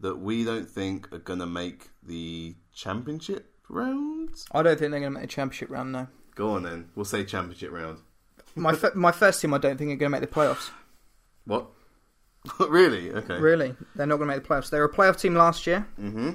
that 0.00 0.16
we 0.16 0.44
don't 0.44 0.68
think 0.68 1.12
are 1.12 1.18
going 1.18 1.40
to 1.40 1.46
make 1.46 1.88
the 2.02 2.54
championship 2.74 3.52
rounds. 3.68 4.46
I 4.52 4.62
don't 4.62 4.78
think 4.78 4.90
they're 4.92 5.00
going 5.00 5.12
to 5.12 5.18
make 5.20 5.22
the 5.28 5.34
championship 5.34 5.70
round. 5.70 5.92
No. 5.92 6.06
Go 6.34 6.50
on 6.52 6.62
then. 6.62 6.88
We'll 6.94 7.04
say 7.04 7.24
championship 7.24 7.70
round. 7.72 7.98
My 8.54 8.72
f- 8.72 8.94
my 8.94 9.12
first 9.12 9.40
team, 9.42 9.52
I 9.54 9.58
don't 9.58 9.76
think 9.76 9.90
are 9.92 9.96
going 9.96 10.10
to 10.12 10.18
make 10.20 10.20
the 10.20 10.34
playoffs. 10.34 10.70
What? 11.44 11.66
really? 12.68 13.10
Okay. 13.12 13.38
Really, 13.38 13.74
they're 13.96 14.06
not 14.06 14.16
going 14.16 14.28
to 14.30 14.34
make 14.36 14.42
the 14.42 14.48
playoffs. 14.48 14.70
They 14.70 14.78
were 14.78 14.84
a 14.86 14.92
playoff 14.92 15.20
team 15.20 15.34
last 15.34 15.66
year 15.66 15.86
Mm-hmm. 16.00 16.30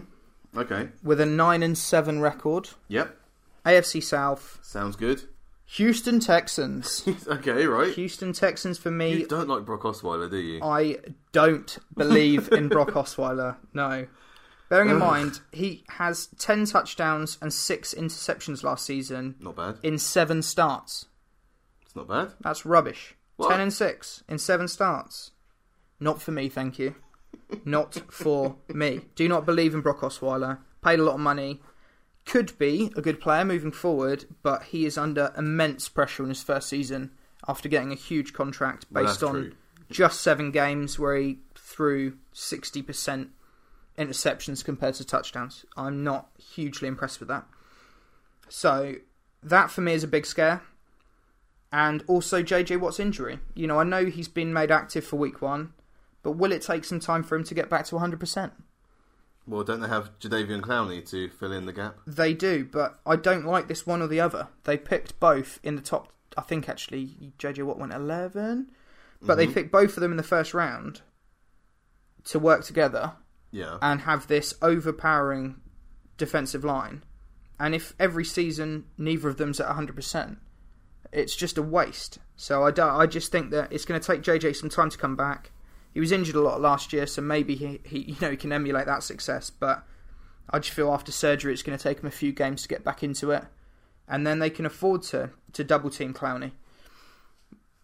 Okay. 0.60 0.90
with 1.04 1.20
a 1.22 1.26
nine 1.26 1.64
and 1.64 1.78
seven 1.78 2.20
record. 2.22 2.70
Yep. 2.90 3.18
AFC 3.66 4.02
South, 4.04 4.60
Sounds 4.62 4.96
good. 4.96 5.24
Houston 5.66 6.20
Texans. 6.20 7.08
okay, 7.28 7.66
right. 7.66 7.94
Houston 7.94 8.34
Texans 8.34 8.78
for 8.78 8.92
me. 8.92 9.14
You 9.16 9.26
don't 9.28 9.48
like 9.48 9.66
Brock 9.66 9.82
Osweiler, 9.82 10.30
do 10.30 10.38
you? 10.38 10.62
I 10.62 10.98
don't 11.32 11.78
believe 11.96 12.52
in 12.52 12.68
Brock 12.68 12.90
Osweiler. 12.92 13.56
No. 13.74 14.06
Bearing 14.70 14.90
in 14.90 14.98
mind, 15.00 15.40
he 15.52 15.84
has 15.90 16.28
10 16.40 16.66
touchdowns 16.66 17.38
and 17.42 17.54
6 17.54 17.94
interceptions 17.94 18.64
last 18.64 18.86
season 18.86 19.36
Not 19.40 19.56
bad. 19.56 19.78
in 19.84 19.98
7 19.98 20.42
starts. 20.42 21.06
It's 21.84 21.96
not 21.96 22.08
bad. 22.08 22.34
That's 22.42 22.66
rubbish. 22.66 23.16
What? 23.38 23.50
10 23.50 23.60
and 23.62 23.74
6 23.74 24.24
in 24.28 24.38
7 24.40 24.68
starts. 24.68 25.32
Not 26.00 26.22
for 26.22 26.32
me, 26.32 26.50
thank 26.50 26.78
you. 26.80 26.96
Not 27.66 28.02
for 28.12 28.56
me. 28.68 29.02
Do 29.16 29.28
not 29.28 29.46
believe 29.46 29.74
in 29.74 29.82
Brock 29.82 30.02
Osweiler. 30.02 30.60
Paid 30.84 31.00
a 31.00 31.04
lot 31.04 31.16
of 31.16 31.20
money. 31.22 31.62
Could 32.26 32.58
be 32.58 32.92
a 32.96 33.02
good 33.02 33.20
player 33.20 33.44
moving 33.44 33.72
forward, 33.72 34.26
but 34.42 34.64
he 34.64 34.86
is 34.86 34.98
under 34.98 35.34
immense 35.38 35.90
pressure 35.90 36.24
in 36.24 36.30
his 36.30 36.42
first 36.42 36.70
season 36.70 37.12
after 37.48 37.68
getting 37.68 37.92
a 37.92 37.96
huge 37.96 38.34
contract 38.34 38.92
based 38.92 39.20
that's 39.20 39.24
on 39.24 39.34
true. 39.34 39.52
just 39.92 40.22
seven 40.22 40.52
games 40.52 40.98
where 40.98 41.16
he 41.16 41.40
threw 41.56 42.18
60% 42.34 43.30
interceptions 43.98 44.64
compared 44.64 44.96
to 44.96 45.06
touchdowns. 45.06 45.66
I'm 45.76 46.04
not 46.04 46.30
hugely 46.54 46.88
impressed 46.88 47.20
with 47.20 47.30
that. 47.30 47.46
So, 48.50 48.96
that 49.42 49.72
for 49.72 49.82
me 49.82 49.94
is 49.94 50.04
a 50.04 50.08
big 50.08 50.26
scare. 50.26 50.62
And 51.72 52.04
also 52.08 52.44
JJ 52.44 52.80
Watt's 52.80 53.00
injury. 53.00 53.40
You 53.56 53.68
know, 53.68 53.80
I 53.80 53.84
know 53.84 54.06
he's 54.06 54.28
been 54.28 54.54
made 54.54 54.72
active 54.72 55.04
for 55.04 55.18
week 55.18 55.42
one, 55.42 55.74
but 56.22 56.34
will 56.34 56.52
it 56.52 56.62
take 56.62 56.86
some 56.86 57.00
time 57.00 57.24
for 57.24 57.36
him 57.36 57.44
to 57.46 57.54
get 57.54 57.70
back 57.70 57.86
to 57.88 57.96
100%? 57.96 58.52
Well, 59.46 59.64
don't 59.64 59.82
they 59.82 59.88
have 59.90 60.18
Jadeveon 60.20 60.62
Clowney 60.62 61.08
to 61.10 61.30
fill 61.30 61.52
in 61.52 61.66
the 61.66 61.74
gap? 61.74 61.98
They 62.08 62.34
do, 62.34 62.64
but 62.66 63.00
I 63.06 63.16
don't 63.18 63.46
like 63.46 63.68
this 63.68 63.86
one 63.86 64.02
or 64.02 64.08
the 64.08 64.22
other. 64.22 64.48
They 64.64 64.78
picked 64.78 65.20
both 65.20 65.60
in 65.64 65.76
the 65.76 65.82
top. 65.82 66.14
I 66.38 66.42
think 66.42 66.70
actually 66.70 67.34
JJ 67.38 67.64
Watt 67.64 67.78
went 67.78 67.92
11, 67.94 68.72
but 69.22 69.36
they 69.36 69.46
Mhm. 69.48 69.54
picked 69.54 69.72
both 69.72 69.98
of 69.98 70.02
them 70.02 70.12
in 70.12 70.18
the 70.18 70.24
first 70.24 70.54
round 70.54 71.02
to 72.26 72.40
work 72.40 72.64
together 72.64 73.14
Yeah. 73.52 73.78
and 73.82 74.02
have 74.02 74.28
this 74.28 74.54
overpowering 74.62 75.60
defensive 76.18 76.64
line. 76.64 77.04
And 77.60 77.76
if 77.76 77.94
every 78.00 78.26
season 78.26 78.86
neither 78.98 79.28
of 79.30 79.38
them's 79.38 79.60
at 79.60 79.68
100%, 79.68 80.38
it's 81.12 81.36
just 81.36 81.58
a 81.58 81.62
waste. 81.62 82.18
So 82.36 82.64
I, 82.64 82.72
don't, 82.72 82.90
I 82.96 83.06
just 83.06 83.32
think 83.32 83.52
that 83.52 83.72
it's 83.72 83.86
going 83.86 84.00
to 84.00 84.06
take 84.08 84.22
JJ 84.24 84.54
some 84.56 84.70
time 84.70 84.90
to 84.90 84.98
come 84.98 85.16
back. 85.16 85.52
He 85.94 86.00
was 86.00 86.12
injured 86.12 86.36
a 86.36 86.42
lot 86.42 86.60
last 86.60 86.92
year, 86.94 87.06
so 87.06 87.22
maybe 87.22 87.56
he, 87.56 87.80
he 87.86 88.00
you 88.00 88.16
know 88.22 88.32
he 88.32 88.38
can 88.38 88.52
emulate 88.52 88.86
that 88.88 89.04
success. 89.04 89.50
But 89.50 89.84
I 90.50 90.60
just 90.60 90.74
feel 90.76 90.92
after 90.92 91.12
surgery, 91.12 91.54
it's 91.54 91.64
going 91.64 91.78
to 91.78 91.84
take 91.84 92.00
him 92.00 92.06
a 92.08 92.12
few 92.12 92.32
games 92.32 92.64
to 92.64 92.68
get 92.68 92.84
back 92.84 93.04
into 93.04 93.32
it, 93.32 93.44
and 94.08 94.26
then 94.26 94.40
they 94.40 94.50
can 94.50 94.66
afford 94.66 95.04
to 95.04 95.30
to 95.54 95.64
double 95.64 95.90
team 95.90 96.14
Clowney 96.14 96.52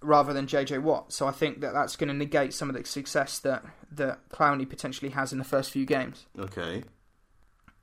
rather 0.01 0.31
than 0.33 0.47
JJ 0.47 0.81
Watt. 0.81 1.11
So 1.13 1.27
I 1.27 1.31
think 1.31 1.59
that 1.61 1.73
that's 1.73 1.95
going 1.95 2.07
to 2.07 2.13
negate 2.13 2.53
some 2.53 2.69
of 2.69 2.75
the 2.75 2.83
success 2.85 3.37
that 3.39 3.63
that 3.91 4.27
Clowney 4.29 4.67
potentially 4.67 5.11
has 5.11 5.31
in 5.31 5.37
the 5.39 5.43
first 5.43 5.71
few 5.71 5.85
games. 5.85 6.25
Okay. 6.37 6.83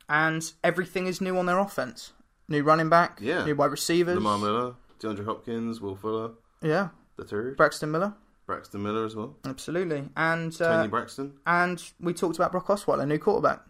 And 0.09 0.53
everything 0.63 1.07
is 1.07 1.21
new 1.21 1.37
on 1.37 1.47
their 1.47 1.59
offense. 1.59 2.13
New 2.49 2.63
running 2.63 2.89
back, 2.89 3.19
Yeah. 3.21 3.45
new 3.45 3.57
wide 3.57 3.73
receivers. 3.73 4.15
Lamar 4.15 4.39
Miller, 4.39 4.75
DeAndre 5.01 5.25
Hopkins, 5.25 5.81
Will 5.81 5.97
Fuller, 5.97 6.31
Yeah, 6.63 6.91
the 7.17 7.25
third, 7.25 7.57
Braxton 7.57 7.91
Miller, 7.91 8.15
Braxton 8.47 8.83
Miller 8.83 9.05
as 9.05 9.17
well, 9.17 9.37
absolutely. 9.45 10.09
And 10.17 10.57
Tony 10.57 10.85
uh, 10.85 10.87
Braxton. 10.87 11.35
and 11.47 11.83
we 12.01 12.15
talked 12.15 12.37
about 12.37 12.53
Brock 12.53 12.69
Osweiler, 12.69 13.07
new 13.07 13.19
quarterback. 13.19 13.61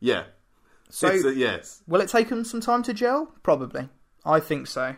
Yeah. 0.00 0.24
So 0.88 1.08
a- 1.08 1.32
yes. 1.32 1.82
will 1.86 2.00
it 2.00 2.08
take 2.08 2.28
them 2.28 2.44
some 2.44 2.60
time 2.60 2.82
to 2.84 2.94
gel? 2.94 3.32
Probably. 3.42 3.88
I 4.24 4.40
think 4.40 4.66
so. 4.66 4.96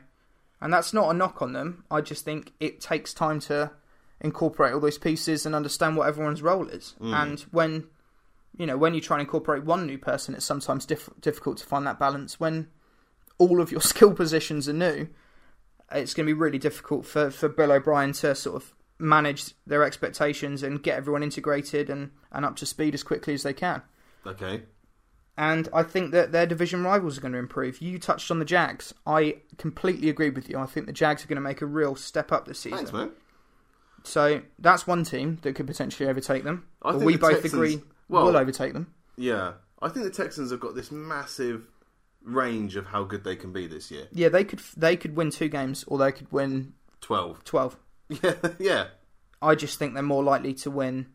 And 0.61 0.73
that's 0.73 0.93
not 0.95 1.11
a 1.11 1.15
knock 1.15 1.43
on 1.43 1.53
them. 1.53 1.85
I 1.91 2.01
just 2.01 2.25
think 2.25 2.53
it 2.61 2.81
takes 2.81 3.13
time 3.13 3.41
to 3.41 3.71
incorporate 4.21 4.73
all 4.73 4.81
those 4.81 4.99
pieces 4.99 5.45
and 5.45 5.55
understand 5.55 5.97
what 5.97 6.09
everyone's 6.09 6.43
role 6.43 6.69
is. 6.69 6.95
Mm. 7.01 7.15
And 7.23 7.41
when 7.51 7.85
you 8.57 8.67
know 8.67 8.77
when 8.77 8.95
you 8.95 9.01
try 9.01 9.17
and 9.17 9.27
incorporate 9.27 9.65
one 9.65 9.87
new 9.87 9.99
person, 9.99 10.35
it's 10.35 10.45
sometimes 10.45 10.87
diff- 10.87 11.11
difficult 11.21 11.59
to 11.59 11.67
find 11.67 11.87
that 11.87 11.99
balance. 11.99 12.41
When 12.41 12.69
all 13.39 13.61
of 13.61 13.71
your 13.71 13.81
skill 13.93 14.15
positions 14.15 14.69
are 14.69 14.73
new, 14.73 15.09
it's 15.93 16.15
going 16.15 16.27
to 16.27 16.35
be 16.35 16.39
really 16.39 16.59
difficult 16.59 17.05
for 17.05 17.31
for 17.31 17.49
Bill 17.49 17.73
O'Brien 17.73 18.13
to 18.15 18.35
sort 18.35 18.57
of 18.57 18.75
manage 19.05 19.53
their 19.67 19.85
expectations 19.85 20.63
and 20.63 20.83
get 20.83 20.97
everyone 20.97 21.23
integrated 21.23 21.91
and, 21.91 22.11
and 22.33 22.45
up 22.45 22.57
to 22.57 22.67
speed 22.67 22.95
as 22.95 23.03
quickly 23.03 23.35
as 23.35 23.43
they 23.43 23.53
can. 23.53 23.83
Okay. 24.27 24.63
And 25.37 25.69
I 25.73 25.83
think 25.83 26.13
that 26.13 26.33
their 26.33 26.47
division 26.47 26.85
rivals 26.85 27.19
are 27.19 27.21
going 27.21 27.33
to 27.33 27.39
improve. 27.39 27.81
You 27.83 27.99
touched 27.99 28.31
on 28.31 28.39
the 28.39 28.45
Jags. 28.45 28.95
I 29.07 29.39
completely 29.59 30.09
agree 30.09 30.31
with 30.31 30.49
you. 30.49 30.59
I 30.59 30.67
think 30.67 30.87
the 30.87 30.93
Jags 30.93 31.25
are 31.25 31.29
going 31.29 31.37
to 31.37 31.43
make 31.43 31.61
a 31.61 31.67
real 31.67 31.97
step 31.97 32.31
up 32.31 32.47
this 32.47 32.61
season. 32.61 32.79
Thanks, 32.79 32.93
man. 32.93 33.11
So 34.05 34.43
that's 34.59 34.87
one 34.87 35.03
team 35.05 35.39
that 35.43 35.55
could 35.55 35.67
potentially 35.67 36.09
overtake 36.09 36.45
them. 36.45 36.67
I 36.83 36.93
think 36.93 37.05
we 37.05 37.13
the 37.15 37.19
both 37.19 37.33
Texans- 37.43 37.53
agree 37.55 37.83
well- 38.09 38.27
will 38.27 38.37
overtake 38.37 38.73
them. 38.73 38.95
Yeah. 39.17 39.55
I 39.83 39.89
think 39.89 40.05
the 40.05 40.11
Texans 40.11 40.51
have 40.51 40.61
got 40.61 40.75
this 40.75 40.91
massive 40.91 41.67
range 42.23 42.77
of 42.77 42.87
how 42.87 43.05
good 43.05 43.25
they 43.25 43.37
can 43.37 43.53
be 43.53 43.67
this 43.67 43.91
year. 43.91 44.09
Yeah, 44.13 44.29
they 44.31 44.45
could 44.45 44.61
they 44.77 44.97
could 44.97 45.15
win 45.17 45.31
two 45.31 45.49
games 45.49 45.85
or 45.87 45.99
they 45.99 46.11
could 46.13 46.31
win 46.33 46.73
12. 47.03 47.45
twelve. 47.45 47.77
Yeah. 48.09 48.35
yeah. 48.59 48.87
I 49.43 49.55
just 49.55 49.79
think 49.79 49.95
they're 49.95 50.03
more 50.03 50.23
likely 50.25 50.55
to 50.55 50.71
win 50.71 51.07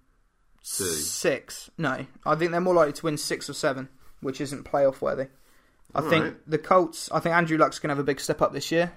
Two. 0.63 0.84
six. 0.86 1.69
No, 1.78 2.06
I 2.25 2.36
think 2.36 2.52
they're 2.52 2.62
more 2.62 2.73
likely 2.75 2.93
to 2.93 3.06
win 3.06 3.17
six 3.17 3.49
or 3.49 3.54
seven, 3.54 3.89
which 4.21 4.39
isn't 4.41 4.65
playoff 4.65 5.02
worthy. 5.02 5.28
I 5.95 6.02
think 6.02 6.23
Alright. 6.25 6.38
the 6.49 6.58
Colts. 6.60 7.10
I 7.12 7.19
think 7.19 7.34
Andrew 7.36 7.58
Luck's 7.58 7.80
going 7.80 7.89
to 7.89 7.93
have 7.95 7.99
a 7.99 8.04
big 8.04 8.19
step 8.19 8.41
up 8.41 8.54
this 8.54 8.71
year, 8.71 8.91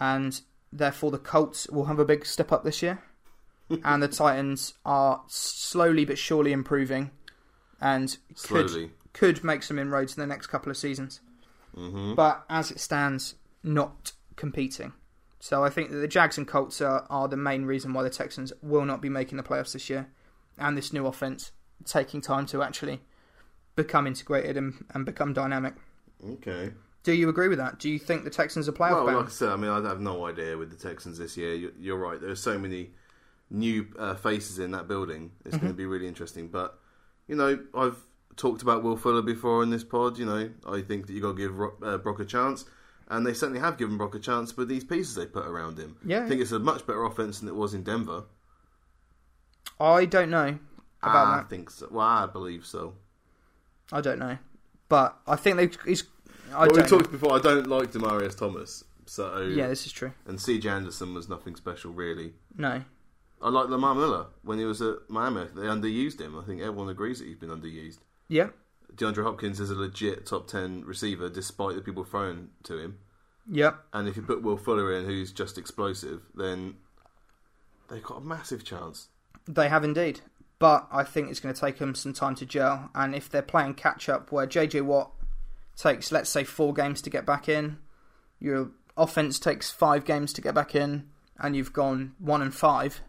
and 0.00 0.40
therefore 0.72 1.10
the 1.10 1.18
Colts 1.18 1.68
will 1.68 1.84
have 1.86 1.98
a 1.98 2.04
big 2.04 2.24
step 2.24 2.52
up 2.52 2.64
this 2.64 2.82
year. 2.82 3.02
and 3.84 4.02
the 4.02 4.08
Titans 4.08 4.74
are 4.84 5.22
slowly 5.26 6.04
but 6.04 6.16
surely 6.18 6.52
improving, 6.52 7.10
and 7.80 8.16
could 8.42 8.70
Slowly. 8.70 8.90
could 9.12 9.42
make 9.44 9.62
some 9.62 9.78
inroads 9.78 10.16
in 10.16 10.20
the 10.20 10.26
next 10.26 10.46
couple 10.46 10.70
of 10.70 10.76
seasons. 10.76 11.20
hmm 11.74 12.14
But 12.14 12.44
as 12.48 12.70
it 12.70 12.78
stands, 12.80 13.34
not 13.64 14.12
competing. 14.36 14.92
So 15.38 15.62
I 15.64 15.70
think 15.70 15.90
that 15.90 15.98
the 15.98 16.08
Jags 16.08 16.38
and 16.38 16.48
Colts 16.48 16.80
are, 16.80 17.06
are 17.10 17.28
the 17.28 17.36
main 17.36 17.64
reason 17.66 17.92
why 17.92 18.02
the 18.02 18.10
Texans 18.10 18.52
will 18.62 18.84
not 18.84 19.02
be 19.02 19.08
making 19.08 19.36
the 19.36 19.42
playoffs 19.44 19.72
this 19.72 19.90
year, 19.90 20.08
and 20.58 20.76
this 20.76 20.92
new 20.92 21.06
offense 21.06 21.52
taking 21.84 22.20
time 22.20 22.46
to 22.46 22.62
actually 22.62 23.00
become 23.76 24.06
integrated 24.06 24.56
and, 24.56 24.84
and 24.94 25.04
become 25.04 25.32
dynamic. 25.32 25.74
Okay. 26.26 26.72
Do 27.02 27.12
you 27.12 27.28
agree 27.28 27.48
with 27.48 27.58
that? 27.58 27.78
Do 27.78 27.88
you 27.90 27.98
think 27.98 28.24
the 28.24 28.30
Texans 28.30 28.68
are 28.68 28.72
playoff 28.72 29.04
Well, 29.04 29.16
like 29.18 29.26
I 29.26 29.28
said, 29.28 29.50
I 29.50 29.56
mean, 29.56 29.70
I 29.70 29.76
have 29.86 30.00
no 30.00 30.26
idea 30.26 30.56
with 30.56 30.70
the 30.70 30.88
Texans 30.88 31.18
this 31.18 31.36
year. 31.36 31.54
You- 31.54 31.74
You're 31.78 31.98
right. 31.98 32.20
There 32.20 32.30
are 32.30 32.34
so 32.34 32.58
many 32.58 32.90
new 33.50 33.86
uh, 33.98 34.14
faces 34.14 34.58
in 34.58 34.72
that 34.72 34.88
building. 34.88 35.30
It's 35.44 35.50
going 35.50 35.60
to 35.60 35.66
Mm-hmm. 35.68 35.76
be 35.76 35.86
really 35.86 36.08
interesting. 36.08 36.48
But 36.48 36.78
you 37.28 37.36
know, 37.36 37.58
I've 37.74 37.96
talked 38.36 38.62
about 38.62 38.82
Will 38.82 38.96
Fuller 38.96 39.22
before 39.22 39.62
in 39.62 39.70
this 39.70 39.84
pod. 39.84 40.18
You 40.18 40.24
know, 40.26 40.50
I 40.66 40.80
think 40.80 41.06
that 41.06 41.12
you 41.12 41.20
got 41.20 41.32
to 41.32 41.38
give 41.38 41.56
Ro- 41.58 41.76
uh, 41.82 41.98
Brock 41.98 42.18
a 42.20 42.24
chance, 42.24 42.64
and 43.08 43.26
they 43.26 43.32
certainly 43.34 43.60
have 43.60 43.78
given 43.78 43.96
Brock 43.96 44.14
a 44.14 44.18
chance 44.18 44.56
with 44.56 44.68
these 44.68 44.84
pieces 44.84 45.14
they 45.14 45.26
put 45.26 45.46
around 45.46 45.78
him. 45.78 45.96
Yeah. 46.04 46.24
I 46.24 46.28
think 46.28 46.40
it's 46.40 46.52
a 46.52 46.58
much 46.58 46.86
better 46.86 47.04
offense 47.04 47.40
than 47.40 47.48
it 47.48 47.54
was 47.54 47.74
in 47.74 47.82
Denver. 47.82 48.24
I 49.80 50.04
don't 50.06 50.30
know 50.30 50.58
about 51.02 51.26
I 51.26 51.36
that. 51.38 51.50
think 51.50 51.70
so. 51.70 51.88
Well, 51.90 52.06
I 52.06 52.26
believe 52.26 52.64
so. 52.64 52.94
I 53.92 54.00
don't 54.00 54.18
know, 54.18 54.38
but 54.88 55.16
I 55.26 55.36
think 55.36 55.56
they. 55.56 55.70
He's, 55.90 56.04
I 56.52 56.60
Well, 56.60 56.68
we 56.68 56.76
don't. 56.76 56.90
know. 56.90 56.98
talked 56.98 57.12
before. 57.12 57.34
I 57.34 57.40
don't 57.40 57.66
like 57.68 57.92
Demaryius 57.92 58.36
Thomas. 58.36 58.84
So 59.08 59.42
Yeah, 59.42 59.68
this 59.68 59.86
is 59.86 59.92
true. 59.92 60.12
and 60.26 60.40
C.J. 60.40 60.68
Anderson 60.68 61.14
was 61.14 61.28
nothing 61.28 61.54
special 61.54 61.92
really. 61.92 62.32
No, 62.56 62.82
I 63.40 63.48
like 63.50 63.68
Lamar 63.68 63.94
Miller 63.94 64.26
when 64.42 64.58
he 64.58 64.64
was 64.64 64.80
at 64.82 64.96
Miami. 65.08 65.46
They 65.54 65.62
underused 65.62 66.20
him. 66.20 66.36
I 66.38 66.42
think 66.42 66.60
everyone 66.60 66.88
agrees 66.88 67.20
that 67.20 67.26
he's 67.28 67.36
been 67.36 67.50
underused. 67.50 67.98
yeah, 68.28 68.48
DeAndre 68.96 69.24
Hopkins 69.24 69.60
is 69.60 69.70
a 69.70 69.74
legit 69.74 70.26
top 70.26 70.48
10 70.48 70.84
receiver 70.84 71.28
despite 71.28 71.74
the 71.74 71.82
people 71.82 72.04
throwing 72.04 72.48
to 72.64 72.78
him. 72.78 72.98
yeah. 73.50 73.74
And 73.92 74.08
if 74.08 74.16
you 74.16 74.22
put 74.22 74.42
Will 74.42 74.56
Fuller 74.56 74.92
in, 74.96 75.04
who's 75.04 75.32
just 75.32 75.58
explosive, 75.58 76.22
then 76.34 76.76
they've 77.88 78.02
got 78.02 78.18
a 78.18 78.22
massive 78.22 78.64
chance. 78.64 79.08
They 79.46 79.68
have 79.68 79.84
indeed. 79.84 80.20
But 80.58 80.86
I 80.90 81.04
think 81.04 81.30
it's 81.30 81.40
going 81.40 81.54
to 81.54 81.60
take 81.60 81.78
them 81.78 81.94
some 81.94 82.14
time 82.14 82.34
to 82.36 82.46
gel. 82.46 82.90
And 82.94 83.14
if 83.14 83.28
they're 83.28 83.42
playing 83.42 83.74
catch 83.74 84.08
up, 84.08 84.32
where 84.32 84.46
JJ 84.46 84.82
Watt 84.82 85.12
takes, 85.76 86.10
let's 86.10 86.30
say, 86.30 86.44
four 86.44 86.72
games 86.72 87.02
to 87.02 87.10
get 87.10 87.26
back 87.26 87.48
in, 87.48 87.78
your 88.40 88.70
offense 88.96 89.38
takes 89.38 89.70
five 89.70 90.04
games 90.04 90.32
to 90.32 90.40
get 90.40 90.54
back 90.54 90.74
in, 90.74 91.10
and 91.38 91.54
you've 91.54 91.72
gone 91.72 92.14
one 92.18 92.40
and 92.40 92.54
five, 92.54 93.02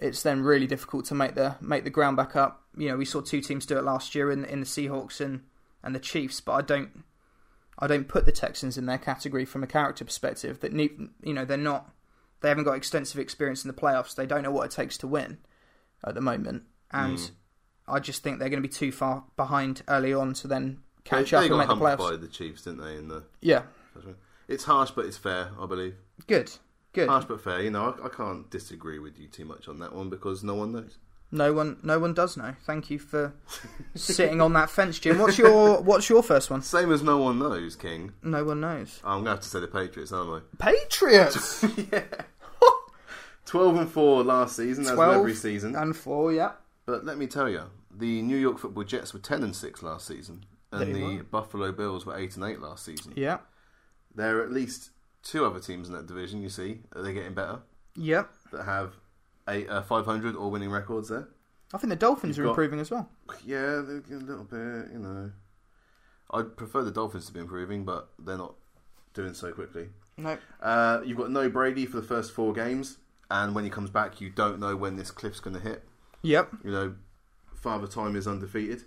it's 0.00 0.22
then 0.22 0.42
really 0.42 0.66
difficult 0.66 1.04
to 1.06 1.14
make 1.14 1.34
the 1.34 1.56
make 1.60 1.84
the 1.84 1.90
ground 1.90 2.16
back 2.16 2.36
up. 2.36 2.63
You 2.76 2.88
know, 2.88 2.96
we 2.96 3.04
saw 3.04 3.20
two 3.20 3.40
teams 3.40 3.66
do 3.66 3.76
it 3.78 3.84
last 3.84 4.14
year 4.14 4.30
in 4.30 4.44
in 4.44 4.60
the 4.60 4.66
Seahawks 4.66 5.20
and 5.20 5.42
and 5.82 5.94
the 5.94 6.00
Chiefs, 6.00 6.40
but 6.40 6.52
I 6.52 6.62
don't 6.62 7.04
I 7.78 7.86
don't 7.86 8.08
put 8.08 8.24
the 8.26 8.32
Texans 8.32 8.78
in 8.78 8.86
their 8.86 8.98
category 8.98 9.44
from 9.44 9.62
a 9.62 9.66
character 9.66 10.04
perspective. 10.04 10.60
That 10.60 10.72
need, 10.72 10.92
you 11.22 11.34
know 11.34 11.44
they're 11.44 11.56
not 11.56 11.90
they 12.40 12.48
haven't 12.48 12.64
got 12.64 12.74
extensive 12.76 13.18
experience 13.18 13.64
in 13.64 13.68
the 13.68 13.74
playoffs. 13.80 14.14
They 14.14 14.26
don't 14.26 14.42
know 14.42 14.50
what 14.50 14.66
it 14.66 14.70
takes 14.70 14.98
to 14.98 15.06
win 15.06 15.38
at 16.04 16.14
the 16.14 16.20
moment, 16.20 16.64
and 16.90 17.18
Mm. 17.18 17.30
I 17.86 18.00
just 18.00 18.22
think 18.22 18.38
they're 18.38 18.48
going 18.48 18.62
to 18.62 18.68
be 18.68 18.72
too 18.72 18.90
far 18.92 19.24
behind 19.36 19.82
early 19.88 20.14
on 20.14 20.32
to 20.34 20.48
then 20.48 20.78
catch 21.04 21.30
they, 21.32 21.36
up 21.36 21.42
they 21.42 21.48
and 21.48 21.58
make 21.58 21.68
the 21.68 21.74
playoffs. 21.76 21.98
by 21.98 22.16
the 22.16 22.28
Chiefs, 22.28 22.62
didn't 22.62 22.82
they? 22.82 22.96
In 22.96 23.08
the 23.08 23.24
Yeah, 23.42 23.62
it's 24.48 24.64
harsh, 24.64 24.90
but 24.90 25.04
it's 25.06 25.16
fair, 25.18 25.50
I 25.60 25.66
believe. 25.66 25.94
good, 26.26 26.50
good. 26.92 27.08
Harsh 27.08 27.26
but 27.26 27.40
fair. 27.42 27.60
You 27.62 27.70
know, 27.70 27.94
I, 28.02 28.06
I 28.06 28.08
can't 28.08 28.50
disagree 28.50 28.98
with 28.98 29.18
you 29.18 29.28
too 29.28 29.44
much 29.44 29.68
on 29.68 29.78
that 29.80 29.94
one 29.94 30.08
because 30.10 30.42
no 30.42 30.54
one 30.54 30.72
knows. 30.72 30.96
No 31.34 31.52
one, 31.52 31.78
no 31.82 31.98
one 31.98 32.14
does 32.14 32.36
know. 32.36 32.54
Thank 32.64 32.90
you 32.90 32.98
for 33.00 33.34
sitting 33.96 34.40
on 34.40 34.52
that 34.52 34.70
fence, 34.70 34.98
Jim. 35.00 35.18
What's 35.18 35.36
your 35.36 35.82
What's 35.82 36.08
your 36.08 36.22
first 36.22 36.48
one? 36.48 36.62
Same 36.62 36.92
as 36.92 37.02
no 37.02 37.18
one 37.18 37.38
knows, 37.40 37.74
King. 37.74 38.12
No 38.22 38.44
one 38.44 38.60
knows. 38.60 39.00
Oh, 39.02 39.10
I'm 39.12 39.18
gonna 39.18 39.30
have 39.30 39.40
to 39.40 39.48
say 39.48 39.58
the 39.60 39.66
Patriots, 39.66 40.12
aren't 40.12 40.44
I? 40.60 40.70
Patriots. 40.70 41.64
I? 41.64 41.86
yeah. 41.92 42.02
Twelve 43.46 43.76
and 43.76 43.90
four 43.90 44.22
last 44.24 44.56
season, 44.56 44.84
as 44.84 44.90
with 44.90 44.96
12 44.96 45.16
every 45.16 45.34
season. 45.34 45.76
and 45.76 45.94
four. 45.96 46.32
Yeah. 46.32 46.52
But 46.86 47.04
let 47.04 47.18
me 47.18 47.26
tell 47.26 47.48
you, 47.48 47.62
the 47.90 48.22
New 48.22 48.36
York 48.36 48.58
Football 48.58 48.84
Jets 48.84 49.12
were 49.12 49.20
ten 49.20 49.42
and 49.42 49.54
six 49.54 49.82
last 49.82 50.06
season, 50.06 50.44
and 50.72 50.94
the 50.94 51.02
were. 51.16 51.22
Buffalo 51.24 51.72
Bills 51.72 52.06
were 52.06 52.16
eight 52.16 52.36
and 52.36 52.44
eight 52.44 52.60
last 52.60 52.84
season. 52.84 53.12
Yeah. 53.16 53.38
There 54.14 54.38
are 54.38 54.42
at 54.44 54.52
least 54.52 54.90
two 55.22 55.44
other 55.44 55.60
teams 55.60 55.88
in 55.88 55.94
that 55.94 56.06
division. 56.06 56.42
You 56.42 56.48
see, 56.48 56.80
are 56.94 57.02
they're 57.02 57.12
getting 57.12 57.34
better 57.34 57.58
Yep. 57.96 58.30
that 58.52 58.64
have 58.64 58.94
a 59.48 59.66
uh, 59.68 59.82
500 59.82 60.36
or 60.36 60.50
winning 60.50 60.70
records 60.70 61.08
there. 61.08 61.28
I 61.72 61.78
think 61.78 61.90
the 61.90 61.96
Dolphins 61.96 62.36
You've 62.36 62.44
are 62.44 62.48
got- 62.48 62.52
improving 62.52 62.80
as 62.80 62.90
well. 62.90 63.08
Yeah, 63.44 63.82
they're 63.84 64.02
a 64.10 64.20
little 64.20 64.44
bit, 64.44 64.92
you 64.92 64.98
know. 64.98 65.32
I'd 66.30 66.56
prefer 66.56 66.82
the 66.82 66.90
Dolphins 66.90 67.26
to 67.26 67.32
be 67.32 67.40
improving, 67.40 67.84
but 67.84 68.08
they're 68.18 68.38
not 68.38 68.54
doing 69.12 69.34
so 69.34 69.52
quickly. 69.52 69.88
No. 70.16 70.38
Uh, 70.62 71.00
you've 71.04 71.18
got 71.18 71.30
no 71.30 71.48
Brady 71.48 71.86
for 71.86 71.96
the 72.00 72.06
first 72.06 72.32
four 72.32 72.52
games, 72.52 72.98
and 73.30 73.54
when 73.54 73.64
he 73.64 73.70
comes 73.70 73.90
back, 73.90 74.20
you 74.20 74.30
don't 74.30 74.58
know 74.60 74.76
when 74.76 74.96
this 74.96 75.10
cliff's 75.10 75.40
going 75.40 75.54
to 75.56 75.60
hit. 75.62 75.84
Yep. 76.22 76.50
You 76.64 76.70
know, 76.70 76.94
Father 77.54 77.86
Time 77.86 78.16
is 78.16 78.26
undefeated. 78.26 78.84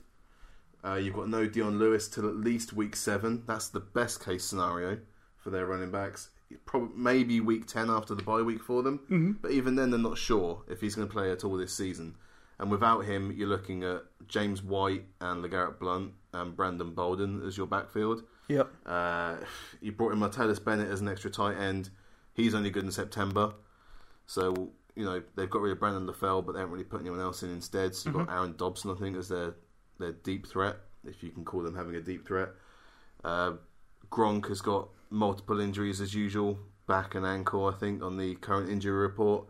Uh, 0.83 0.95
you've 0.95 1.15
got 1.15 1.27
no 1.29 1.47
Dion 1.47 1.77
Lewis 1.79 2.07
till 2.07 2.27
at 2.27 2.35
least 2.37 2.71
week 2.73 2.95
seven. 2.95 3.43
That's 3.47 3.67
the 3.67 3.79
best 3.79 4.23
case 4.23 4.45
scenario 4.45 4.99
for 5.37 5.49
their 5.49 5.65
running 5.65 5.91
backs. 5.91 6.29
Probably 6.65 6.89
maybe 6.95 7.41
week 7.41 7.67
ten 7.67 7.89
after 7.89 8.15
the 8.15 8.23
bye 8.23 8.41
week 8.41 8.63
for 8.63 8.81
them, 8.81 8.99
mm-hmm. 8.99 9.31
but 9.41 9.51
even 9.51 9.75
then 9.75 9.89
they're 9.89 9.99
not 9.99 10.17
sure 10.17 10.63
if 10.69 10.79
he's 10.79 10.95
going 10.95 11.07
to 11.07 11.13
play 11.13 11.29
at 11.31 11.43
all 11.43 11.57
this 11.57 11.73
season. 11.73 12.15
And 12.59 12.71
without 12.71 13.01
him, 13.01 13.33
you're 13.35 13.49
looking 13.49 13.83
at 13.83 14.03
James 14.27 14.63
White 14.63 15.03
and 15.21 15.43
LeGarrette 15.43 15.77
Blount 15.77 16.13
and 16.33 16.55
Brandon 16.55 16.93
Bolden 16.93 17.45
as 17.45 17.57
your 17.57 17.67
backfield. 17.67 18.23
Yep. 18.47 18.69
Uh, 18.85 19.35
you 19.81 19.91
brought 19.91 20.13
in 20.13 20.19
Martellus 20.19 20.63
Bennett 20.63 20.89
as 20.89 21.01
an 21.01 21.07
extra 21.07 21.29
tight 21.29 21.57
end. 21.57 21.89
He's 22.33 22.55
only 22.55 22.69
good 22.69 22.83
in 22.85 22.91
September. 22.91 23.53
So, 24.25 24.71
you 24.95 25.05
know, 25.05 25.21
they've 25.35 25.49
got 25.49 25.61
rid 25.61 25.73
of 25.73 25.79
Brandon 25.79 26.07
LaFell, 26.07 26.45
but 26.45 26.53
they 26.53 26.59
haven't 26.59 26.73
really 26.73 26.85
put 26.85 27.01
anyone 27.01 27.19
else 27.19 27.43
in 27.43 27.51
instead. 27.51 27.93
So 27.93 28.09
you've 28.09 28.25
got 28.25 28.33
Aaron 28.33 28.55
Dobson, 28.57 28.89
I 28.89 28.95
think, 28.95 29.17
as 29.17 29.27
their, 29.27 29.55
their 29.99 30.13
deep 30.13 30.47
threat, 30.47 30.77
if 31.05 31.21
you 31.21 31.29
can 31.29 31.45
call 31.45 31.61
them 31.61 31.75
having 31.75 31.95
a 31.95 32.01
deep 32.01 32.25
threat. 32.25 32.49
Uh, 33.23 33.53
Gronk 34.11 34.47
has 34.47 34.61
got 34.61 34.89
multiple 35.09 35.59
injuries 35.59 36.01
as 36.01 36.13
usual, 36.13 36.59
back 36.87 37.15
and 37.15 37.25
ankle, 37.25 37.65
I 37.65 37.73
think, 37.73 38.01
on 38.01 38.17
the 38.17 38.35
current 38.35 38.69
injury 38.69 38.97
report. 38.97 39.45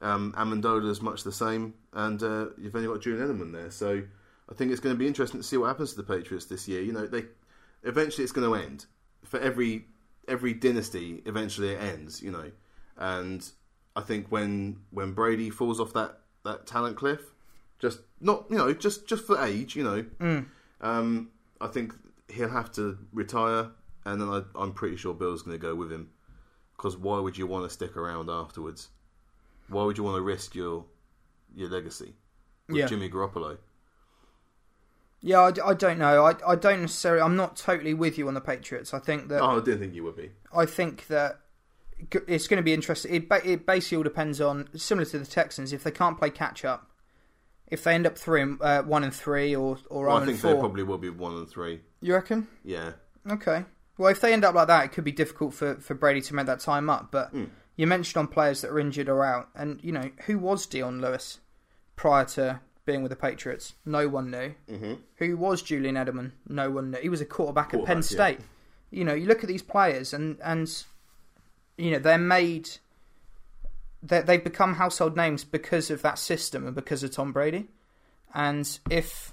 Um, 0.00 0.32
Amendola 0.36 0.90
is 0.90 1.00
much 1.00 1.22
the 1.22 1.32
same, 1.32 1.74
and 1.92 2.22
uh, 2.22 2.46
you've 2.58 2.74
only 2.74 2.88
got 2.88 3.00
Julian 3.00 3.28
Edelman 3.28 3.52
there. 3.52 3.70
So 3.70 4.02
I 4.50 4.54
think 4.54 4.72
it's 4.72 4.80
going 4.80 4.94
to 4.94 4.98
be 4.98 5.06
interesting 5.06 5.40
to 5.40 5.46
see 5.46 5.56
what 5.56 5.68
happens 5.68 5.90
to 5.90 5.96
the 5.96 6.02
Patriots 6.02 6.46
this 6.46 6.66
year. 6.66 6.82
You 6.82 6.92
know, 6.92 7.06
they 7.06 7.24
eventually 7.84 8.24
it's 8.24 8.32
going 8.32 8.48
to 8.48 8.54
end. 8.54 8.86
For 9.24 9.38
every 9.38 9.86
every 10.26 10.52
dynasty, 10.54 11.22
eventually 11.24 11.70
it 11.70 11.80
ends. 11.80 12.20
You 12.20 12.32
know, 12.32 12.50
and 12.96 13.48
I 13.94 14.00
think 14.00 14.26
when 14.30 14.80
when 14.90 15.12
Brady 15.12 15.50
falls 15.50 15.78
off 15.78 15.92
that, 15.92 16.18
that 16.44 16.66
talent 16.66 16.96
cliff, 16.96 17.20
just 17.78 18.00
not 18.20 18.46
you 18.50 18.58
know 18.58 18.72
just 18.72 19.06
just 19.06 19.24
for 19.24 19.42
age, 19.42 19.76
you 19.76 19.84
know, 19.84 20.04
um, 20.80 21.30
I 21.60 21.68
think 21.68 21.94
he'll 22.28 22.48
have 22.48 22.72
to 22.72 22.98
retire, 23.12 23.68
and 24.04 24.20
then 24.20 24.28
I, 24.28 24.42
I'm 24.54 24.72
pretty 24.72 24.96
sure 24.96 25.14
Bill's 25.14 25.42
going 25.42 25.56
to 25.58 25.62
go 25.62 25.74
with 25.74 25.90
him. 25.92 26.10
Because 26.76 26.96
why 26.96 27.18
would 27.20 27.36
you 27.38 27.46
want 27.46 27.64
to 27.64 27.70
stick 27.70 27.96
around 27.96 28.28
afterwards? 28.30 28.88
Why 29.68 29.84
would 29.84 29.96
you 29.98 30.04
want 30.04 30.16
to 30.16 30.22
risk 30.22 30.54
your 30.54 30.84
your 31.54 31.68
legacy 31.68 32.14
with 32.68 32.76
Yeah. 32.78 32.86
Jimmy 32.86 33.08
Garoppolo? 33.10 33.58
Yeah, 35.20 35.38
I, 35.40 35.70
I 35.70 35.74
don't 35.74 35.98
know. 35.98 36.24
I, 36.24 36.34
I 36.46 36.56
don't 36.56 36.80
necessarily. 36.80 37.22
I'm 37.22 37.36
not 37.36 37.56
totally 37.56 37.94
with 37.94 38.18
you 38.18 38.26
on 38.26 38.34
the 38.34 38.40
Patriots. 38.40 38.92
I 38.92 38.98
think 38.98 39.28
that 39.28 39.40
Oh, 39.40 39.58
I 39.58 39.60
didn't 39.60 39.78
think 39.80 39.94
you 39.94 40.02
would 40.04 40.16
be. 40.16 40.32
I 40.54 40.66
think 40.66 41.06
that 41.06 41.38
it's 42.26 42.48
going 42.48 42.56
to 42.56 42.62
be 42.64 42.72
interesting. 42.72 43.14
It, 43.14 43.26
it 43.44 43.64
basically 43.66 43.98
all 43.98 44.02
depends 44.02 44.40
on 44.40 44.68
similar 44.76 45.04
to 45.06 45.18
the 45.20 45.26
Texans. 45.26 45.72
If 45.72 45.84
they 45.84 45.92
can't 45.92 46.18
play 46.18 46.30
catch 46.30 46.64
up, 46.64 46.90
if 47.68 47.84
they 47.84 47.94
end 47.94 48.06
up 48.06 48.18
three, 48.18 48.42
and- 48.42 48.60
uh, 48.60 48.82
one 48.82 49.04
and 49.04 49.14
three, 49.14 49.54
or 49.54 49.78
or 49.88 50.06
Well, 50.06 50.16
I 50.16 50.26
think 50.26 50.40
they 50.40 50.54
probably 50.54 50.82
will 50.82 50.98
be 50.98 51.10
one 51.10 51.34
and 51.36 51.48
three. 51.48 51.82
you 52.00 52.14
reckon? 52.14 52.48
Yeah, 52.64 52.92
Okay. 53.30 53.64
Well, 54.02 54.10
if 54.10 54.20
they 54.20 54.32
end 54.32 54.44
up 54.44 54.54
like 54.54 54.66
that, 54.66 54.84
it 54.84 54.92
could 54.92 55.04
be 55.04 55.12
difficult 55.12 55.54
for, 55.54 55.76
for 55.76 55.94
Brady 55.94 56.20
to 56.22 56.34
make 56.34 56.46
that 56.46 56.60
time 56.60 56.90
up. 56.90 57.10
But 57.12 57.30
Hmm. 57.30 57.44
you 57.76 57.86
mentioned 57.86 58.18
on 58.20 58.26
players 58.28 58.60
that 58.60 58.70
are 58.70 58.78
injured 58.80 59.08
or 59.08 59.24
out, 59.24 59.48
and 59.54 59.78
you 59.82 59.92
know 59.92 60.10
who 60.26 60.38
was 60.38 60.66
Dion 60.66 61.00
Lewis 61.00 61.38
prior 61.96 62.24
to 62.26 62.60
being 62.84 63.02
with 63.02 63.10
the 63.10 63.16
Patriots? 63.16 63.74
No 63.86 64.08
one 64.08 64.30
knew. 64.30 64.54
mm-hmm. 64.68 64.94
Who 65.16 65.36
was 65.36 65.62
Julian 65.62 65.94
Edelman? 65.94 66.32
No 66.48 66.70
one 66.70 66.90
knew. 66.90 66.98
He 66.98 67.08
was 67.08 67.20
a 67.20 67.24
quarterback, 67.24 67.68
at 67.74 67.84
Penn 67.84 68.02
Quarterback, 68.02 68.10
yeah. 68.10 68.36
State. 68.36 68.40
You 68.90 69.04
know, 69.04 69.14
you 69.14 69.26
look 69.26 69.42
at 69.44 69.48
these 69.48 69.62
players, 69.62 70.12
and 70.12 70.38
and 70.42 70.68
you 71.78 71.92
know 71.92 71.98
they're 71.98 72.18
made. 72.18 72.68
They 74.02 74.20
they've 74.22 74.42
become 74.42 74.74
household 74.74 75.16
names 75.16 75.44
because 75.44 75.90
of 75.90 76.02
that 76.02 76.18
system 76.18 76.66
and 76.66 76.74
because 76.74 77.02
of 77.04 77.12
Tom 77.12 77.32
Brady. 77.32 77.68
And 78.34 78.66
if 78.90 79.32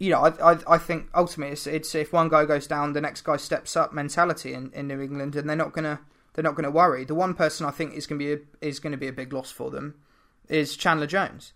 you 0.00 0.10
know, 0.10 0.22
I 0.22 0.54
I, 0.54 0.58
I 0.66 0.78
think 0.78 1.08
ultimately 1.14 1.52
it's, 1.52 1.66
it's 1.68 1.94
if 1.94 2.12
one 2.12 2.28
guy 2.28 2.44
goes 2.46 2.66
down, 2.66 2.94
the 2.94 3.00
next 3.00 3.20
guy 3.20 3.36
steps 3.36 3.76
up 3.76 3.92
mentality 3.92 4.54
in, 4.54 4.72
in 4.72 4.88
New 4.88 5.00
England, 5.00 5.36
and 5.36 5.48
they're 5.48 5.54
not 5.54 5.72
gonna 5.72 6.00
they're 6.32 6.42
not 6.42 6.56
gonna 6.56 6.70
worry. 6.70 7.04
The 7.04 7.14
one 7.14 7.34
person 7.34 7.66
I 7.66 7.70
think 7.70 7.94
is 7.94 8.08
gonna 8.08 8.18
be 8.18 8.32
a, 8.32 8.38
is 8.60 8.80
going 8.80 8.92
to 8.92 8.98
be 8.98 9.06
a 9.06 9.12
big 9.12 9.32
loss 9.32 9.52
for 9.52 9.70
them 9.70 9.94
is 10.48 10.76
Chandler 10.76 11.06
Jones 11.06 11.52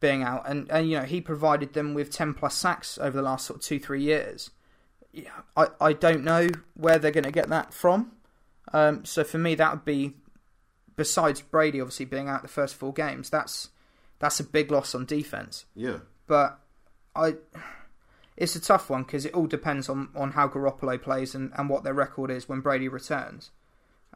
being 0.00 0.22
out, 0.22 0.48
and, 0.48 0.70
and 0.70 0.88
you 0.88 0.98
know 0.98 1.04
he 1.04 1.20
provided 1.20 1.74
them 1.74 1.92
with 1.94 2.10
ten 2.10 2.32
plus 2.32 2.54
sacks 2.54 2.96
over 2.96 3.16
the 3.16 3.22
last 3.22 3.46
sort 3.46 3.58
of 3.58 3.64
two 3.64 3.80
three 3.80 4.02
years. 4.02 4.50
Yeah, 5.12 5.30
I 5.56 5.66
I 5.80 5.92
don't 5.92 6.22
know 6.22 6.48
where 6.74 6.98
they're 6.98 7.10
going 7.10 7.24
to 7.24 7.32
get 7.32 7.48
that 7.48 7.74
from. 7.74 8.12
Um, 8.72 9.04
so 9.04 9.24
for 9.24 9.38
me, 9.38 9.56
that 9.56 9.72
would 9.72 9.84
be 9.84 10.14
besides 10.96 11.40
Brady 11.40 11.80
obviously 11.80 12.06
being 12.06 12.28
out 12.28 12.42
the 12.42 12.48
first 12.48 12.76
four 12.76 12.92
games. 12.92 13.30
That's 13.30 13.70
that's 14.20 14.38
a 14.38 14.44
big 14.44 14.70
loss 14.70 14.94
on 14.94 15.06
defense. 15.06 15.64
yeah. 15.74 15.98
But 16.28 16.60
I, 17.14 17.34
it's 18.36 18.56
a 18.56 18.60
tough 18.60 18.90
one 18.90 19.02
because 19.02 19.24
it 19.24 19.34
all 19.34 19.46
depends 19.46 19.88
on, 19.88 20.08
on 20.14 20.32
how 20.32 20.48
Garoppolo 20.48 21.00
plays 21.00 21.34
and, 21.34 21.52
and 21.56 21.68
what 21.68 21.84
their 21.84 21.94
record 21.94 22.30
is 22.30 22.48
when 22.48 22.60
Brady 22.60 22.88
returns. 22.88 23.50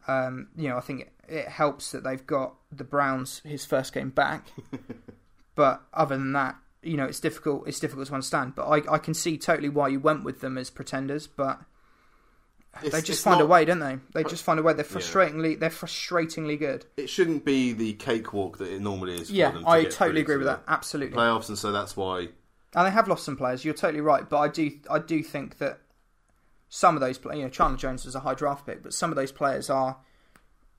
Um, 0.07 0.49
you 0.55 0.69
know, 0.69 0.77
I 0.77 0.81
think 0.81 1.01
it, 1.01 1.13
it 1.27 1.47
helps 1.47 1.91
that 1.91 2.03
they've 2.03 2.25
got 2.25 2.55
the 2.71 2.83
Browns 2.83 3.41
his 3.43 3.65
first 3.65 3.93
game 3.93 4.09
back. 4.09 4.47
but 5.55 5.81
other 5.93 6.17
than 6.17 6.33
that, 6.33 6.55
you 6.81 6.97
know, 6.97 7.05
it's 7.05 7.19
difficult. 7.19 7.67
It's 7.67 7.79
difficult 7.79 8.07
to 8.07 8.13
understand. 8.13 8.55
But 8.55 8.67
I, 8.67 8.93
I 8.93 8.97
can 8.97 9.13
see 9.13 9.37
totally 9.37 9.69
why 9.69 9.89
you 9.89 9.99
went 9.99 10.23
with 10.23 10.41
them 10.41 10.57
as 10.57 10.69
pretenders. 10.69 11.27
But 11.27 11.59
they 12.81 12.89
just 12.89 13.09
it's 13.09 13.21
find 13.21 13.41
a 13.41 13.45
way, 13.45 13.65
don't 13.65 13.79
they? 13.79 13.97
They 14.13 14.23
just 14.23 14.43
find 14.43 14.59
a 14.59 14.63
way. 14.63 14.73
They're 14.73 14.85
frustratingly, 14.85 15.59
they're 15.59 15.69
frustratingly 15.69 16.59
good. 16.59 16.85
It 16.95 17.09
shouldn't 17.09 17.45
be 17.45 17.73
the 17.73 17.93
cakewalk 17.93 18.57
that 18.59 18.71
it 18.71 18.81
normally 18.81 19.15
is. 19.21 19.29
For 19.29 19.35
Yeah, 19.35 19.51
them 19.51 19.63
to 19.63 19.69
I 19.69 19.83
totally 19.85 20.21
agree 20.21 20.37
with 20.37 20.47
that. 20.47 20.63
Absolutely. 20.67 21.17
Playoffs, 21.17 21.49
and 21.49 21.57
so 21.57 21.71
that's 21.71 21.97
why. 21.97 22.29
And 22.75 22.85
they 22.85 22.91
have 22.91 23.07
lost 23.07 23.23
some 23.23 23.37
players. 23.37 23.63
You're 23.65 23.73
totally 23.73 24.01
right, 24.01 24.27
but 24.29 24.37
I 24.39 24.47
do 24.49 24.71
I 24.89 24.99
do 24.99 25.23
think 25.23 25.57
that 25.59 25.79
some 26.69 26.95
of 26.95 27.01
those 27.01 27.17
players, 27.17 27.37
you 27.37 27.43
know, 27.45 27.49
Chandler 27.49 27.77
Jones 27.77 28.05
was 28.05 28.13
a 28.15 28.19
high 28.19 28.33
draft 28.33 28.65
pick, 28.65 28.83
but 28.83 28.93
some 28.93 29.09
of 29.09 29.15
those 29.15 29.31
players 29.31 29.69
are, 29.69 29.97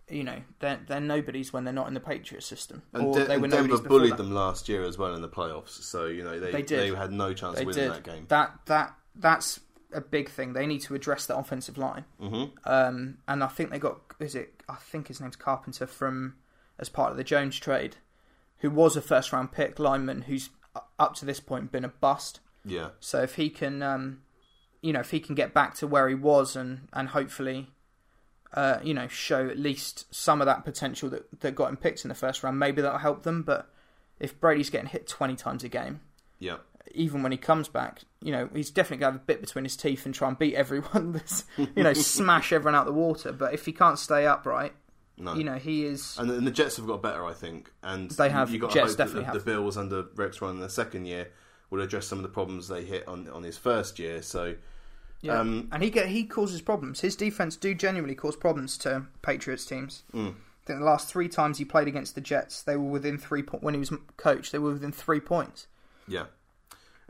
you 0.08 0.22
know, 0.22 0.42
they're 0.60 0.80
they're 0.86 1.00
nobodies 1.00 1.52
when 1.52 1.64
they're 1.64 1.72
not 1.72 1.88
in 1.88 1.94
the 1.94 2.00
Patriot 2.00 2.42
system, 2.42 2.82
And, 2.92 3.04
or 3.06 3.14
De- 3.14 3.24
they 3.24 3.38
were 3.38 3.48
Denver 3.48 3.78
bullied 3.78 4.12
that. 4.12 4.16
them 4.18 4.32
last 4.32 4.68
year 4.68 4.82
as 4.84 4.98
well 4.98 5.14
in 5.14 5.22
the 5.22 5.28
playoffs. 5.30 5.82
So 5.82 6.06
you 6.06 6.22
know 6.24 6.38
they 6.38 6.52
They 6.52 6.62
did. 6.62 6.94
had 6.94 7.10
no 7.12 7.32
chance 7.32 7.56
They 7.56 7.62
of 7.62 7.66
winning 7.68 7.84
did 7.84 7.92
that 7.92 8.02
game. 8.04 8.26
that 8.28 8.52
that 8.66 8.94
that's 9.14 9.60
a 9.92 10.02
big 10.02 10.28
thing. 10.28 10.52
They 10.52 10.66
need 10.66 10.82
to 10.82 10.94
address 10.94 11.24
that 11.26 11.38
offensive 11.38 11.78
line, 11.78 12.04
hmm 12.20 12.44
um, 12.64 13.18
and 13.26 13.42
I 13.42 13.46
think 13.48 13.70
they 13.70 13.78
got 13.78 14.00
is 14.20 14.34
it 14.34 14.62
I 14.68 14.74
think 14.76 15.08
his 15.08 15.20
name's 15.22 15.36
Carpenter 15.36 15.86
from 15.86 16.34
as 16.78 16.90
part 16.90 17.10
of 17.10 17.16
the 17.16 17.24
Jones 17.24 17.58
trade, 17.58 17.96
who 18.58 18.70
was 18.70 18.94
a 18.96 19.00
first 19.00 19.32
round 19.32 19.52
pick 19.52 19.78
lineman 19.78 20.22
who's 20.22 20.50
up 20.98 21.14
to 21.16 21.24
this 21.24 21.40
point 21.40 21.72
been 21.72 21.84
a 21.84 21.88
bust. 21.88 22.40
Yeah, 22.64 22.88
So 23.00 23.22
if 23.22 23.36
he 23.36 23.48
can, 23.50 23.82
um, 23.82 24.22
you 24.82 24.92
know, 24.92 25.00
if 25.00 25.10
he 25.10 25.20
can 25.20 25.34
get 25.34 25.54
back 25.54 25.74
to 25.76 25.86
where 25.86 26.08
he 26.08 26.14
was 26.14 26.54
and 26.56 26.88
and 26.92 27.08
hopefully 27.08 27.68
uh, 28.54 28.78
you 28.82 28.94
know, 28.94 29.06
show 29.08 29.48
at 29.48 29.58
least 29.58 30.06
some 30.14 30.40
of 30.40 30.46
that 30.46 30.64
potential 30.64 31.10
that, 31.10 31.40
that 31.40 31.54
got 31.54 31.68
him 31.68 31.76
picked 31.76 32.04
in 32.04 32.08
the 32.08 32.14
first 32.14 32.42
round. 32.42 32.58
Maybe 32.58 32.80
that'll 32.80 32.98
help 32.98 33.22
them. 33.22 33.42
But 33.42 33.70
if 34.18 34.40
Brady's 34.40 34.70
getting 34.70 34.88
hit 34.88 35.06
20 35.06 35.36
times 35.36 35.64
a 35.64 35.68
game, 35.68 36.00
Yeah. 36.38 36.56
even 36.94 37.22
when 37.22 37.30
he 37.30 37.36
comes 37.38 37.68
back, 37.68 38.00
you 38.22 38.32
know, 38.32 38.48
he's 38.54 38.70
definitely 38.70 38.98
going 39.02 39.12
to 39.12 39.18
have 39.18 39.22
a 39.22 39.26
bit 39.26 39.42
between 39.42 39.64
his 39.64 39.76
teeth 39.76 40.06
and 40.06 40.14
try 40.14 40.28
and 40.28 40.38
beat 40.38 40.54
everyone. 40.54 41.12
This, 41.22 41.44
you 41.58 41.82
know, 41.82 41.92
smash 41.94 42.50
everyone 42.52 42.74
out 42.74 42.86
the 42.86 42.92
water. 42.92 43.32
But 43.32 43.52
if 43.52 43.66
he 43.66 43.72
can't 43.72 43.98
stay 43.98 44.26
upright, 44.26 44.72
No. 45.18 45.34
you 45.34 45.44
know, 45.44 45.56
he 45.56 45.84
is. 45.84 46.16
And, 46.18 46.30
and 46.30 46.46
the 46.46 46.50
Jets 46.50 46.76
have 46.76 46.86
got 46.86 47.02
better, 47.02 47.24
I 47.26 47.32
think. 47.32 47.70
And 47.82 48.10
They 48.12 48.28
have. 48.30 48.50
You 48.50 48.58
got 48.58 48.70
Jets 48.70 48.74
to 48.74 48.80
hope 48.80 48.96
that 48.96 49.04
definitely 49.04 49.20
the, 49.22 49.26
have. 49.26 49.34
the 49.44 49.50
Bills 49.52 49.76
under 49.76 50.04
Rex 50.14 50.40
Ryan 50.40 50.56
in 50.56 50.60
the 50.60 50.68
second 50.70 51.06
year 51.06 51.28
will 51.70 51.80
address 51.82 52.06
some 52.06 52.18
of 52.18 52.22
the 52.22 52.28
problems 52.28 52.68
they 52.68 52.84
hit 52.84 53.06
on 53.08 53.28
on 53.28 53.42
his 53.42 53.58
first 53.58 53.98
year. 53.98 54.22
So 54.22 54.54
Yeah. 55.20 55.40
Um, 55.40 55.68
and 55.72 55.82
he 55.82 55.90
get 55.90 56.08
he 56.08 56.24
causes 56.24 56.60
problems. 56.62 57.00
His 57.00 57.16
defense 57.16 57.56
do 57.56 57.74
genuinely 57.74 58.14
cause 58.14 58.36
problems 58.36 58.78
to 58.78 59.06
Patriots 59.22 59.66
teams. 59.66 60.04
Mm. 60.14 60.30
I 60.30 60.66
think 60.66 60.78
the 60.80 60.84
last 60.84 61.08
three 61.08 61.28
times 61.28 61.58
he 61.58 61.64
played 61.64 61.88
against 61.88 62.14
the 62.14 62.20
Jets, 62.20 62.62
they 62.62 62.76
were 62.76 62.90
within 62.90 63.18
three 63.18 63.42
po- 63.42 63.58
when 63.58 63.74
he 63.74 63.80
was 63.80 63.90
coach. 64.16 64.50
They 64.52 64.58
were 64.58 64.72
within 64.72 64.92
three 64.92 65.20
points. 65.20 65.66
yeah. 66.06 66.26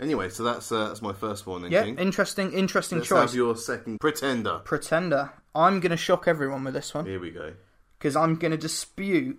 Anyway, 0.00 0.28
so 0.28 0.44
that's 0.44 0.70
uh, 0.70 0.86
that's 0.88 1.02
my 1.02 1.12
first 1.12 1.44
one. 1.44 1.62
Then, 1.62 1.72
Yeah, 1.72 1.84
interesting, 1.84 2.52
interesting 2.52 2.98
Let's 2.98 3.08
choice. 3.08 3.30
have 3.30 3.34
your 3.34 3.56
second 3.56 3.98
pretender. 3.98 4.60
Pretender. 4.64 5.32
I'm 5.56 5.80
going 5.80 5.90
to 5.90 5.96
shock 5.96 6.28
everyone 6.28 6.62
with 6.62 6.74
this 6.74 6.94
one 6.94 7.04
Here 7.04 7.18
we 7.18 7.32
go. 7.32 7.54
Because 7.98 8.14
I'm 8.16 8.36
going 8.36 8.52
to 8.52 8.56
dispute 8.56 9.38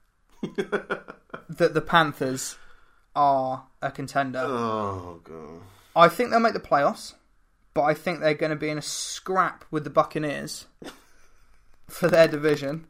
that 0.42 1.74
the 1.74 1.80
Panthers 1.80 2.56
are 3.14 3.64
a 3.82 3.90
contender. 3.90 4.42
Oh 4.44 5.20
god. 5.24 5.60
I 5.94 6.08
think 6.08 6.30
they'll 6.30 6.40
make 6.40 6.52
the 6.54 6.60
playoffs, 6.60 7.14
but 7.74 7.82
I 7.82 7.94
think 7.94 8.20
they're 8.20 8.34
going 8.34 8.50
to 8.50 8.56
be 8.56 8.68
in 8.70 8.78
a 8.78 8.82
scrap 8.82 9.64
with 9.70 9.84
the 9.84 9.90
Buccaneers 9.90 10.66
for 11.88 12.08
their 12.08 12.28
division. 12.28 12.86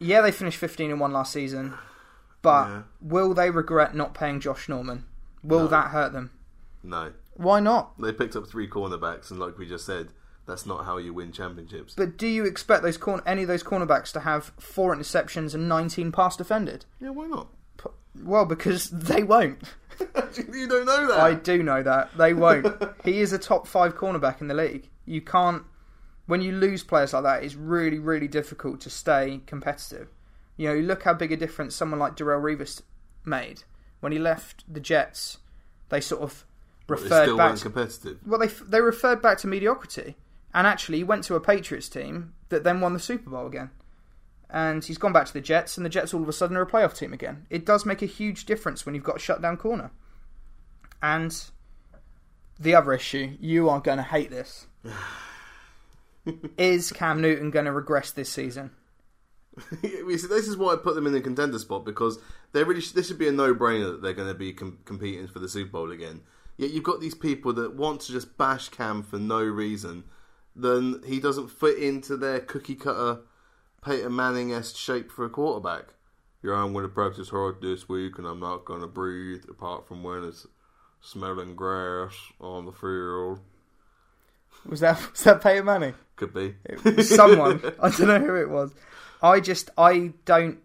Yeah, 0.00 0.20
they 0.20 0.30
finished 0.32 0.58
15 0.58 0.90
and 0.92 1.00
1 1.00 1.12
last 1.12 1.32
season, 1.32 1.74
but 2.40 2.68
Yeah. 2.68 2.82
will 3.00 3.34
they 3.34 3.50
regret 3.50 3.94
not 3.94 4.14
paying 4.14 4.40
Josh 4.40 4.68
Norman? 4.68 5.04
Will 5.42 5.62
No. 5.62 5.66
that 5.68 5.88
hurt 5.88 6.12
them? 6.12 6.30
No, 6.82 7.12
Why 7.34 7.60
not? 7.60 8.00
they 8.00 8.12
picked 8.12 8.36
up 8.36 8.46
three 8.48 8.68
cornerbacks, 8.68 9.30
and 9.30 9.38
like 9.40 9.58
we 9.58 9.66
just 9.68 9.84
said, 9.84 10.08
that's 10.48 10.66
not 10.66 10.84
how 10.84 10.96
you 10.96 11.14
win 11.14 11.30
championships. 11.30 11.94
But 11.94 12.16
do 12.16 12.26
you 12.26 12.44
expect 12.44 12.82
those 12.82 12.96
corner, 12.96 13.22
any 13.24 13.42
of 13.42 13.48
those 13.48 13.62
cornerbacks 13.62 14.10
to 14.14 14.20
have 14.20 14.52
four 14.58 14.94
interceptions 14.96 15.54
and 15.54 15.68
19 15.68 16.10
pass 16.10 16.36
defended? 16.36 16.84
Yeah, 17.00 17.10
why 17.10 17.26
not? 17.28 17.46
P- 17.76 17.90
Well, 18.24 18.44
because 18.44 18.90
they 18.90 19.22
won't. 19.22 19.62
you 20.00 20.66
don't 20.66 20.86
know 20.86 21.06
that. 21.08 21.20
I 21.20 21.34
do 21.34 21.62
know 21.62 21.82
that. 21.84 22.16
They 22.18 22.34
won't. 22.34 22.66
he 23.04 23.20
is 23.20 23.32
a 23.32 23.38
top 23.38 23.66
five 23.68 23.96
cornerback 23.96 24.40
in 24.40 24.48
the 24.48 24.54
league. 24.54 24.88
You 25.04 25.20
can't. 25.20 25.62
When 26.26 26.40
you 26.42 26.52
lose 26.52 26.82
players 26.84 27.12
like 27.14 27.22
that, 27.22 27.42
it's 27.44 27.54
really, 27.54 27.98
really 27.98 28.28
difficult 28.28 28.80
to 28.82 28.90
stay 28.90 29.40
competitive. 29.46 30.08
You 30.56 30.68
know, 30.68 30.74
look 30.80 31.04
how 31.04 31.14
big 31.14 31.32
a 31.32 31.36
difference 31.36 31.74
someone 31.74 32.00
like 32.00 32.16
Darrelle 32.16 32.42
Revis 32.42 32.82
made. 33.24 33.62
When 34.00 34.12
he 34.12 34.18
left 34.18 34.64
the 34.72 34.80
Jets, 34.80 35.38
they 35.88 36.00
sort 36.00 36.20
of 36.22 36.44
referred 36.86 37.24
still 37.24 37.36
back. 37.36 37.56
To, 37.56 37.62
competitive. 37.62 38.18
well, 38.26 38.38
they 38.40 38.46
they 38.46 38.80
referred 38.80 39.20
back 39.22 39.38
to 39.38 39.46
mediocrity, 39.46 40.16
and 40.54 40.66
actually 40.66 41.04
went 41.04 41.24
to 41.24 41.34
a 41.34 41.40
Patriots 41.40 41.88
team 41.88 42.34
that 42.48 42.64
then 42.64 42.80
won 42.80 42.94
the 42.94 43.00
Super 43.00 43.30
Bowl 43.30 43.46
again. 43.46 43.70
And 44.50 44.82
he's 44.82 44.98
gone 44.98 45.12
back 45.12 45.26
to 45.26 45.32
the 45.32 45.42
Jets, 45.42 45.76
and 45.76 45.84
the 45.84 45.90
Jets 45.90 46.14
all 46.14 46.22
of 46.22 46.28
a 46.28 46.32
sudden 46.32 46.56
are 46.56 46.62
a 46.62 46.66
playoff 46.66 46.96
team 46.96 47.12
again. 47.12 47.46
It 47.50 47.66
does 47.66 47.84
make 47.84 48.00
a 48.00 48.06
huge 48.06 48.46
difference 48.46 48.86
when 48.86 48.94
you've 48.94 49.04
got 49.04 49.16
a 49.16 49.20
shutdown 49.20 49.58
corner. 49.58 49.90
And 51.02 51.38
the 52.58 52.74
other 52.74 52.92
issue, 52.92 53.36
you 53.40 53.68
are 53.68 53.80
going 53.80 53.98
to 53.98 54.02
hate 54.02 54.30
this. 54.30 54.66
is 56.58 56.92
Cam 56.92 57.20
Newton 57.20 57.50
going 57.50 57.66
to 57.66 57.72
regress 57.72 58.10
this 58.10 58.30
season? 58.30 58.70
This 59.82 60.48
is 60.48 60.56
why 60.56 60.72
I 60.72 60.76
put 60.76 60.94
them 60.94 61.06
in 61.06 61.12
the 61.12 61.20
contender 61.20 61.58
spot 61.58 61.84
because 61.84 62.18
they 62.52 62.64
really 62.64 62.80
sh- 62.80 62.92
this 62.92 63.08
should 63.08 63.18
be 63.18 63.28
a 63.28 63.32
no-brainer 63.32 63.92
that 63.92 64.02
they're 64.02 64.12
going 64.12 64.28
to 64.28 64.34
be 64.34 64.52
com- 64.52 64.78
competing 64.84 65.26
for 65.26 65.40
the 65.40 65.48
Super 65.48 65.70
Bowl 65.70 65.90
again. 65.90 66.22
Yet 66.56 66.70
you've 66.70 66.84
got 66.84 67.00
these 67.00 67.14
people 67.14 67.52
that 67.54 67.74
want 67.74 68.00
to 68.02 68.12
just 68.12 68.38
bash 68.38 68.68
Cam 68.68 69.02
for 69.02 69.18
no 69.18 69.42
reason. 69.42 70.04
Then 70.58 71.02
he 71.06 71.20
doesn't 71.20 71.52
fit 71.52 71.78
into 71.78 72.16
their 72.16 72.40
cookie 72.40 72.74
cutter 72.74 73.20
Peyton 73.84 74.14
Manning 74.14 74.52
esque 74.52 74.76
shape 74.76 75.10
for 75.10 75.24
a 75.24 75.30
quarterback. 75.30 75.94
Yeah, 76.42 76.54
I'm 76.54 76.72
going 76.72 76.84
to 76.84 76.88
practice 76.88 77.28
hard 77.28 77.60
this 77.62 77.88
week, 77.88 78.18
and 78.18 78.26
I'm 78.26 78.40
not 78.40 78.64
going 78.64 78.80
to 78.80 78.88
breathe 78.88 79.44
apart 79.48 79.86
from 79.86 80.02
when 80.02 80.24
it's 80.24 80.46
smelling 81.00 81.54
grass 81.54 82.14
on 82.40 82.66
the 82.66 82.72
field. 82.72 83.40
Was 84.66 84.80
that 84.80 85.10
was 85.12 85.22
that 85.22 85.40
Peyton 85.40 85.64
Manning? 85.64 85.94
Could 86.16 86.34
be. 86.34 86.54
someone. 87.02 87.62
I 87.80 87.90
don't 87.90 88.08
know 88.08 88.18
who 88.18 88.34
it 88.34 88.50
was. 88.50 88.74
I 89.22 89.38
just 89.40 89.70
I 89.78 90.12
don't. 90.24 90.58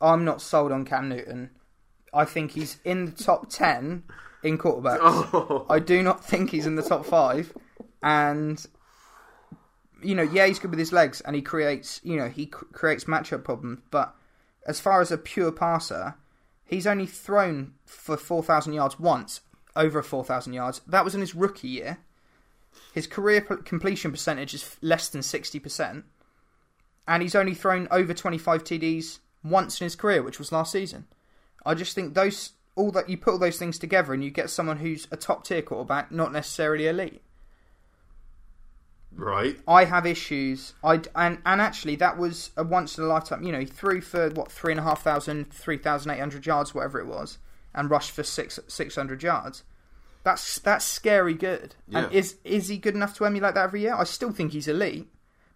I'm 0.00 0.24
not 0.24 0.42
sold 0.42 0.72
on 0.72 0.84
Cam 0.84 1.08
Newton. 1.08 1.50
I 2.12 2.24
think 2.24 2.52
he's 2.52 2.78
in 2.84 3.06
the 3.06 3.12
top 3.12 3.48
ten 3.50 4.02
in 4.42 4.58
quarterbacks. 4.58 4.98
Oh, 5.32 5.66
I 5.70 5.78
do 5.78 6.02
not 6.02 6.24
think 6.24 6.50
he's 6.50 6.66
in 6.66 6.74
the 6.74 6.82
top 6.82 7.06
five. 7.06 7.52
And 8.02 8.64
you 10.04 10.14
know, 10.14 10.22
yeah, 10.22 10.46
he's 10.46 10.58
good 10.58 10.70
with 10.70 10.78
his 10.78 10.92
legs, 10.92 11.20
and 11.20 11.34
he 11.36 11.42
creates 11.42 12.00
you 12.02 12.16
know 12.16 12.28
he 12.28 12.44
c- 12.44 12.66
creates 12.72 13.04
matchup 13.04 13.44
problems. 13.44 13.80
But 13.90 14.14
as 14.66 14.80
far 14.80 15.00
as 15.00 15.10
a 15.10 15.18
pure 15.18 15.52
passer, 15.52 16.16
he's 16.64 16.86
only 16.86 17.06
thrown 17.06 17.74
for 17.84 18.16
four 18.16 18.42
thousand 18.42 18.74
yards 18.74 18.98
once, 18.98 19.40
over 19.76 20.02
four 20.02 20.24
thousand 20.24 20.52
yards. 20.52 20.80
That 20.86 21.04
was 21.04 21.14
in 21.14 21.20
his 21.20 21.34
rookie 21.34 21.68
year. 21.68 21.98
His 22.94 23.06
career 23.06 23.40
p- 23.40 23.56
completion 23.64 24.10
percentage 24.10 24.54
is 24.54 24.62
f- 24.62 24.78
less 24.80 25.08
than 25.08 25.22
sixty 25.22 25.58
percent, 25.58 26.04
and 27.06 27.22
he's 27.22 27.34
only 27.34 27.54
thrown 27.54 27.88
over 27.90 28.14
twenty-five 28.14 28.64
TDs 28.64 29.18
once 29.44 29.80
in 29.80 29.84
his 29.84 29.96
career, 29.96 30.22
which 30.22 30.38
was 30.38 30.52
last 30.52 30.72
season. 30.72 31.06
I 31.66 31.74
just 31.74 31.94
think 31.94 32.14
those 32.14 32.52
all 32.74 32.90
that 32.92 33.08
you 33.08 33.16
put 33.18 33.32
all 33.32 33.38
those 33.38 33.58
things 33.58 33.78
together, 33.78 34.14
and 34.14 34.24
you 34.24 34.30
get 34.30 34.50
someone 34.50 34.78
who's 34.78 35.06
a 35.10 35.16
top-tier 35.16 35.62
quarterback, 35.62 36.10
not 36.10 36.32
necessarily 36.32 36.86
elite. 36.86 37.22
Right. 39.16 39.58
I 39.66 39.84
have 39.84 40.06
issues. 40.06 40.74
I 40.82 41.00
and 41.14 41.38
and 41.44 41.60
actually 41.60 41.96
that 41.96 42.18
was 42.18 42.50
a 42.56 42.64
once 42.64 42.98
in 42.98 43.04
a 43.04 43.06
lifetime. 43.06 43.42
You 43.42 43.52
know, 43.52 43.60
he 43.60 43.66
threw 43.66 44.00
for 44.00 44.30
what 44.30 44.50
three 44.50 44.72
and 44.72 44.80
a 44.80 44.82
half 44.82 45.02
thousand, 45.02 45.52
three 45.52 45.78
thousand 45.78 46.12
eight 46.12 46.20
hundred 46.20 46.46
yards, 46.46 46.74
whatever 46.74 47.00
it 47.00 47.06
was, 47.06 47.38
and 47.74 47.90
rushed 47.90 48.12
for 48.12 48.22
six 48.22 48.58
six 48.68 48.94
hundred 48.96 49.22
yards. 49.22 49.64
That's 50.24 50.58
that's 50.60 50.84
scary 50.84 51.34
good. 51.34 51.74
And 51.92 52.12
is 52.12 52.36
is 52.44 52.68
he 52.68 52.78
good 52.78 52.94
enough 52.94 53.16
to 53.16 53.24
emulate 53.24 53.54
that 53.54 53.64
every 53.64 53.80
year? 53.80 53.94
I 53.94 54.04
still 54.04 54.30
think 54.30 54.52
he's 54.52 54.68
elite, 54.68 55.08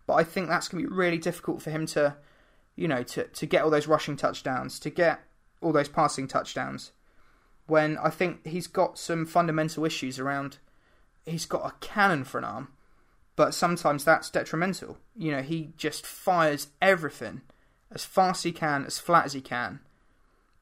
but 0.06 0.14
I 0.14 0.24
think 0.24 0.48
that's 0.48 0.68
going 0.68 0.82
to 0.82 0.90
be 0.90 0.94
really 0.94 1.18
difficult 1.18 1.62
for 1.62 1.70
him 1.70 1.86
to, 1.86 2.16
you 2.74 2.88
know, 2.88 3.02
to 3.04 3.24
to 3.24 3.46
get 3.46 3.62
all 3.62 3.70
those 3.70 3.86
rushing 3.86 4.16
touchdowns, 4.16 4.80
to 4.80 4.90
get 4.90 5.20
all 5.60 5.72
those 5.72 5.88
passing 5.88 6.26
touchdowns. 6.26 6.92
When 7.66 7.98
I 7.98 8.10
think 8.10 8.46
he's 8.46 8.66
got 8.66 8.98
some 8.98 9.26
fundamental 9.26 9.84
issues 9.84 10.18
around, 10.18 10.58
he's 11.24 11.46
got 11.46 11.66
a 11.66 11.74
cannon 11.84 12.24
for 12.24 12.38
an 12.38 12.44
arm 12.44 12.68
but 13.36 13.54
sometimes 13.54 14.04
that's 14.04 14.30
detrimental. 14.30 14.98
You 15.14 15.32
know, 15.32 15.42
he 15.42 15.72
just 15.76 16.06
fires 16.06 16.68
everything 16.80 17.42
as 17.92 18.04
fast 18.04 18.40
as 18.40 18.44
he 18.44 18.52
can, 18.52 18.84
as 18.86 18.98
flat 18.98 19.26
as 19.26 19.34
he 19.34 19.40
can. 19.40 19.80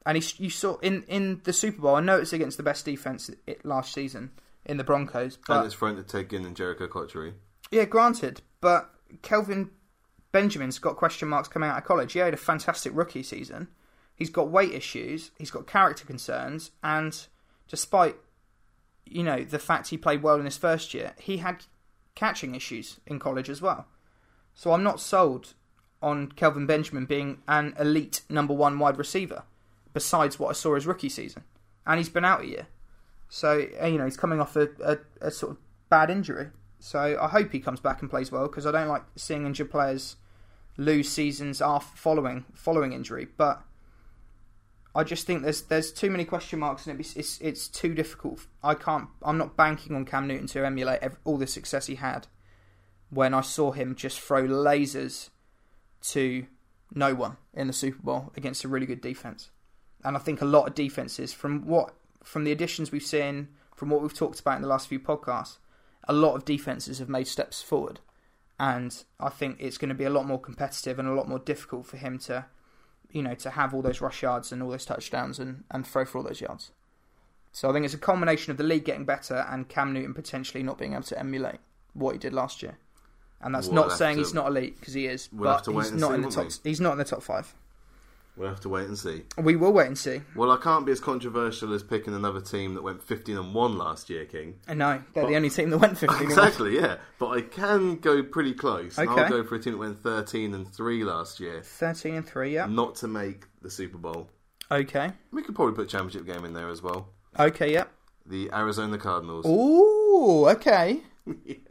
And 0.05 0.21
he, 0.21 0.43
you 0.43 0.49
saw 0.49 0.77
in, 0.77 1.03
in 1.07 1.41
the 1.45 1.53
Super 1.53 1.81
Bowl, 1.81 1.95
I 1.95 2.01
know 2.01 2.17
it's 2.17 2.33
against 2.33 2.57
the 2.57 2.63
best 2.63 2.85
defense 2.85 3.31
it, 3.47 3.65
last 3.65 3.93
season 3.93 4.31
in 4.65 4.77
the 4.77 4.83
Broncos, 4.83 5.37
and 5.47 5.65
it's 5.65 6.11
Ted 6.11 6.29
Ginn 6.29 6.45
and 6.45 6.55
Jerricho 6.55 6.89
Cotchery. 6.89 7.33
yeah, 7.71 7.85
granted. 7.85 8.41
But 8.61 8.89
Kelvin 9.21 9.71
Benjamin's 10.31 10.79
got 10.79 10.97
question 10.97 11.29
marks 11.29 11.47
coming 11.47 11.69
out 11.69 11.77
of 11.77 11.85
college. 11.85 12.13
He 12.13 12.19
had 12.19 12.33
a 12.33 12.37
fantastic 12.37 12.91
rookie 12.93 13.23
season. 13.23 13.69
He's 14.15 14.29
got 14.29 14.49
weight 14.49 14.73
issues. 14.73 15.31
He's 15.37 15.51
got 15.51 15.65
character 15.67 16.05
concerns, 16.05 16.71
and 16.83 17.17
despite 17.67 18.15
you 19.05 19.23
know 19.23 19.43
the 19.43 19.59
fact 19.59 19.89
he 19.89 19.97
played 19.97 20.21
well 20.21 20.39
in 20.39 20.45
his 20.45 20.57
first 20.57 20.93
year, 20.93 21.13
he 21.19 21.37
had 21.37 21.65
catching 22.15 22.55
issues 22.55 22.99
in 23.05 23.19
college 23.19 23.49
as 23.49 23.61
well. 23.61 23.85
So 24.53 24.71
I'm 24.71 24.83
not 24.83 24.99
sold 24.99 25.53
on 26.01 26.31
Kelvin 26.31 26.65
Benjamin 26.65 27.05
being 27.05 27.39
an 27.47 27.73
elite 27.77 28.21
number 28.29 28.53
one 28.53 28.79
wide 28.79 28.97
receiver. 28.97 29.43
Besides 29.93 30.39
what 30.39 30.49
I 30.49 30.53
saw 30.53 30.75
his 30.75 30.85
rookie 30.85 31.09
season, 31.09 31.43
and 31.85 31.97
he's 31.97 32.09
been 32.09 32.25
out 32.25 32.41
a 32.41 32.47
year, 32.47 32.67
so 33.29 33.65
uh, 33.81 33.85
you 33.85 33.97
know 33.97 34.03
he's 34.03 34.17
coming 34.17 34.41
off 34.41 34.57
a, 34.57 34.67
a, 34.83 34.97
a 35.21 35.31
sort 35.31 35.53
of 35.53 35.57
bad 35.87 36.09
injury. 36.09 36.49
So 36.79 37.17
I 37.19 37.29
hope 37.29 37.53
he 37.53 37.61
comes 37.61 37.79
back 37.79 38.01
and 38.01 38.09
plays 38.09 38.29
well 38.29 38.47
because 38.47 38.65
I 38.65 38.71
don't 38.71 38.89
like 38.89 39.03
seeing 39.15 39.45
injured 39.45 39.71
players 39.71 40.17
lose 40.77 41.09
seasons 41.09 41.61
after 41.61 41.95
following 41.95 42.43
following 42.53 42.91
injury. 42.91 43.27
But 43.37 43.61
I 44.95 45.03
just 45.03 45.27
think 45.27 45.43
there's 45.43 45.63
there's 45.63 45.91
too 45.91 46.09
many 46.09 46.23
question 46.25 46.59
marks 46.59 46.87
and 46.87 46.99
it's 46.99 47.15
it's, 47.15 47.39
it's 47.41 47.67
too 47.67 47.93
difficult. 47.93 48.47
I 48.63 48.73
can't. 48.73 49.09
I'm 49.21 49.37
not 49.37 49.57
banking 49.57 49.95
on 49.95 50.05
Cam 50.05 50.27
Newton 50.27 50.47
to 50.47 50.65
emulate 50.65 51.01
ev 51.01 51.17
all 51.25 51.37
the 51.37 51.47
success 51.47 51.87
he 51.87 51.95
had 51.95 52.27
when 53.09 53.33
I 53.33 53.41
saw 53.41 53.71
him 53.71 53.93
just 53.95 54.19
throw 54.19 54.43
lasers 54.43 55.29
to 56.11 56.47
no 56.93 57.13
one 57.13 57.37
in 57.53 57.67
the 57.67 57.73
Super 57.73 58.01
Bowl 58.01 58.31
against 58.37 58.63
a 58.63 58.67
really 58.69 58.85
good 58.85 59.01
defense. 59.01 59.51
And 60.03 60.15
I 60.15 60.19
think 60.19 60.41
a 60.41 60.45
lot 60.45 60.67
of 60.67 60.75
defenses 60.75 61.33
from 61.33 61.67
what 61.67 61.93
from 62.23 62.45
the 62.45 62.51
additions 62.51 62.91
we've 62.91 63.03
seen, 63.03 63.49
from 63.75 63.89
what 63.89 64.01
we've 64.01 64.13
talked 64.13 64.39
about 64.39 64.55
in 64.55 64.61
the 64.61 64.67
last 64.67 64.87
few 64.87 64.99
podcasts, 64.99 65.57
a 66.07 66.13
lot 66.13 66.35
of 66.35 66.45
defenses 66.45 66.99
have 66.99 67.09
made 67.09 67.27
steps 67.27 67.61
forward. 67.61 67.99
and 68.59 69.03
I 69.19 69.29
think 69.29 69.57
it's 69.59 69.77
going 69.77 69.89
to 69.89 69.95
be 69.95 70.05
a 70.05 70.09
lot 70.09 70.25
more 70.25 70.39
competitive 70.39 70.97
and 70.99 71.07
a 71.07 71.13
lot 71.13 71.27
more 71.27 71.39
difficult 71.39 71.85
for 71.85 71.97
him 71.97 72.17
to, 72.19 72.45
you 73.11 73.21
know, 73.21 73.35
to 73.35 73.49
have 73.51 73.73
all 73.73 73.81
those 73.81 74.01
rush 74.01 74.21
yards 74.23 74.51
and 74.51 74.61
all 74.63 74.69
those 74.69 74.85
touchdowns 74.85 75.39
and, 75.39 75.63
and 75.71 75.85
throw 75.85 76.05
for 76.05 76.17
all 76.19 76.23
those 76.23 76.41
yards. 76.41 76.71
So 77.51 77.69
I 77.69 77.73
think 77.73 77.85
it's 77.85 77.93
a 77.93 77.97
combination 77.97 78.51
of 78.51 78.57
the 78.57 78.63
league 78.63 78.83
getting 78.85 79.05
better 79.05 79.45
and 79.49 79.69
Cam 79.69 79.93
Newton 79.93 80.13
potentially 80.13 80.63
not 80.63 80.77
being 80.77 80.93
able 80.93 81.03
to 81.03 81.17
emulate 81.19 81.59
what 81.93 82.11
he 82.13 82.19
did 82.19 82.33
last 82.33 82.61
year. 82.61 82.77
And 83.41 83.55
that's 83.55 83.67
We'll 83.67 83.75
not 83.75 83.91
saying 83.93 84.17
to- 84.17 84.23
he's 84.23 84.33
not 84.33 84.47
elite 84.47 84.79
because 84.79 84.93
he 84.93 85.07
is, 85.07 85.29
we'll 85.31 85.51
but 85.51 85.65
he's 85.65 85.91
not 85.93 86.13
in 86.15 86.21
the 86.21 86.29
top. 86.29 86.47
He's 86.63 86.81
not 86.81 86.93
in 86.93 86.97
the 86.97 87.05
top 87.05 87.23
five. 87.23 87.53
We'll 88.37 88.49
have 88.49 88.59
to 88.61 88.69
wait 88.69 88.87
and 88.87 88.97
see. 88.97 89.23
We 89.37 89.55
will 89.55 89.71
wait 89.71 89.87
and 89.87 89.97
see. 89.97 90.21
Well, 90.35 90.51
I 90.51 90.57
can't 90.57 90.85
be 90.85 90.91
as 90.91 90.99
controversial 90.99 91.73
as 91.73 91.83
picking 91.83 92.13
another 92.13 92.41
team 92.41 92.73
that 92.73 92.83
went 92.83 93.01
15 93.01 93.37
and 93.37 93.53
1 93.53 93.77
last 93.77 94.09
year, 94.09 94.25
King. 94.25 94.55
And 94.67 94.79
no, 94.79 95.01
they're 95.13 95.23
But- 95.23 95.29
the 95.29 95.35
only 95.37 95.49
team 95.49 95.69
that 95.69 95.77
went 95.77 95.97
15 95.97 96.09
and 96.09 96.19
one. 96.29 96.31
Exactly, 96.47 96.75
yeah. 96.75 96.97
But 97.17 97.27
I 97.29 97.41
can 97.41 97.95
go 97.97 98.23
pretty 98.23 98.53
close. 98.53 98.99
Okay. 98.99 99.09
I'll 99.09 99.29
go 99.29 99.43
for 99.45 99.55
a 99.55 99.59
team 99.59 99.73
that 99.73 99.79
went 99.79 100.03
13 100.03 100.53
and 100.53 100.67
3 100.67 101.03
last 101.05 101.39
year, 101.39 101.61
13 101.63 102.15
and 102.15 102.25
3, 102.27 102.53
yeah. 102.53 102.65
not 102.65 102.95
to 102.95 103.07
make 103.07 103.45
the 103.61 103.69
Super 103.71 103.97
Bowl. 103.97 104.29
Okay. 104.69 105.11
We 105.31 105.41
could 105.41 105.55
probably 105.55 105.75
put 105.75 105.87
championship 105.87 106.25
game 106.25 106.43
in 106.43 106.53
there 106.53 106.69
as 106.69 106.81
well. 106.81 107.09
Okay, 107.39 107.71
yeah. 107.71 107.85
The 108.25 108.49
Arizona 108.51 108.97
Cardinals. 108.97 109.45
Ooh, 109.45 110.47
okay. 110.49 111.01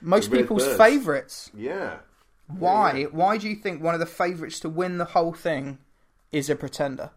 Most 0.00 0.30
people's 0.32 0.64
Birds. 0.64 0.78
favourites. 0.78 1.50
Yeah. 1.54 1.98
Why? 2.58 3.04
Why 3.04 3.36
do 3.38 3.48
you 3.48 3.56
think 3.56 3.82
one 3.82 3.94
of 3.94 4.00
the 4.00 4.06
favourites 4.06 4.60
to 4.60 4.68
win 4.68 4.98
the 4.98 5.04
whole 5.04 5.32
thing 5.32 5.78
is 6.30 6.50
a 6.50 6.56
pretender? 6.56 7.10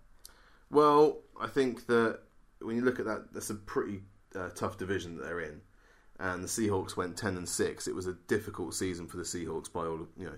Well, 0.69 1.19
I 1.39 1.47
think 1.47 1.87
that 1.87 2.19
when 2.61 2.75
you 2.75 2.81
look 2.81 2.99
at 2.99 3.05
that, 3.05 3.33
that's 3.33 3.49
a 3.49 3.55
pretty 3.55 4.01
uh, 4.35 4.49
tough 4.49 4.77
division 4.77 5.17
that 5.17 5.23
they're 5.23 5.41
in. 5.41 5.61
And 6.19 6.43
the 6.43 6.47
Seahawks 6.47 6.95
went 6.95 7.17
10 7.17 7.37
and 7.37 7.47
6. 7.47 7.87
It 7.87 7.95
was 7.95 8.07
a 8.07 8.13
difficult 8.27 8.73
season 8.73 9.07
for 9.07 9.17
the 9.17 9.23
Seahawks 9.23 9.71
by 9.71 9.81
all, 9.81 10.07
you 10.17 10.25
know, 10.25 10.37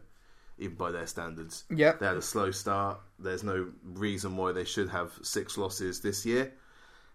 even 0.58 0.76
by 0.76 0.91
their 0.91 1.06
standards. 1.06 1.66
Yep. 1.70 2.00
They 2.00 2.08
had 2.08 2.18
a 2.18 2.22
slow 2.22 2.50
start. 2.52 3.00
There's 3.20 3.43
no 3.43 3.68
reason 3.84 4.36
why 4.38 4.52
they 4.52 4.66
should 4.66 4.89
have 4.89 5.12
six 5.22 5.58
losses 5.58 6.02
this 6.02 6.26
year. 6.26 6.54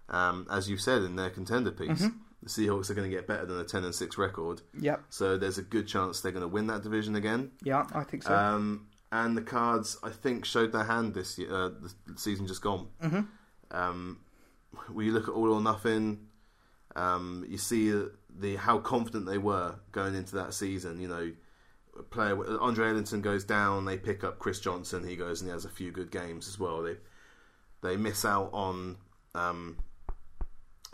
Um, 0.08 0.46
as 0.50 0.68
you 0.68 0.76
said 0.76 1.02
in 1.02 1.16
their 1.16 1.30
contender 1.30 1.70
piece, 1.72 2.06
the 2.42 2.48
Seahawks 2.48 2.90
are 2.90 2.94
going 2.94 3.08
to 3.10 3.14
get 3.16 3.26
better 3.26 3.46
than 3.46 3.58
a 3.60 3.64
10 3.64 3.84
and 3.84 3.94
6 3.94 4.18
record. 4.18 4.62
Yep. 4.80 5.02
So 5.10 5.36
there's 5.36 5.58
a 5.58 5.62
good 5.62 5.86
chance 5.86 6.20
they're 6.20 6.32
going 6.32 6.42
to 6.42 6.48
win 6.48 6.66
that 6.68 6.82
division 6.82 7.14
again. 7.16 7.52
Yeah, 7.62 7.86
I 7.94 8.02
think 8.04 8.24
so. 8.24 8.34
Um, 8.36 8.88
and 9.12 9.36
the 9.36 9.42
Cards, 9.42 9.98
I 10.02 10.10
think, 10.10 10.44
showed 10.44 10.72
their 10.72 10.84
hand 10.84 11.14
this 11.14 11.38
year, 11.38 11.52
uh, 11.54 11.68
the 11.68 11.92
season 12.16 12.46
just 12.46 12.62
gone. 12.62 12.88
hmm 13.00 13.20
Um, 13.70 14.18
when 14.90 15.06
you 15.06 15.12
look 15.12 15.28
at 15.28 15.34
All 15.34 15.52
or 15.52 15.60
Nothing, 15.60 16.26
um, 16.96 17.44
you 17.48 17.58
see 17.58 17.92
the 18.34 18.56
how 18.56 18.78
confident 18.78 19.26
they 19.26 19.38
were 19.38 19.76
going 19.92 20.14
into 20.14 20.34
that 20.36 20.54
season. 20.54 20.98
You 21.00 21.08
know, 21.08 21.32
player 22.10 22.58
Andre 22.60 22.88
Ellington 22.88 23.20
goes 23.20 23.44
down, 23.44 23.84
they 23.84 23.98
pick 23.98 24.24
up 24.24 24.38
Chris 24.38 24.60
Johnson. 24.60 25.06
He 25.06 25.14
goes 25.16 25.40
and 25.42 25.48
he 25.48 25.52
has 25.52 25.64
a 25.64 25.70
few 25.70 25.90
good 25.92 26.10
games 26.10 26.48
as 26.48 26.58
well. 26.58 26.82
They 26.82 26.96
they 27.82 27.96
miss 27.96 28.24
out 28.24 28.50
on 28.52 28.96
um, 29.34 29.76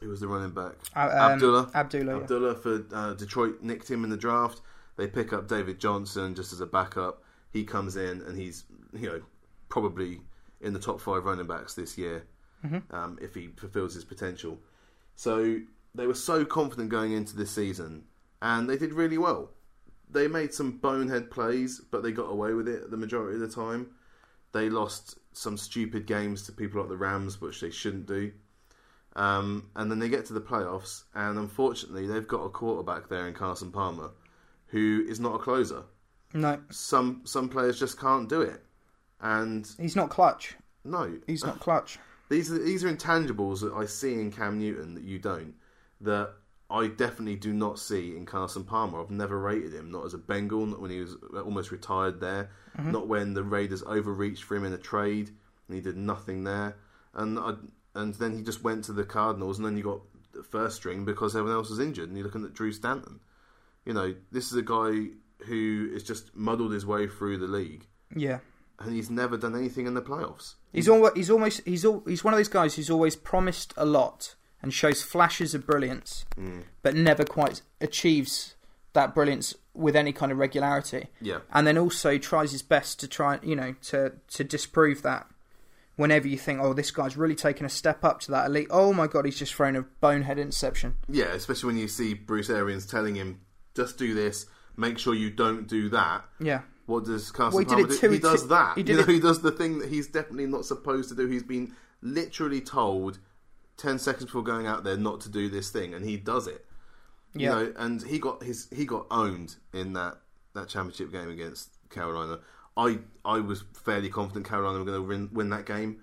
who 0.01 0.09
was 0.09 0.21
the 0.21 0.29
running 0.29 0.51
back 0.51 0.75
Uh, 0.95 1.01
um, 1.01 1.33
Abdullah. 1.33 1.71
Abdullah. 1.75 2.17
yeah. 2.17 2.23
Abdullah 2.23 2.55
for 2.55 2.85
uh, 2.93 3.15
Detroit 3.15 3.63
nicked 3.63 3.91
him 3.91 4.05
in 4.05 4.11
the 4.11 4.17
draft. 4.17 4.61
They 4.97 5.07
pick 5.07 5.33
up 5.33 5.49
David 5.49 5.79
Johnson 5.79 6.35
just 6.35 6.53
as 6.53 6.61
a 6.61 6.67
backup. 6.67 7.23
He 7.53 7.65
comes 7.65 7.97
in 7.97 8.23
and 8.23 8.37
he's 8.39 8.65
you 8.93 9.07
know 9.09 9.21
probably 9.69 10.21
in 10.61 10.73
the 10.73 10.79
top 10.81 11.01
five 11.01 11.25
running 11.25 11.47
backs 11.47 11.75
this 11.75 11.97
year 11.99 12.25
Mm-hmm. 12.67 12.93
um, 12.93 13.17
if 13.23 13.37
he 13.37 13.51
fulfills 13.57 13.95
his 13.95 14.05
potential. 14.05 14.59
So 15.15 15.61
they 15.95 16.09
were 16.09 16.15
so 16.15 16.45
confident 16.45 16.89
going 16.91 17.13
into 17.13 17.37
this 17.37 17.53
season, 17.53 18.03
and 18.43 18.69
they 18.69 18.77
did 18.77 18.93
really 18.93 19.17
well. 19.17 19.51
They 20.11 20.27
made 20.27 20.53
some 20.53 20.73
bonehead 20.79 21.31
plays, 21.31 21.81
but 21.93 22.03
they 22.03 22.11
got 22.11 22.25
away 22.25 22.55
with 22.55 22.67
it 22.67 22.91
the 22.91 22.97
majority 22.97 23.35
of 23.35 23.41
the 23.49 23.55
time. 23.55 23.91
They 24.51 24.71
lost 24.71 25.19
some 25.33 25.57
stupid 25.57 26.07
games 26.07 26.43
to 26.47 26.53
people 26.53 26.81
like 26.81 26.89
the 26.89 26.97
Rams, 26.97 27.41
which 27.41 27.61
they 27.61 27.71
shouldn't 27.71 28.07
do. 28.07 28.33
Um, 29.19 29.71
and 29.75 29.91
then 29.91 29.99
they 29.99 30.09
get 30.09 30.27
to 30.27 30.33
the 30.33 30.41
playoffs, 30.41 31.03
and 31.15 31.39
unfortunately, 31.39 32.07
they've 32.07 32.27
got 32.29 32.43
a 32.45 32.49
quarterback 32.51 33.09
there 33.09 33.27
in 33.27 33.35
Carson 33.35 33.73
Palmer, 33.73 34.11
who 34.69 35.05
is 35.09 35.19
not 35.19 35.35
a 35.35 35.39
closer. 35.39 35.83
No, 36.35 36.61
Some 36.71 37.23
some 37.25 37.49
players 37.49 37.81
just 37.81 37.99
can't 37.99 38.29
do 38.29 38.43
it, 38.43 38.63
and 39.21 39.69
he's 39.81 39.97
not 39.97 40.11
clutch. 40.11 40.55
no, 40.85 41.19
He's 41.27 41.43
not 41.45 41.59
clutch. 41.59 41.99
these 42.29 42.53
are 42.53 42.59
these 42.59 42.85
are 42.85 42.93
intangibles 42.95 43.61
that 43.63 43.73
I 43.73 43.87
see 43.87 44.13
in 44.15 44.31
Cam 44.31 44.59
Newton 44.61 44.95
that 44.95 45.05
you 45.05 45.19
don't. 45.19 45.55
That 46.01 46.35
I 46.71 46.87
definitely 46.87 47.37
do 47.37 47.53
not 47.53 47.79
see 47.81 48.15
in 48.17 48.25
Carson 48.27 48.63
Palmer. 48.63 49.01
I've 49.01 49.11
never 49.11 49.39
rated 49.41 49.73
him, 49.73 49.91
not 49.91 50.05
as 50.05 50.15
a 50.15 50.19
Bengal, 50.19 50.67
not 50.67 50.81
when 50.81 50.91
he 50.91 51.01
was 51.01 51.17
almost 51.35 51.73
retired 51.73 52.21
there, 52.21 52.51
not 52.79 53.09
when 53.09 53.35
the 53.35 53.43
Raiders 53.43 53.83
overreached 53.83 54.45
for 54.45 54.55
him 54.55 54.65
in 54.65 54.75
a 54.75 54.79
trade 54.79 55.31
and 55.67 55.75
he 55.75 55.81
did 55.81 55.97
nothing 55.97 56.45
there, 56.45 56.77
and 57.15 57.39
I, 57.39 57.55
and 57.95 58.15
then 58.15 58.33
he 58.37 58.43
just 58.43 58.63
went 58.63 58.85
to 58.85 58.93
the 58.93 59.05
Cardinals, 59.05 59.59
and 59.59 59.67
then 59.67 59.77
you 59.77 59.83
got 59.83 60.01
the 60.33 60.43
first 60.43 60.77
string 60.77 61.05
because 61.05 61.35
everyone 61.35 61.57
else 61.59 61.71
was 61.71 61.81
injured, 61.81 62.09
and 62.09 62.17
you're 62.17 62.27
looking 62.27 62.45
at 62.45 62.55
Drew 62.55 62.73
Stanton. 62.73 63.21
You 63.85 63.93
know, 63.95 64.15
this 64.31 64.51
is 64.53 64.55
a 64.59 64.63
guy 64.63 65.09
who 65.47 65.91
has 65.93 66.03
just 66.03 66.35
muddled 66.37 66.73
his 66.73 66.85
way 66.85 67.07
through 67.09 67.39
the 67.39 67.47
league, 67.47 67.87
Yeah. 68.15 68.41
and 68.81 68.93
he's 68.95 69.09
never 69.11 69.37
done 69.37 69.57
anything 69.57 69.87
in 69.87 69.95
the 69.95 70.03
playoffs. 70.03 70.55
He's 70.73 70.89
almost 70.89 71.17
he's 71.17 71.31
almost 71.31 71.63
he's 71.65 71.87
he's 72.07 72.23
one 72.25 72.35
of 72.35 72.39
those 72.39 72.49
guys 72.49 72.75
who's 72.75 72.91
always 72.91 73.17
promised 73.17 73.73
a 73.77 73.87
lot 73.87 74.35
and 74.61 74.75
shows 74.75 75.03
flashes 75.03 75.55
of 75.55 75.65
brilliance, 75.67 76.27
Mm. 76.37 76.65
but 76.83 76.95
never 76.95 77.25
quite 77.25 77.63
achieves 77.81 78.55
that 78.93 79.15
brilliance 79.15 79.55
with 79.75 79.95
any 79.95 80.13
kind 80.13 80.33
of 80.33 80.39
regularity. 80.39 81.07
Yeah. 81.21 81.39
And 81.53 81.67
then 81.67 81.79
also 81.79 82.19
tries 82.19 82.51
his 82.53 82.63
best 82.63 82.99
to 83.01 83.09
try, 83.09 83.39
you 83.43 83.55
know, 83.57 83.75
to 83.85 84.15
to 84.29 84.45
disprove 84.45 85.03
that. 85.03 85.27
Whenever 85.99 86.29
you 86.29 86.39
think, 86.39 86.61
oh, 86.61 86.73
this 86.73 86.93
guy's 86.93 87.17
really 87.17 87.35
taken 87.35 87.67
a 87.67 87.69
step 87.69 88.05
up 88.05 88.21
to 88.21 88.31
that 88.31 88.47
elite. 88.47 88.69
Oh 88.71 88.93
my 88.93 89.09
god, 89.09 89.25
he's 89.25 89.37
just 89.39 89.53
thrown 89.53 89.75
a 89.75 89.83
bonehead 89.83 90.39
interception. 90.39 90.95
Yeah, 91.09 91.33
especially 91.33 91.67
when 91.67 91.77
you 91.77 91.89
see 91.89 92.15
Bruce 92.15 92.49
Arians 92.49 92.87
telling 92.87 93.17
him, 93.17 93.41
"Just 93.75 93.99
do 93.99 94.15
this. 94.15 94.47
Make 94.77 94.99
sure 94.99 95.13
you 95.13 95.29
don't 95.29 95.67
do 95.67 95.89
that." 95.89 96.25
Yeah, 96.39 96.61
What 96.87 97.05
does 97.05 97.33
Carson 97.33 97.57
Well, 97.57 97.65
he 97.65 97.85
Palmer 97.85 98.01
do? 98.01 98.11
He 98.11 98.19
does 98.21 98.47
that. 98.47 98.79
he 98.79 98.85
you 98.85 98.97
know, 98.97 99.03
he 99.03 99.19
does 99.19 99.43
the 99.43 99.51
thing 99.51 99.81
that 99.81 99.89
he's 99.89 100.07
definitely 100.07 100.47
not 100.47 100.65
supposed 100.65 101.09
to 101.09 101.17
do. 101.17 101.27
He's 101.27 101.43
been 101.43 101.75
literally 102.01 102.61
told 102.61 103.19
ten 103.77 103.99
seconds 103.99 104.27
before 104.27 104.45
going 104.45 104.69
out 104.69 104.85
there 104.85 104.97
not 104.97 105.21
to 105.23 105.29
do 105.29 105.49
this 105.49 105.71
thing, 105.71 105.95
and 105.95 106.05
he 106.05 106.17
does 106.17 106.47
it. 106.47 106.65
Yeah. 107.35 107.43
You 107.43 107.49
know, 107.49 107.73
and 107.77 108.03
he 108.03 108.21
got 108.21 108.45
his 108.45 108.69
he 108.73 108.85
got 108.87 109.07
owned 109.11 109.57
in 109.73 109.95
that 109.95 110.19
that 110.55 110.69
championship 110.69 111.11
game 111.11 111.29
against 111.29 111.71
Carolina. 111.91 112.39
I 112.79 112.99
I 113.25 113.41
was 113.41 113.65
fairly 113.85 114.09
confident 114.09 114.49
Carolina 114.49 114.79
were 114.79 114.85
going 114.85 115.03
to 115.03 115.07
win, 115.07 115.29
win 115.33 115.51
that 115.51 115.67
game. 115.67 116.01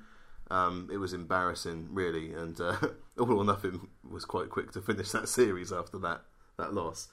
Um, 0.51 0.89
it 0.93 0.97
was 0.97 1.13
embarrassing, 1.13 1.87
really, 1.91 2.33
and 2.33 2.59
uh, 2.59 2.75
all 3.19 3.39
or 3.39 3.45
nothing 3.45 3.87
was 4.07 4.25
quite 4.25 4.49
quick 4.49 4.71
to 4.73 4.81
finish 4.81 5.11
that 5.11 5.29
series 5.29 5.71
after 5.71 5.97
that 5.99 6.21
that 6.57 6.73
loss. 6.73 7.07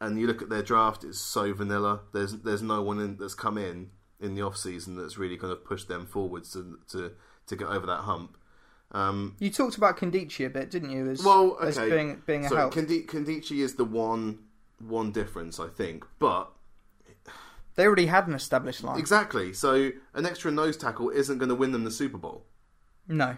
And 0.00 0.18
you 0.18 0.26
look 0.26 0.42
at 0.42 0.48
their 0.48 0.62
draft; 0.62 1.04
it's 1.04 1.20
so 1.20 1.52
vanilla. 1.52 2.00
There's 2.12 2.32
there's 2.38 2.62
no 2.62 2.82
one 2.82 2.98
in, 2.98 3.18
that's 3.18 3.34
come 3.34 3.58
in 3.58 3.90
in 4.18 4.34
the 4.34 4.42
off 4.42 4.56
season 4.56 4.96
that's 4.96 5.18
really 5.18 5.36
kind 5.36 5.52
of 5.52 5.64
pushed 5.64 5.88
them 5.88 6.06
forwards 6.06 6.52
to 6.54 6.78
to, 6.90 7.12
to 7.46 7.56
get 7.56 7.68
over 7.68 7.86
that 7.86 8.00
hump. 8.00 8.36
Um, 8.92 9.36
you 9.38 9.50
talked 9.50 9.76
about 9.76 9.96
Nkemdiche 9.96 10.46
a 10.46 10.50
bit, 10.50 10.70
didn't 10.70 10.90
you? 10.90 11.08
As 11.10 11.22
well, 11.22 11.56
okay. 11.60 11.68
as 11.68 11.78
being 11.78 12.22
being 12.26 12.46
a 12.46 12.48
so 12.48 12.56
help. 12.56 12.74
Kandi- 12.74 13.06
Nkemdiche 13.06 13.62
is 13.62 13.74
the 13.74 13.84
one 13.84 14.38
one 14.80 15.12
difference, 15.12 15.60
I 15.60 15.68
think. 15.68 16.04
But 16.18 16.50
They 17.74 17.86
already 17.86 18.06
had 18.06 18.26
an 18.28 18.34
established 18.34 18.82
line. 18.84 18.98
exactly, 18.98 19.52
so 19.52 19.90
an 20.14 20.26
extra 20.26 20.50
nose 20.50 20.76
tackle 20.76 21.10
isn't 21.10 21.38
going 21.38 21.48
to 21.48 21.54
win 21.54 21.72
them 21.72 21.84
the 21.84 21.90
Super 21.90 22.18
Bowl. 22.18 22.44
No. 23.08 23.36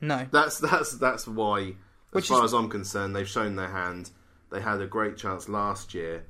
No. 0.00 0.26
That's 0.30 0.58
that's 0.58 0.98
that's 0.98 1.26
why, 1.26 1.60
as 1.60 1.74
Which 2.10 2.28
far 2.28 2.38
is- 2.44 2.52
as 2.52 2.54
I'm 2.54 2.68
concerned, 2.68 3.14
they've 3.14 3.28
shown 3.28 3.56
their 3.56 3.68
hand. 3.70 4.10
They 4.50 4.60
had 4.60 4.80
a 4.80 4.86
great 4.86 5.16
chance 5.16 5.48
last 5.48 5.94
year, 5.94 6.24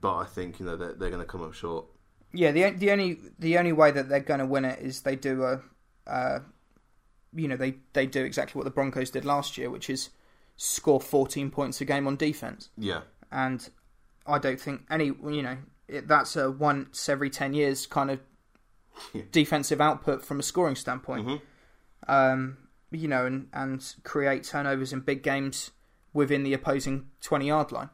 but 0.00 0.14
I 0.16 0.24
think 0.24 0.60
you 0.60 0.66
know 0.66 0.76
they're, 0.76 0.92
they're 0.92 1.10
going 1.10 1.22
to 1.22 1.26
come 1.26 1.42
up 1.42 1.54
short. 1.54 1.86
Yeah, 2.32 2.52
the 2.52 2.70
the 2.70 2.90
only 2.90 3.18
the 3.38 3.58
only 3.58 3.72
way 3.72 3.90
that 3.90 4.08
they're 4.08 4.20
going 4.20 4.40
to 4.40 4.46
win 4.46 4.64
it 4.64 4.78
is 4.80 5.00
they 5.02 5.16
do 5.16 5.42
a, 5.44 5.60
uh, 6.06 6.40
you 7.34 7.48
know, 7.48 7.56
they 7.56 7.76
they 7.94 8.06
do 8.06 8.24
exactly 8.24 8.58
what 8.58 8.64
the 8.64 8.70
Broncos 8.70 9.10
did 9.10 9.24
last 9.24 9.56
year, 9.56 9.70
which 9.70 9.88
is 9.88 10.10
score 10.58 11.00
14 11.00 11.50
points 11.50 11.80
a 11.80 11.84
game 11.84 12.06
on 12.06 12.16
defense. 12.16 12.70
Yeah, 12.78 13.02
And 13.30 13.68
I 14.28 14.38
don't 14.38 14.60
think 14.60 14.82
any, 14.90 15.06
you 15.06 15.42
know, 15.42 15.56
it, 15.88 16.08
that's 16.08 16.36
a 16.36 16.50
once 16.50 17.08
every 17.08 17.30
10 17.30 17.52
years 17.54 17.86
kind 17.86 18.10
of 18.10 18.20
Yeah. 19.12 19.22
defensive 19.30 19.80
output 19.80 20.24
from 20.24 20.40
a 20.40 20.42
scoring 20.42 20.74
standpoint. 20.76 21.26
Mhm. 21.26 21.40
Um, 22.08 22.56
you 22.90 23.08
know, 23.08 23.26
and 23.26 23.48
and 23.52 23.94
create 24.04 24.44
turnovers 24.44 24.92
in 24.92 25.00
big 25.00 25.22
games 25.22 25.70
within 26.12 26.44
the 26.44 26.54
opposing 26.54 27.08
20 27.20 27.46
yard 27.48 27.72
line. 27.72 27.90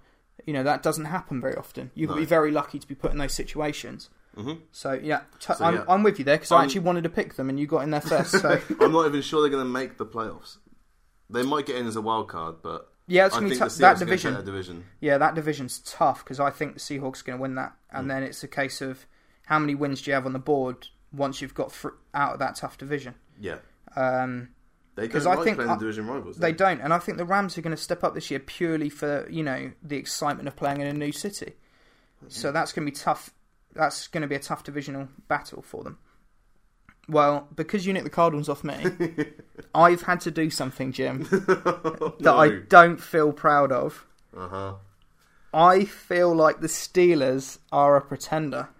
You 0.46 0.52
know, 0.52 0.62
that 0.62 0.82
doesn't 0.82 1.06
happen 1.06 1.40
very 1.40 1.56
often. 1.56 1.90
To 1.96 2.06
No. 2.06 2.14
be 2.16 2.24
very 2.24 2.50
lucky 2.50 2.78
to 2.78 2.86
be 2.86 2.94
put 2.94 3.12
in 3.12 3.18
those 3.18 3.32
situations. 3.34 4.10
hmm 4.34 4.54
So 4.70 4.92
yeah, 4.92 5.22
t- 5.40 5.54
So, 5.54 5.64
I'm, 5.64 5.74
yeah. 5.74 5.84
I'm 5.88 6.02
with 6.02 6.18
you 6.18 6.24
there 6.24 6.36
because 6.36 6.52
I 6.52 6.62
actually 6.64 6.80
wanted 6.80 7.04
to 7.04 7.10
pick 7.10 7.34
them 7.34 7.48
and 7.48 7.58
you 7.58 7.66
got 7.66 7.80
in 7.82 7.90
there 7.90 8.00
first. 8.00 8.32
So 8.40 8.60
I'm 8.80 8.92
not 8.92 9.06
even 9.06 9.22
sure 9.22 9.40
they're 9.40 9.50
going 9.50 9.64
to 9.64 9.68
make 9.70 9.98
the 9.98 10.06
playoffs. 10.06 10.58
They 11.30 11.42
might 11.42 11.66
get 11.66 11.76
in 11.76 11.86
as 11.86 11.96
a 11.96 12.00
wild 12.02 12.28
card, 12.28 12.56
but 12.62 12.91
Yeah, 13.12 13.26
it's 13.26 13.34
I 13.34 13.40
gonna 13.40 13.50
be. 13.50 13.56
That 13.58 13.68
Seahawks 13.68 13.78
are 13.78 13.82
gonna 13.82 13.98
division. 13.98 14.44
division. 14.44 14.84
Yeah, 15.00 15.18
that 15.18 15.34
division's 15.34 15.80
tough 15.80 16.24
because 16.24 16.40
I 16.40 16.50
think 16.50 16.74
the 16.74 16.80
Seahawks 16.80 17.20
are 17.20 17.24
going 17.24 17.38
to 17.38 17.42
win 17.42 17.54
that, 17.56 17.72
Mm. 17.72 17.98
and 17.98 18.10
then 18.10 18.22
it's 18.22 18.42
a 18.42 18.48
case 18.48 18.80
of 18.80 19.06
how 19.46 19.58
many 19.58 19.74
wins 19.74 20.00
do 20.02 20.10
you 20.10 20.14
have 20.14 20.24
on 20.24 20.32
the 20.32 20.38
board 20.38 20.88
once 21.12 21.42
you've 21.42 21.54
got 21.54 21.70
fr- 21.72 21.90
out 22.14 22.32
of 22.34 22.38
that 22.38 22.56
tough 22.56 22.78
division. 22.78 23.14
Yeah, 23.38 23.56
Um, 23.96 24.48
they 24.94 25.08
don't 25.08 25.26
I 25.26 25.44
think 25.44 25.56
playing 25.58 25.70
I- 25.70 25.74
the 25.74 25.80
division 25.80 26.06
rivals. 26.06 26.38
they 26.38 26.52
do 26.52 26.58
don't, 26.58 26.80
and 26.80 26.94
I 26.94 26.98
think 26.98 27.18
the 27.18 27.24
Rams 27.26 27.58
are 27.58 27.60
going 27.62 27.76
to 27.76 27.82
step 27.82 28.02
up 28.02 28.14
this 28.14 28.30
year 28.30 28.40
purely 28.40 28.88
for 28.88 29.28
you 29.28 29.42
know 29.42 29.72
the 29.82 29.96
excitement 29.98 30.48
of 30.48 30.56
playing 30.56 30.80
in 30.80 30.86
a 30.86 30.92
new 30.94 31.12
city. 31.12 31.54
So 32.28 32.50
that's 32.52 32.72
going 32.72 32.86
to 32.86 32.90
be 32.92 32.96
tough. 32.96 33.30
That's 33.74 34.06
going 34.08 34.22
to 34.22 34.28
be 34.28 34.36
a 34.36 34.40
tough 34.40 34.64
divisional 34.64 35.08
battle 35.28 35.60
for 35.60 35.82
them. 35.84 35.98
Well, 37.12 37.46
because 37.54 37.86
you 37.86 37.92
nicked 37.92 38.04
the 38.04 38.10
Cardinals 38.10 38.48
off 38.48 38.64
me, 38.64 38.84
I've 39.74 40.02
had 40.02 40.20
to 40.22 40.30
do 40.30 40.50
something, 40.50 40.92
Jim, 40.92 41.24
that 41.30 42.34
I 42.34 42.60
don't 42.68 43.00
feel 43.00 43.32
proud 43.32 43.70
of. 43.70 44.06
Uh 44.36 44.48
huh. 44.48 44.74
I 45.54 45.84
feel 45.84 46.34
like 46.34 46.60
the 46.60 46.66
Steelers 46.66 47.58
are 47.70 47.96
a 47.96 48.00
pretender. 48.00 48.70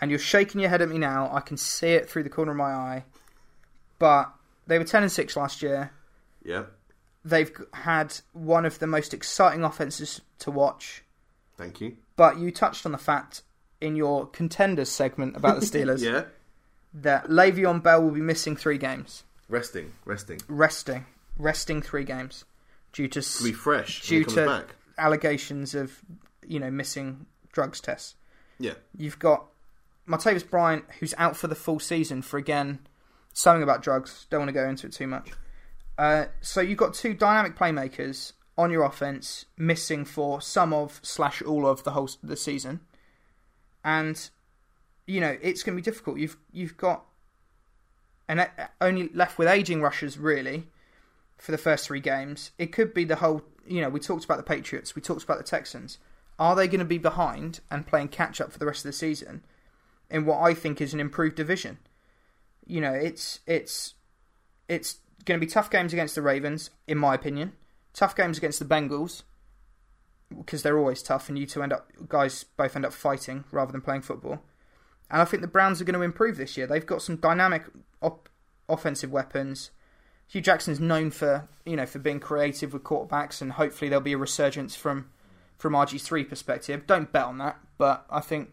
And 0.00 0.10
you're 0.10 0.20
shaking 0.20 0.60
your 0.60 0.70
head 0.70 0.82
at 0.82 0.88
me 0.88 0.98
now. 0.98 1.28
I 1.32 1.40
can 1.40 1.56
see 1.56 1.88
it 1.88 2.08
through 2.08 2.22
the 2.22 2.28
corner 2.30 2.52
of 2.52 2.56
my 2.56 2.72
eye. 2.72 3.04
But 3.98 4.32
they 4.66 4.78
were 4.78 4.84
10 4.84 5.02
and 5.02 5.10
6 5.10 5.36
last 5.36 5.62
year. 5.62 5.92
Yeah. 6.44 6.64
They've 7.24 7.50
had 7.72 8.14
one 8.32 8.66
of 8.66 8.78
the 8.78 8.86
most 8.86 9.12
exciting 9.14 9.64
offenses 9.64 10.20
to 10.40 10.50
watch. 10.50 11.02
Thank 11.56 11.80
you. 11.80 11.96
But 12.16 12.38
you 12.38 12.50
touched 12.52 12.86
on 12.86 12.92
the 12.92 12.98
fact 12.98 13.42
in 13.80 13.96
your 13.96 14.26
contenders 14.26 14.90
segment 14.90 15.36
about 15.36 15.60
the 15.60 15.66
Steelers 15.66 16.00
Yeah. 16.02 16.24
That 16.94 17.28
Le'Veon 17.28 17.82
Bell 17.82 18.02
will 18.02 18.10
be 18.12 18.20
missing 18.20 18.56
three 18.56 18.78
games. 18.78 19.24
Resting, 19.48 19.92
resting. 20.04 20.40
Resting. 20.48 21.06
Resting 21.36 21.82
three 21.82 22.04
games. 22.04 22.44
Due 22.92 23.08
to 23.08 23.18
s- 23.18 23.38
To 23.38 23.44
be 23.44 23.52
fresh. 23.52 24.02
Due 24.02 24.14
when 24.16 24.20
he 24.20 24.24
comes 24.24 24.34
to- 24.36 24.46
back. 24.46 24.74
allegations 24.96 25.74
of, 25.74 26.00
you 26.46 26.60
know, 26.60 26.70
missing 26.70 27.26
drugs 27.52 27.80
tests. 27.80 28.14
Yeah. 28.58 28.74
You've 28.96 29.18
got 29.18 29.46
Martavis 30.08 30.48
Bryant, 30.48 30.84
who's 31.00 31.14
out 31.18 31.36
for 31.36 31.48
the 31.48 31.56
full 31.56 31.80
season 31.80 32.22
for 32.22 32.36
again 32.38 32.78
something 33.32 33.62
about 33.64 33.82
drugs. 33.82 34.26
Don't 34.30 34.40
want 34.40 34.48
to 34.50 34.52
go 34.52 34.68
into 34.68 34.86
it 34.86 34.92
too 34.92 35.08
much. 35.08 35.30
Uh, 35.98 36.26
so 36.40 36.60
you've 36.60 36.78
got 36.78 36.94
two 36.94 37.14
dynamic 37.14 37.56
playmakers 37.56 38.32
on 38.56 38.70
your 38.70 38.84
offense 38.84 39.46
missing 39.56 40.04
for 40.04 40.40
some 40.40 40.72
of 40.72 41.00
slash 41.02 41.42
all 41.42 41.66
of 41.66 41.82
the 41.82 41.90
whole 41.92 42.08
the 42.22 42.36
season, 42.36 42.80
and 43.84 44.30
you 45.06 45.20
know 45.20 45.36
it's 45.42 45.62
going 45.62 45.76
to 45.76 45.82
be 45.82 45.84
difficult. 45.84 46.18
You've 46.18 46.36
you've 46.52 46.76
got 46.76 47.04
and 48.28 48.48
only 48.80 49.08
left 49.08 49.38
with 49.38 49.48
aging 49.48 49.82
rushers 49.82 50.18
really 50.18 50.68
for 51.36 51.52
the 51.52 51.58
first 51.58 51.86
three 51.86 52.00
games. 52.00 52.52
It 52.58 52.72
could 52.72 52.94
be 52.94 53.04
the 53.04 53.16
whole. 53.16 53.42
You 53.66 53.80
know, 53.80 53.88
we 53.88 54.00
talked 54.00 54.24
about 54.24 54.36
the 54.36 54.42
Patriots. 54.42 54.94
We 54.94 55.02
talked 55.02 55.24
about 55.24 55.38
the 55.38 55.44
Texans. 55.44 55.98
Are 56.38 56.56
they 56.56 56.66
going 56.66 56.80
to 56.80 56.84
be 56.84 56.98
behind 56.98 57.60
and 57.70 57.86
playing 57.86 58.08
catch 58.08 58.40
up 58.40 58.52
for 58.52 58.58
the 58.58 58.66
rest 58.66 58.84
of 58.84 58.88
the 58.88 58.92
season 58.92 59.44
in 60.10 60.26
what 60.26 60.40
I 60.40 60.52
think 60.52 60.80
is 60.80 60.92
an 60.92 61.00
improved 61.00 61.36
division? 61.36 61.78
You 62.66 62.80
know, 62.80 62.92
it's 62.92 63.40
it's 63.46 63.94
it's 64.68 64.98
going 65.24 65.38
to 65.38 65.46
be 65.46 65.50
tough 65.50 65.70
games 65.70 65.92
against 65.92 66.14
the 66.14 66.22
Ravens, 66.22 66.70
in 66.86 66.98
my 66.98 67.14
opinion. 67.14 67.52
Tough 67.92 68.16
games 68.16 68.38
against 68.38 68.58
the 68.58 68.64
Bengals 68.64 69.22
because 70.36 70.62
they're 70.62 70.78
always 70.78 71.02
tough, 71.02 71.28
and 71.28 71.38
you 71.38 71.46
two 71.46 71.62
end 71.62 71.72
up 71.72 71.90
guys 72.08 72.44
both 72.56 72.74
end 72.74 72.84
up 72.84 72.92
fighting 72.92 73.44
rather 73.52 73.72
than 73.72 73.80
playing 73.80 74.02
football. 74.02 74.42
And 75.10 75.20
I 75.20 75.24
think 75.24 75.42
the 75.42 75.48
Browns 75.48 75.80
are 75.80 75.84
going 75.84 75.98
to 75.98 76.02
improve 76.02 76.36
this 76.36 76.56
year. 76.56 76.66
They've 76.66 76.84
got 76.84 77.02
some 77.02 77.16
dynamic 77.16 77.64
op- 78.02 78.28
offensive 78.68 79.12
weapons. 79.12 79.70
Hue 80.26 80.40
Jackson's 80.40 80.80
known 80.80 81.10
for 81.10 81.48
you 81.64 81.76
know 81.76 81.86
for 81.86 81.98
being 81.98 82.20
creative 82.20 82.72
with 82.72 82.82
quarterbacks, 82.82 83.40
and 83.42 83.52
hopefully 83.52 83.88
there'll 83.88 84.02
be 84.02 84.14
a 84.14 84.18
resurgence 84.18 84.74
from 84.74 85.10
from 85.58 85.74
RG 85.74 86.00
three 86.00 86.24
perspective. 86.24 86.86
Don't 86.86 87.12
bet 87.12 87.24
on 87.24 87.38
that, 87.38 87.58
but 87.78 88.06
I 88.10 88.20
think 88.20 88.50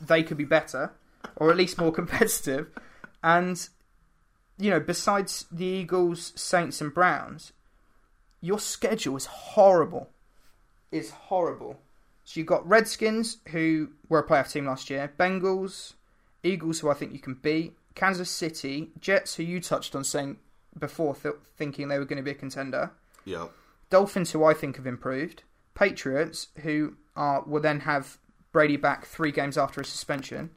they 0.00 0.22
could 0.22 0.36
be 0.36 0.44
better, 0.44 0.92
or 1.36 1.50
at 1.50 1.56
least 1.56 1.78
more 1.78 1.92
competitive. 2.00 2.68
And 3.22 3.68
you 4.56 4.70
know, 4.70 4.80
besides 4.80 5.46
the 5.50 5.64
Eagles, 5.64 6.32
Saints, 6.36 6.80
and 6.80 6.94
Browns, 6.94 7.52
your 8.40 8.58
schedule 8.58 9.16
is 9.16 9.26
horrible. 9.26 10.10
Is 10.92 11.10
horrible. 11.10 11.80
So 12.30 12.38
you've 12.38 12.46
got 12.46 12.64
Redskins, 12.68 13.38
who 13.48 13.88
were 14.08 14.20
a 14.20 14.24
playoff 14.24 14.52
team 14.52 14.66
last 14.66 14.88
year, 14.88 15.12
Bengals, 15.18 15.94
Eagles, 16.44 16.78
who 16.78 16.88
I 16.88 16.94
think 16.94 17.12
you 17.12 17.18
can 17.18 17.34
beat, 17.34 17.76
Kansas 17.96 18.30
City, 18.30 18.92
Jets, 19.00 19.34
who 19.34 19.42
you 19.42 19.60
touched 19.60 19.96
on 19.96 20.04
saying 20.04 20.38
before, 20.78 21.16
th- 21.16 21.34
thinking 21.56 21.88
they 21.88 21.98
were 21.98 22.04
going 22.04 22.18
to 22.18 22.22
be 22.22 22.30
a 22.30 22.34
contender, 22.34 22.92
Yeah. 23.24 23.48
Dolphins, 23.90 24.30
who 24.30 24.44
I 24.44 24.54
think 24.54 24.76
have 24.76 24.86
improved, 24.86 25.42
Patriots, 25.74 26.46
who 26.62 26.94
are 27.16 27.42
will 27.42 27.60
then 27.60 27.80
have 27.80 28.18
Brady 28.52 28.76
back 28.76 29.06
three 29.06 29.32
games 29.32 29.58
after 29.58 29.80
a 29.80 29.84
suspension, 29.84 30.50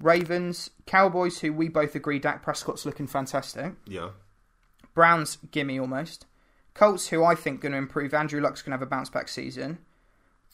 Ravens, 0.00 0.70
Cowboys, 0.86 1.40
who 1.40 1.52
we 1.52 1.68
both 1.68 1.94
agree 1.94 2.20
Dak 2.20 2.42
Prescott's 2.42 2.86
looking 2.86 3.06
fantastic, 3.06 3.74
Yeah. 3.86 4.12
Browns, 4.94 5.36
gimme 5.50 5.78
almost, 5.78 6.24
Colts, 6.72 7.08
who 7.08 7.22
I 7.22 7.34
think 7.34 7.60
going 7.60 7.72
to 7.72 7.78
improve, 7.78 8.14
Andrew 8.14 8.40
Luck's 8.40 8.62
going 8.62 8.70
to 8.70 8.78
have 8.78 8.82
a 8.82 8.86
bounce 8.86 9.10
back 9.10 9.28
season, 9.28 9.76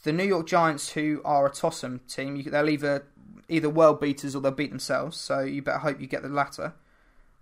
the 0.02 0.12
New 0.12 0.24
York 0.24 0.46
Giants, 0.46 0.92
who 0.92 1.20
are 1.24 1.46
a 1.46 1.50
toss'em 1.50 2.00
team, 2.12 2.36
you, 2.36 2.44
they'll 2.44 2.68
either 2.68 3.04
either 3.48 3.68
world 3.68 4.00
beaters 4.00 4.36
or 4.36 4.40
they'll 4.40 4.52
beat 4.52 4.70
themselves, 4.70 5.16
so 5.16 5.40
you 5.40 5.62
better 5.62 5.78
hope 5.78 6.00
you 6.00 6.06
get 6.06 6.22
the 6.22 6.28
latter. 6.28 6.74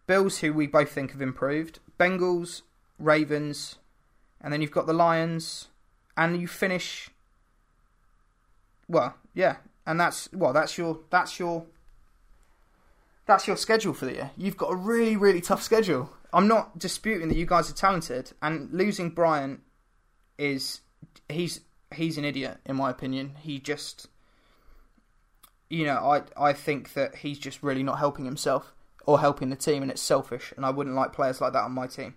Bills, 0.06 0.38
who 0.38 0.52
we 0.52 0.66
both 0.66 0.92
think 0.92 1.10
have 1.10 1.20
improved, 1.20 1.80
Bengals, 1.98 2.62
Ravens, 2.98 3.76
and 4.40 4.52
then 4.52 4.62
you've 4.62 4.70
got 4.70 4.86
the 4.86 4.92
Lions, 4.92 5.68
and 6.16 6.40
you 6.40 6.46
finish. 6.46 7.10
Well, 8.88 9.16
yeah, 9.34 9.56
and 9.84 9.98
that's 9.98 10.28
well, 10.32 10.52
that's 10.52 10.78
your 10.78 11.00
that's 11.10 11.38
your 11.38 11.66
that's 13.26 13.46
your 13.46 13.56
schedule 13.56 13.92
for 13.92 14.06
the 14.06 14.12
year. 14.12 14.30
You've 14.36 14.56
got 14.56 14.72
a 14.72 14.76
really 14.76 15.16
really 15.16 15.40
tough 15.40 15.62
schedule. 15.62 16.10
I'm 16.32 16.48
not 16.48 16.78
disputing 16.78 17.28
that 17.28 17.36
you 17.36 17.46
guys 17.46 17.70
are 17.70 17.74
talented, 17.74 18.32
and 18.40 18.72
losing 18.72 19.10
Brian 19.10 19.62
is 20.38 20.80
he's 21.28 21.60
he's 21.94 22.18
an 22.18 22.24
idiot 22.24 22.58
in 22.64 22.76
my 22.76 22.90
opinion. 22.90 23.36
He 23.40 23.58
just 23.58 24.08
you 25.68 25.84
know, 25.84 25.96
I 25.96 26.22
I 26.50 26.52
think 26.52 26.94
that 26.94 27.16
he's 27.16 27.38
just 27.38 27.62
really 27.62 27.82
not 27.82 27.98
helping 27.98 28.24
himself 28.24 28.72
or 29.04 29.20
helping 29.20 29.50
the 29.50 29.56
team 29.56 29.82
and 29.82 29.90
it's 29.90 30.02
selfish 30.02 30.52
and 30.56 30.66
I 30.66 30.70
wouldn't 30.70 30.96
like 30.96 31.12
players 31.12 31.40
like 31.40 31.52
that 31.52 31.64
on 31.64 31.72
my 31.72 31.86
team. 31.86 32.14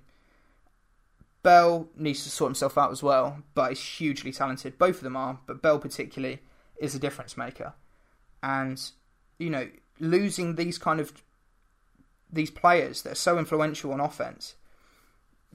Bell 1.41 1.87
needs 1.95 2.23
to 2.23 2.29
sort 2.29 2.49
himself 2.49 2.77
out 2.77 2.91
as 2.91 3.01
well, 3.01 3.43
but 3.53 3.69
he's 3.69 3.81
hugely 3.81 4.31
talented. 4.33 4.77
Both 4.77 4.97
of 4.97 5.03
them 5.03 5.15
are, 5.15 5.39
but 5.45 5.61
Bell 5.61 5.79
particularly 5.79 6.39
is 6.79 6.95
a 6.95 6.99
difference 6.99 7.37
maker. 7.37 7.73
And 8.43 8.81
you 9.37 9.49
know, 9.49 9.69
losing 9.99 10.55
these 10.55 10.77
kind 10.77 10.99
of 10.99 11.23
these 12.31 12.51
players 12.51 13.01
that 13.03 13.13
are 13.13 13.15
so 13.15 13.39
influential 13.39 13.91
on 13.91 13.99
offense 13.99 14.55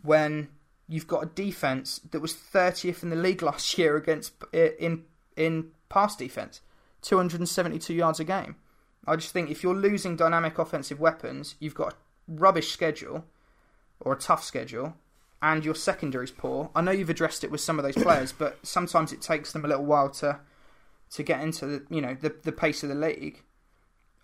when 0.03 0.49
you've 0.89 1.07
got 1.07 1.23
a 1.23 1.27
defense 1.27 2.01
that 2.11 2.21
was 2.21 2.35
30th 2.35 3.03
in 3.03 3.11
the 3.11 3.17
league 3.17 3.43
last 3.51 3.79
year 3.79 3.97
against 3.97 4.33
in 4.53 5.05
in 5.37 5.71
pass 5.89 6.17
defense, 6.17 6.61
272 7.03 7.93
yards 7.93 8.21
a 8.21 8.25
game. 8.25 8.57
I 9.07 9.17
just 9.17 9.33
think 9.33 9.51
if 9.51 9.63
you're 9.63 9.75
losing 9.75 10.17
dynamic 10.17 10.59
offensive 10.59 11.01
weapons, 11.01 11.57
you've 11.59 11.75
got 11.75 11.93
a 11.93 11.97
rubbish 12.29 12.73
schedule 12.73 13.25
or 14.01 14.13
a 14.13 14.19
tough 14.19 14.43
schedule, 14.43 14.95
and 15.43 15.65
your 15.65 15.75
secondary's 15.75 16.31
poor. 16.31 16.71
I 16.75 16.81
know 16.81 16.91
you've 16.91 17.11
addressed 17.11 17.45
it 17.45 17.51
with 17.51 17.61
some 17.61 17.79
of 17.79 17.85
those 17.85 17.95
players, 18.03 18.33
but 18.33 18.59
sometimes 18.63 19.13
it 19.13 19.21
takes 19.21 19.53
them 19.53 19.65
a 19.65 19.69
little 19.69 19.85
while 19.85 20.11
to 20.11 20.41
to 21.11 21.23
get 21.23 21.41
into 21.41 21.67
the 21.67 21.87
you 21.91 22.01
know 22.01 22.17
the 22.19 22.35
the 22.43 22.53
pace 22.53 22.83
of 22.83 22.89
the 22.89 22.95
league. 22.95 23.43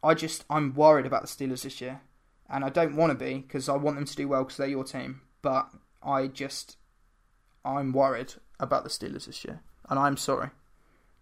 I 0.02 0.14
just 0.14 0.44
I'm 0.48 0.74
worried 0.74 1.06
about 1.06 1.22
the 1.22 1.28
Steelers 1.28 1.62
this 1.62 1.80
year, 1.80 2.00
and 2.48 2.64
I 2.64 2.70
don't 2.70 2.96
want 2.96 3.10
to 3.10 3.24
be 3.24 3.38
because 3.38 3.68
I 3.68 3.76
want 3.76 3.96
them 3.96 4.06
to 4.06 4.16
do 4.16 4.28
well 4.28 4.44
because 4.44 4.56
they're 4.56 4.66
your 4.66 4.84
team. 4.84 5.20
But 5.42 5.70
I 6.02 6.26
just 6.26 6.76
I'm 7.64 7.92
worried 7.92 8.34
about 8.58 8.84
the 8.84 8.90
Steelers 8.90 9.26
this 9.26 9.44
year, 9.44 9.60
and 9.88 9.98
I'm 9.98 10.16
sorry 10.16 10.50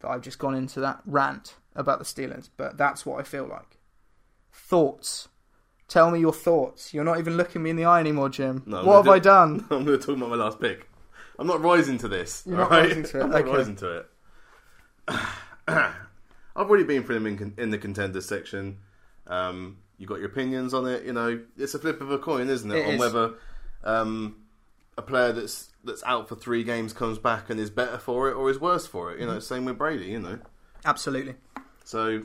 that 0.00 0.08
I've 0.08 0.22
just 0.22 0.38
gone 0.38 0.54
into 0.54 0.80
that 0.80 1.00
rant 1.04 1.56
about 1.74 1.98
the 1.98 2.04
Steelers, 2.04 2.48
but 2.56 2.76
that's 2.76 3.04
what 3.04 3.20
I 3.20 3.24
feel 3.24 3.46
like. 3.46 3.78
Thoughts. 4.52 5.28
Tell 5.88 6.10
me 6.10 6.20
your 6.20 6.32
thoughts. 6.32 6.92
You're 6.92 7.04
not 7.04 7.18
even 7.18 7.36
looking 7.36 7.62
me 7.62 7.70
in 7.70 7.76
the 7.76 7.86
eye 7.86 8.00
anymore, 8.00 8.28
Jim. 8.28 8.62
No, 8.66 8.84
what 8.84 8.96
have 8.96 9.06
we're 9.06 9.14
I 9.14 9.18
done? 9.18 9.66
I'm 9.70 9.84
going 9.84 9.98
to 9.98 10.06
talk 10.06 10.16
about 10.16 10.28
my 10.28 10.36
last 10.36 10.60
pick. 10.60 10.88
I'm 11.38 11.46
not 11.46 11.62
rising 11.62 11.98
to 11.98 12.08
this. 12.08 12.42
You're 12.46 12.58
not 12.58 12.70
alright? 12.70 12.88
rising 12.88 13.04
to 13.04 13.20
it, 13.20 13.22
I'm 13.24 13.30
not 13.30 13.40
okay. 13.42 13.56
rising 13.56 13.76
to 13.76 13.98
it. 13.98 14.06
I've 15.68 16.68
already 16.68 16.84
been 16.84 17.04
for 17.04 17.14
them 17.14 17.26
in, 17.26 17.54
in 17.56 17.70
the 17.70 17.78
contenders 17.78 18.26
section. 18.26 18.78
Um, 19.26 19.78
you 19.96 20.06
got 20.06 20.18
your 20.18 20.28
opinions 20.28 20.74
on 20.74 20.86
it. 20.86 21.04
You 21.04 21.12
know, 21.12 21.40
it's 21.56 21.74
a 21.74 21.78
flip 21.78 22.00
of 22.00 22.10
a 22.10 22.18
coin, 22.18 22.48
isn't 22.48 22.70
it? 22.70 22.76
It 22.76 22.86
on 22.86 22.94
is. 22.94 23.00
whether 23.00 23.34
um, 23.84 24.36
a 24.98 25.02
player 25.02 25.32
that's 25.32 25.70
that's 25.84 26.02
out 26.04 26.28
for 26.28 26.34
three 26.36 26.62
games 26.64 26.92
comes 26.92 27.18
back 27.18 27.48
and 27.48 27.58
is 27.58 27.70
better 27.70 27.96
for 27.98 28.28
it 28.28 28.34
or 28.34 28.50
is 28.50 28.58
worse 28.60 28.86
for 28.86 29.10
it. 29.12 29.20
You 29.20 29.26
Mm-hmm. 29.26 29.34
know, 29.34 29.40
same 29.40 29.64
with 29.64 29.78
Brady. 29.78 30.06
You 30.06 30.18
know, 30.20 30.38
Absolutely. 30.84 31.36
so 31.84 32.22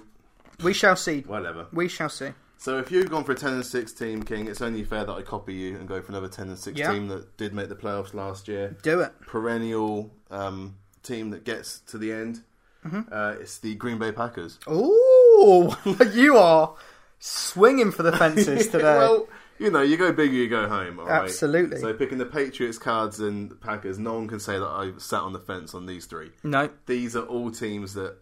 We 0.61 0.73
shall 0.73 0.95
see. 0.97 1.21
whatever. 1.21 1.67
We 1.71 1.87
shall 1.87 2.09
see. 2.09 2.29
So 2.57 2.79
if 2.79 2.91
you've 2.91 3.09
gone 3.09 3.23
for 3.25 3.33
a 3.33 3.35
ten 3.35 3.53
and 3.53 3.65
six 3.65 3.91
team, 3.93 4.23
King, 4.23 4.47
it's 4.47 4.61
only 4.61 4.83
fair 4.83 5.03
that 5.05 5.13
I 5.13 5.21
copy 5.21 5.53
you 5.53 5.75
and 5.77 5.87
go 5.87 6.01
for 6.01 6.09
another 6.11 6.27
ten 6.29 6.47
and 6.49 6.57
six 6.57 6.77
Yeah. 6.79 6.91
team 6.91 7.07
that 7.09 7.37
did 7.37 7.53
make 7.53 7.69
the 7.69 7.75
playoffs 7.75 8.13
last 8.13 8.47
year. 8.47 8.75
Do 8.81 9.01
it. 9.01 9.11
Perennial 9.21 10.11
um, 10.31 10.75
team 11.03 11.29
that 11.31 11.43
gets 11.43 11.79
to 11.91 11.97
the 11.97 12.11
end. 12.11 12.41
Mm-hmm. 12.85 13.01
Uh, 13.13 13.35
it's 13.39 13.59
the 13.59 13.75
Green 13.75 13.97
Bay 13.99 14.11
Packers. 14.11 14.59
Oh, 14.67 15.77
you 16.13 16.37
are 16.37 16.75
swinging 17.19 17.91
for 17.91 18.03
the 18.03 18.11
fences 18.17 18.67
today. 18.73 18.83
well, 18.97 19.27
you 19.59 19.69
know, 19.71 19.81
you 19.81 19.97
go 19.97 20.11
big 20.11 20.31
or 20.31 20.33
you 20.33 20.49
go 20.49 20.67
home. 20.67 20.99
all 20.99 21.05
right? 21.05 21.23
Absolutely. 21.23 21.79
So 21.79 21.93
picking 21.93 22.17
the 22.17 22.25
Patriots, 22.25 22.77
Cards, 22.77 23.19
and 23.19 23.59
Packers, 23.61 23.99
no 23.99 24.13
one 24.13 24.27
can 24.27 24.39
say 24.39 24.57
that 24.59 24.65
I 24.65 24.91
sat 24.97 25.21
on 25.21 25.33
the 25.33 25.39
fence 25.39 25.73
on 25.73 25.85
these 25.85 26.05
three. 26.05 26.31
no, 26.43 26.69
These 26.85 27.15
are 27.15 27.23
all 27.25 27.51
teams 27.51 27.93
that 27.93 28.17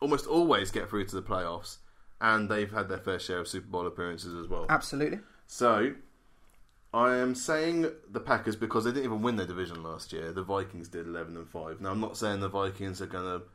almost 0.00 0.26
always 0.26 0.70
get 0.70 0.88
through 0.90 1.06
to 1.06 1.16
the 1.16 1.22
playoffs, 1.22 1.78
and 2.20 2.48
they've 2.50 2.70
had 2.72 2.88
their 2.88 2.98
fair 2.98 3.18
share 3.18 3.38
of 3.38 3.48
Super 3.48 3.68
Bowl 3.68 3.86
appearances 3.86 4.34
as 4.34 4.48
well. 4.48 4.66
absolutely. 4.68 5.20
So, 5.46 5.94
I 6.92 7.16
am 7.16 7.34
saying 7.34 7.86
the 8.10 8.20
Packers 8.20 8.56
because 8.56 8.84
they 8.84 8.90
didn't 8.90 9.04
even 9.04 9.22
win 9.22 9.36
their 9.36 9.46
division 9.46 9.82
last 9.82 10.12
year. 10.12 10.32
The 10.32 10.42
Vikings 10.44 10.88
did 10.88 11.06
eleven 11.06 11.36
and 11.36 11.48
five. 11.48 11.80
Now, 11.80 11.90
I'm 11.90 12.00
not 12.00 12.16
saying 12.16 12.40
the 12.40 12.48
Vikings 12.48 13.02
are 13.02 13.06
going 13.06 13.24
to 13.40 13.46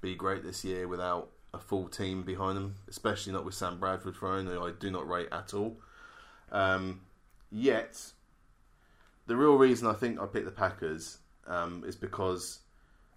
be 0.00 0.14
great 0.14 0.42
this 0.42 0.64
year 0.64 0.88
without 0.88 1.30
a 1.54 1.58
full 1.58 1.88
team 1.88 2.22
behind 2.22 2.56
them, 2.56 2.74
especially 2.88 3.32
not 3.32 3.44
with 3.44 3.54
Sam 3.54 3.78
Bradford 3.78 4.16
throwing, 4.16 4.46
who 4.46 4.62
I 4.64 4.72
do 4.72 4.90
not 4.90 5.06
rate 5.08 5.28
at 5.30 5.54
all. 5.54 5.78
Um, 6.52 7.00
yet, 7.50 8.12
the 9.26 9.36
real 9.36 9.56
reason 9.56 9.88
I 9.88 9.92
think 9.94 10.20
I 10.20 10.26
picked 10.26 10.44
the 10.44 10.50
Packers 10.52 11.18
um, 11.46 11.84
is 11.86 11.96
because 11.96 12.60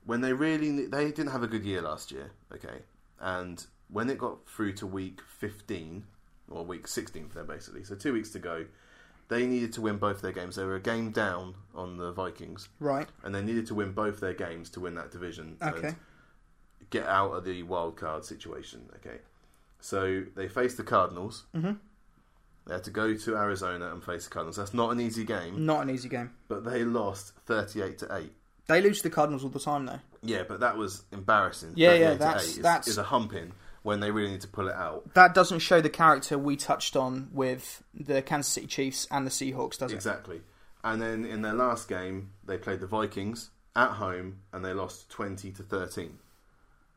when 0.06 0.22
they 0.22 0.34
really 0.34 0.86
they 0.88 1.06
didn't 1.12 1.32
have 1.32 1.44
a 1.44 1.48
good 1.48 1.64
year 1.64 1.82
last 1.82 2.12
year, 2.12 2.32
okay, 2.54 2.80
and 3.20 3.66
when 3.92 4.10
it 4.10 4.18
got 4.18 4.48
through 4.48 4.74
to 4.74 4.88
week 4.88 5.22
fifteen 5.28 6.06
or 6.50 6.64
week 6.66 6.88
sixteen 6.88 7.28
for 7.28 7.36
them 7.36 7.48
basically, 7.48 7.84
so 7.84 7.96
two 7.96 8.14
weeks 8.14 8.30
to 8.32 8.40
go, 8.40 8.66
they 9.28 9.46
needed 9.46 9.74
to 9.74 9.82
win 9.82 9.98
both 9.98 10.22
their 10.22 10.32
games. 10.32 10.56
They 10.56 10.64
were 10.64 10.76
a 10.76 10.80
game 10.82 11.12
down 11.12 11.56
on 11.76 11.98
the 11.98 12.12
Vikings, 12.12 12.70
Right. 12.80 13.08
and 13.24 13.34
they 13.36 13.42
needed 13.44 13.68
to 13.68 13.76
win 13.76 13.92
both 13.92 14.20
their 14.20 14.34
games 14.34 14.70
to 14.72 14.80
win 14.80 14.96
that 14.96 15.12
division 15.12 15.58
Okay. 15.62 15.88
and 15.90 15.96
get 16.90 17.06
out 17.06 17.32
of 17.32 17.46
the 17.46 17.62
wild 17.64 17.98
card 17.98 18.26
situation. 18.26 18.90
Okay, 18.98 19.20
so 19.80 20.24
they 20.36 20.48
faced 20.48 20.78
the 20.78 20.84
Cardinals. 20.84 21.46
Mhm. 21.54 21.78
They 22.68 22.74
had 22.76 22.84
to 22.84 22.92
go 22.92 23.16
to 23.16 23.36
Arizona 23.38 23.92
and 23.92 24.04
face 24.04 24.26
the 24.26 24.30
Cardinals. 24.30 24.58
That's 24.58 24.74
not 24.74 24.92
an 24.92 25.00
easy 25.02 25.24
game, 25.24 25.66
Not 25.66 25.82
an 25.82 25.90
easy 25.90 26.08
game. 26.10 26.32
but 26.48 26.64
they 26.64 26.84
lost 26.84 27.34
thirty-eight 27.46 27.98
to 28.00 28.16
eight. 28.18 28.34
They 28.68 28.82
lose 28.82 28.98
to 28.98 29.04
the 29.10 29.16
Cardinals 29.16 29.44
all 29.44 29.50
the 29.50 29.60
time, 29.60 29.88
though. 29.88 30.00
Yeah, 30.22 30.44
but 30.48 30.60
that 30.60 30.78
was 30.78 31.04
embarrassing. 31.12 31.74
Yeah, 31.76 31.90
38 31.90 32.02
yeah, 32.04 32.12
to 32.14 32.20
that's- 32.20 32.44
8 32.44 32.50
is, 32.50 32.58
that's- 32.58 32.88
is 32.88 32.98
a 33.00 33.04
humping 33.04 33.54
when 33.82 34.00
they 34.02 34.12
really 34.12 34.30
need 34.32 34.42
to 34.42 34.48
pull 34.48 34.68
it 34.68 34.76
out. 34.76 35.12
That 35.16 35.34
doesn't 35.34 35.60
show 35.60 35.82
the 35.82 35.90
character 35.90 36.38
we 36.38 36.56
touched 36.56 36.96
on 36.96 37.30
with 37.34 37.82
the 37.96 38.22
Kansas 38.22 38.52
City 38.54 38.68
Chiefs 38.68 39.08
and 39.10 39.26
the 39.26 39.32
Seahawks, 39.32 39.80
does 39.80 39.92
it? 39.92 39.96
Exactly. 39.96 40.42
And 40.84 41.02
then 41.02 41.26
in 41.26 41.42
their 41.42 41.54
last 41.54 41.88
game, 41.88 42.30
they 42.46 42.58
played 42.58 42.80
the 42.82 42.88
Vikings 42.88 43.50
at 43.76 43.92
home 43.94 44.42
and 44.54 44.64
they 44.64 44.74
lost 44.74 45.10
twenty 45.10 45.52
to 45.54 45.64
thirteen. 45.64 46.20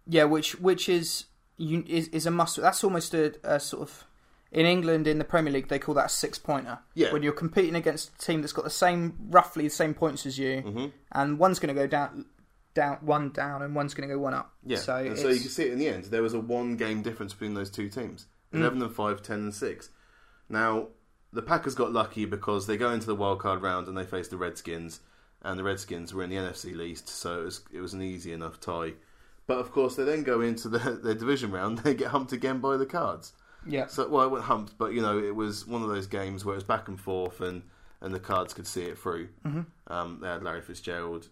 Yeah, 0.07 0.25
which 0.25 0.61
which 0.61 0.89
is 0.89 1.25
you, 1.57 1.85
is, 1.87 2.09
is 2.09 2.27
a 2.27 2.31
must. 2.31 2.57
That's 2.61 2.83
almost 2.85 3.15
a, 3.15 3.35
a 3.45 3.59
sort 3.61 3.83
of 3.83 4.05
in 4.53 4.67
England 4.67 5.07
in 5.09 5.19
the 5.19 5.25
Premier 5.25 5.53
League 5.53 5.69
they 5.69 5.79
call 5.81 5.95
that 5.97 6.07
a 6.07 6.09
six 6.11 6.39
pointer. 6.39 6.79
Yeah. 6.95 7.13
when 7.13 7.23
you're 7.23 7.33
competing 7.33 7.75
against 7.75 8.13
a 8.15 8.19
team 8.19 8.41
that's 8.43 8.53
got 8.53 8.65
the 8.65 8.71
same 8.71 9.17
roughly 9.31 9.65
the 9.65 9.71
same 9.71 9.95
points 9.95 10.27
as 10.27 10.39
you, 10.39 10.63
Mm-hmm. 10.63 10.87
and 11.13 11.39
one's 11.39 11.59
going 11.59 11.75
to 11.75 11.81
go 11.81 11.87
down 11.87 12.27
down 12.75 12.99
one 13.03 13.31
down 13.31 13.61
and 13.63 13.75
one's 13.75 13.93
going 13.95 14.09
to 14.09 14.15
go 14.15 14.21
one 14.21 14.33
up. 14.35 14.53
Yeah, 14.65 14.79
so, 14.79 14.97
and 14.97 15.19
so 15.19 15.29
you 15.29 15.41
can 15.41 15.49
see 15.51 15.65
it 15.65 15.73
in 15.73 15.79
the 15.79 15.89
end. 15.89 16.05
There 16.05 16.23
was 16.23 16.33
a 16.35 16.41
one 16.41 16.77
game 16.77 17.03
difference 17.03 17.33
between 17.33 17.55
those 17.55 17.71
two 17.71 17.89
teams: 17.89 18.27
Mm. 18.53 18.61
eleven 18.61 18.83
and 18.83 18.95
5, 18.95 19.23
10 19.23 19.39
and 19.41 19.55
six. 19.55 19.91
Now 20.49 20.89
the 21.33 21.43
Packers 21.43 21.75
got 21.75 21.93
lucky 21.93 22.25
because 22.27 22.67
they 22.67 22.77
go 22.77 22.91
into 22.91 23.07
the 23.07 23.15
wild 23.15 23.39
card 23.41 23.63
round 23.63 23.89
and 23.89 23.97
they 23.97 24.05
face 24.05 24.29
the 24.29 24.37
Redskins, 24.37 25.01
and 25.43 25.59
the 25.59 25.65
Redskins 25.65 26.13
were 26.13 26.23
in 26.23 26.31
the 26.31 26.37
NFC 26.37 26.77
least, 26.77 27.09
so 27.09 27.41
it 27.41 27.45
was 27.45 27.61
it 27.73 27.81
was 27.81 27.95
an 27.95 28.03
easy 28.03 28.33
enough 28.33 28.61
tie. 28.61 28.93
But 29.47 29.59
of 29.59 29.73
course, 29.73 29.97
they 29.97 30.05
then 30.05 30.23
go 30.23 30.41
into 30.41 30.69
the, 30.69 30.79
their 31.03 31.15
division 31.15 31.51
round. 31.51 31.79
They 31.79 31.95
get 31.95 32.09
humped 32.09 32.33
again 32.33 32.61
by 32.61 32.77
the 32.77 32.87
Cards. 32.87 33.33
Yeah, 33.67 33.87
So 33.87 34.09
well, 34.09 34.27
it 34.27 34.31
went 34.31 34.45
humped, 34.45 34.77
but 34.79 34.93
you 34.93 35.01
know, 35.03 35.19
it 35.19 35.35
was 35.35 35.67
one 35.67 35.83
of 35.83 35.89
those 35.89 36.07
games 36.07 36.45
where 36.45 36.55
it 36.55 36.59
was 36.59 36.65
back 36.65 36.89
and 36.89 36.99
forth, 37.01 37.41
and, 37.41 37.63
and 38.01 38.15
the 38.15 38.21
Cards 38.21 38.55
could 38.55 38.67
see 38.67 38.83
it 38.83 38.99
through. 38.99 39.29
Mhm. 39.45 39.67
Um, 39.89 40.19
they 40.21 40.29
had 40.29 40.43
Larry 40.43 40.63
Fitzgerald, 40.63 41.29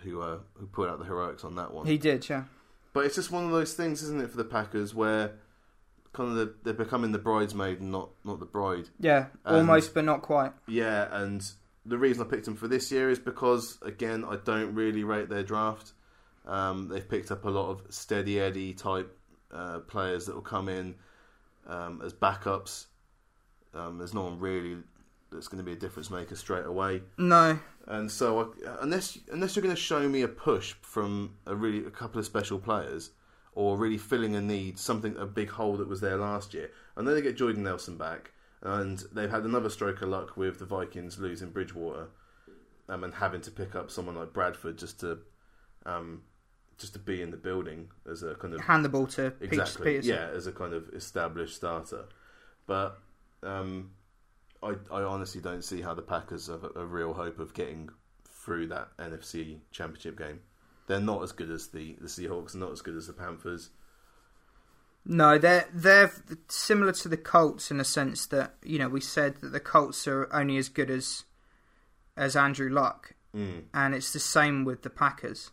who 0.00 0.20
uh, 0.20 0.38
who 0.54 0.66
put 0.66 0.88
out 0.88 0.98
the 0.98 1.04
heroics 1.04 1.44
on 1.44 1.56
that 1.56 1.72
one. 1.72 1.86
he 1.86 1.98
did. 1.98 2.28
Yeah, 2.28 2.44
But 2.92 3.04
it's 3.06 3.14
just 3.14 3.30
one 3.30 3.44
of 3.44 3.50
those 3.52 3.74
things, 3.74 4.02
isn't 4.02 4.20
it, 4.20 4.30
for 4.30 4.36
the 4.36 4.44
Packers, 4.44 4.94
where 4.94 5.32
kind 6.12 6.30
of 6.30 6.34
the, 6.36 6.54
they're 6.64 6.74
becoming 6.74 7.12
the 7.12 7.18
bridesmaid 7.18 7.80
and 7.80 7.92
not 7.92 8.10
not 8.24 8.40
the 8.40 8.46
bride. 8.46 8.88
yeah, 8.98 9.26
And- 9.44 9.56
almost 9.58 9.94
but 9.94 10.04
not 10.04 10.22
quite. 10.22 10.52
Yeah, 10.66 11.06
and 11.12 11.44
the 11.86 11.96
reason 11.98 12.26
I 12.26 12.28
picked 12.28 12.44
them 12.46 12.56
for 12.56 12.66
this 12.68 12.90
year 12.90 13.10
is 13.10 13.18
because 13.18 13.78
again, 13.82 14.24
I 14.24 14.36
don't 14.36 14.74
really 14.74 15.04
rate 15.04 15.28
their 15.28 15.42
draft. 15.44 15.92
Um, 16.46 16.88
they've 16.88 17.08
picked 17.08 17.30
up 17.30 17.44
a 17.44 17.50
lot 17.50 17.68
of 17.70 17.82
steady 17.94 18.40
Eddie 18.40 18.72
type 18.74 19.16
uh, 19.52 19.80
players 19.80 20.26
that 20.26 20.34
will 20.34 20.42
come 20.42 20.68
in 20.68 20.94
um, 21.66 22.00
as 22.04 22.12
backups. 22.12 22.86
Um, 23.74 23.98
there's 23.98 24.14
no 24.14 24.22
one 24.22 24.40
really 24.40 24.78
that's 25.30 25.48
going 25.48 25.58
to 25.58 25.64
be 25.64 25.72
a 25.72 25.76
difference 25.76 26.10
maker 26.10 26.34
straight 26.34 26.66
away. 26.66 27.02
No, 27.16 27.58
And 27.86 28.10
so, 28.10 28.52
I, 28.66 28.76
unless 28.82 29.18
unless 29.30 29.54
you're 29.54 29.62
going 29.62 29.74
to 29.74 29.80
show 29.80 30.08
me 30.08 30.22
a 30.22 30.28
push 30.28 30.74
from 30.80 31.36
a 31.46 31.54
really 31.54 31.86
a 31.86 31.90
couple 31.90 32.18
of 32.18 32.26
special 32.26 32.58
players, 32.58 33.10
or 33.54 33.76
really 33.76 33.98
filling 33.98 34.34
a 34.36 34.40
need, 34.40 34.78
something 34.78 35.16
a 35.16 35.26
big 35.26 35.50
hole 35.50 35.76
that 35.76 35.88
was 35.88 36.00
there 36.00 36.16
last 36.16 36.54
year, 36.54 36.70
and 36.96 37.06
then 37.06 37.14
they 37.14 37.22
get 37.22 37.36
Jordan 37.36 37.62
Nelson 37.62 37.96
back, 37.96 38.32
and 38.62 39.04
they've 39.12 39.30
had 39.30 39.44
another 39.44 39.70
stroke 39.70 40.02
of 40.02 40.08
luck 40.08 40.36
with 40.36 40.58
the 40.58 40.66
Vikings 40.66 41.18
losing 41.18 41.50
Bridgewater, 41.50 42.08
um, 42.88 43.04
and 43.04 43.14
having 43.14 43.40
to 43.42 43.50
pick 43.50 43.74
up 43.74 43.90
someone 43.90 44.16
like 44.16 44.32
Bradford 44.32 44.78
just 44.78 45.00
to, 45.00 45.18
um, 45.86 46.22
just 46.80 46.94
to 46.94 46.98
be 46.98 47.22
in 47.22 47.30
the 47.30 47.36
building 47.36 47.88
as 48.10 48.22
a 48.24 48.34
kind 48.34 48.54
of 48.54 48.60
hand 48.62 48.84
the 48.84 48.88
ball 48.88 49.06
to 49.06 49.32
exactly 49.40 49.84
Peterson. 49.92 50.14
yeah 50.14 50.28
as 50.34 50.46
a 50.48 50.52
kind 50.52 50.72
of 50.74 50.88
established 50.94 51.54
starter, 51.54 52.06
but 52.66 52.98
um, 53.44 53.90
I 54.62 54.74
I 54.90 55.02
honestly 55.02 55.40
don't 55.40 55.62
see 55.62 55.80
how 55.82 55.94
the 55.94 56.02
Packers 56.02 56.48
have 56.48 56.64
a, 56.64 56.70
a 56.80 56.84
real 56.86 57.12
hope 57.14 57.38
of 57.38 57.54
getting 57.54 57.90
through 58.28 58.66
that 58.68 58.88
NFC 58.98 59.58
Championship 59.70 60.18
game. 60.18 60.40
They're 60.86 61.00
not 61.00 61.22
as 61.22 61.32
good 61.32 61.50
as 61.50 61.68
the 61.68 61.96
the 62.00 62.08
Seahawks, 62.08 62.54
not 62.54 62.72
as 62.72 62.80
good 62.82 62.96
as 62.96 63.06
the 63.06 63.12
Panthers. 63.12 63.70
No, 65.04 65.38
they're 65.38 65.66
they're 65.72 66.12
similar 66.48 66.92
to 66.92 67.08
the 67.08 67.16
Colts 67.16 67.70
in 67.70 67.78
the 67.78 67.84
sense 67.84 68.26
that 68.26 68.54
you 68.62 68.78
know 68.78 68.88
we 68.88 69.00
said 69.00 69.36
that 69.36 69.48
the 69.50 69.60
Colts 69.60 70.06
are 70.06 70.28
only 70.32 70.56
as 70.58 70.68
good 70.68 70.90
as 70.90 71.24
as 72.16 72.36
Andrew 72.36 72.68
Luck, 72.70 73.14
Mm. 73.34 73.64
and 73.72 73.94
it's 73.94 74.12
the 74.12 74.18
same 74.18 74.64
with 74.64 74.82
the 74.82 74.90
Packers. 74.90 75.50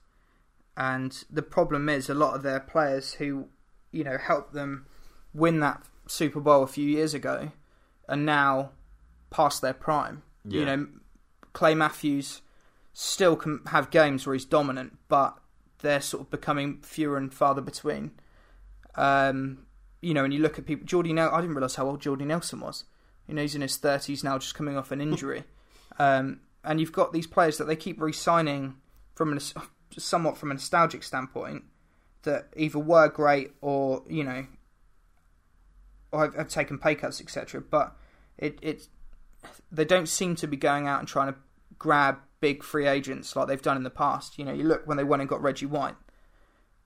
And 0.78 1.24
the 1.30 1.42
problem 1.42 1.90
is 1.90 2.08
a 2.08 2.14
lot 2.14 2.36
of 2.36 2.44
their 2.44 2.60
players 2.60 3.14
who 3.14 3.48
you 3.92 4.04
know 4.04 4.18
helped 4.18 4.54
them 4.54 4.86
win 5.34 5.60
that 5.60 5.84
Super 6.08 6.40
Bowl 6.40 6.64
a 6.64 6.68
few 6.68 6.88
years 6.88 7.14
ago 7.14 7.52
are 8.08 8.16
now 8.16 8.72
past 9.32 9.62
their 9.62 9.74
prime. 9.74 10.22
Yeah. 10.46 10.60
You 10.60 10.66
know, 10.66 10.88
Clay 11.54 11.74
Matthews 11.74 12.42
still 12.94 13.36
can 13.36 13.62
have 13.68 13.90
games 13.90 14.26
where 14.26 14.34
he's 14.34 14.46
dominant, 14.46 14.98
but 15.08 15.38
they're 15.80 16.02
sort 16.02 16.22
of 16.24 16.30
becoming 16.30 16.80
fewer 16.82 17.18
and 17.18 17.34
farther 17.34 17.62
between. 17.62 18.12
Um, 18.96 19.66
you 20.02 20.14
know, 20.14 20.24
and 20.24 20.34
you 20.34 20.40
look 20.40 20.60
at 20.60 20.66
people. 20.66 20.86
Jordy 20.86 21.12
Nelson. 21.12 21.36
I 21.36 21.42
didn't 21.42 21.56
realize 21.56 21.76
how 21.76 21.88
old 21.88 22.02
Jordy 22.02 22.26
Nelson 22.26 22.60
was. 22.60 22.86
You 23.28 23.34
know, 23.34 23.42
he's 23.42 23.56
in 23.56 23.62
his 23.62 23.78
thirties 23.78 24.24
now, 24.24 24.38
just 24.38 24.56
coming 24.56 24.78
off 24.78 24.92
an 24.92 25.02
injury. 25.02 25.44
um, 26.00 26.42
and 26.64 26.80
you've 26.80 26.92
got 26.92 27.14
these 27.14 27.28
players 27.28 27.58
that 27.58 27.66
they 27.66 27.76
keep 27.76 28.00
re-signing 28.00 28.76
from 29.16 29.32
an, 29.32 29.40
somewhat 29.98 30.38
from 30.38 30.52
a 30.52 30.54
nostalgic 30.54 31.04
standpoint 31.04 31.64
that 32.24 32.48
either 32.56 32.80
were 32.80 33.08
great 33.08 33.52
or 33.62 34.04
you 34.08 34.24
know, 34.24 34.46
or 36.12 36.22
have, 36.22 36.36
have 36.36 36.50
taken 36.50 36.78
pay 36.78 36.96
cuts, 36.96 37.22
etc. 37.22 37.62
But 37.62 37.96
it 38.38 38.60
it 38.62 38.88
they 39.72 39.86
don't 39.86 40.08
seem 40.08 40.36
to 40.36 40.48
be 40.48 40.58
going 40.58 40.88
out 40.88 41.00
and 41.00 41.08
trying 41.08 41.34
to 41.34 41.40
grab 41.78 42.18
big 42.40 42.64
free 42.64 42.88
agents 42.88 43.36
like 43.36 43.48
they've 43.48 43.62
done 43.62 43.78
in 43.78 43.84
the 43.84 43.90
past. 43.90 44.38
You 44.38 44.46
know, 44.46 44.54
you 44.54 44.64
look 44.64 44.86
when 44.88 44.98
they 44.98 45.04
went 45.04 45.22
and 45.22 45.30
got 45.30 45.42
Reggie 45.42 45.66
White. 45.66 45.96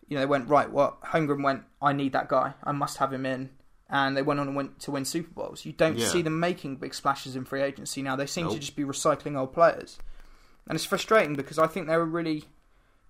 You 0.08 0.16
know, 0.16 0.22
they 0.22 0.26
went 0.28 0.50
right. 0.50 0.70
What 0.70 1.02
Holmgren 1.04 1.44
went. 1.44 1.64
I 1.82 1.94
need 1.94 2.14
that 2.14 2.28
guy. 2.28 2.54
I 2.64 2.72
must 2.74 2.98
have 2.98 3.14
him 3.14 3.26
in. 3.26 3.50
And 3.90 4.16
they 4.16 4.22
went 4.22 4.40
on 4.40 4.48
and 4.48 4.56
went 4.56 4.80
to 4.82 4.92
win 4.92 5.04
Super 5.04 5.32
Bowls. 5.32 5.66
You 5.66 5.74
don't 5.74 5.98
Yeah. 5.98 6.08
see 6.08 6.22
them 6.22 6.40
making 6.40 6.78
big 6.78 6.94
splashes 6.94 7.36
in 7.36 7.44
free 7.44 7.62
agency 7.62 8.02
now. 8.02 8.16
They 8.16 8.26
seem 8.26 8.50
to 8.50 8.58
just 8.58 8.76
be 8.78 8.84
recycling 8.84 9.38
old 9.38 9.52
players, 9.54 9.98
and 10.68 10.78
it's 10.78 10.86
frustrating 10.86 11.36
because 11.36 11.60
I 11.60 11.68
think 11.68 11.88
they're 11.88 12.02
a 12.02 12.06
really. 12.06 12.46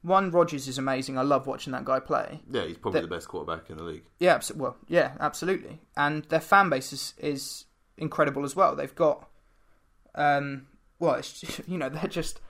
One 0.04 0.32
Rodgers 0.32 0.68
is 0.68 0.78
amazing. 0.80 1.18
I 1.18 1.22
love 1.22 1.46
watching 1.46 1.74
that 1.74 1.86
guy 1.86 2.00
play. 2.00 2.42
Yeah, 2.50 2.64
he's 2.66 2.78
probably 2.78 3.02
The- 3.02 3.08
the 3.08 3.16
best 3.16 3.28
quarterback 3.28 3.70
in 3.70 3.78
the 3.78 3.84
league. 3.84 4.04
Yeah, 4.20 4.38
abso- 4.38 4.56
well, 4.56 4.78
yeah, 4.88 5.14
absolutely. 5.20 5.80
And 5.96 6.24
their 6.26 6.40
fan 6.42 6.70
base 6.70 6.92
is, 6.92 7.14
is 7.20 7.66
incredible 7.98 8.44
as 8.44 8.56
well. 8.56 8.76
They've 8.76 8.96
got, 8.96 9.30
um, 10.16 10.68
well, 11.00 11.16
it's 11.16 11.44
you 11.68 11.78
know 11.78 11.90
they're 11.90 12.08
just 12.08 12.42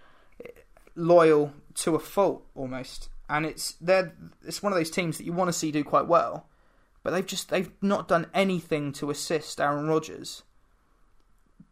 loyal 0.95 1.53
to 1.75 1.95
a 1.95 1.99
fault 1.99 2.45
almost, 2.55 3.09
and 3.29 3.45
it's 3.45 3.73
they're 3.81 4.13
it's 4.45 4.63
one 4.63 4.71
of 4.71 4.77
those 4.79 4.89
teams 4.91 5.17
that 5.17 5.25
you 5.25 5.33
want 5.33 5.47
to 5.49 5.53
see 5.53 5.71
do 5.71 5.83
quite 5.83 6.07
well, 6.07 6.47
but 7.03 7.11
they've 7.11 7.25
just 7.25 7.49
they've 7.49 7.71
not 7.81 8.07
done 8.07 8.27
anything 8.33 8.91
to 8.93 9.09
assist 9.09 9.59
Aaron 9.59 9.87
Rodgers 9.87 10.43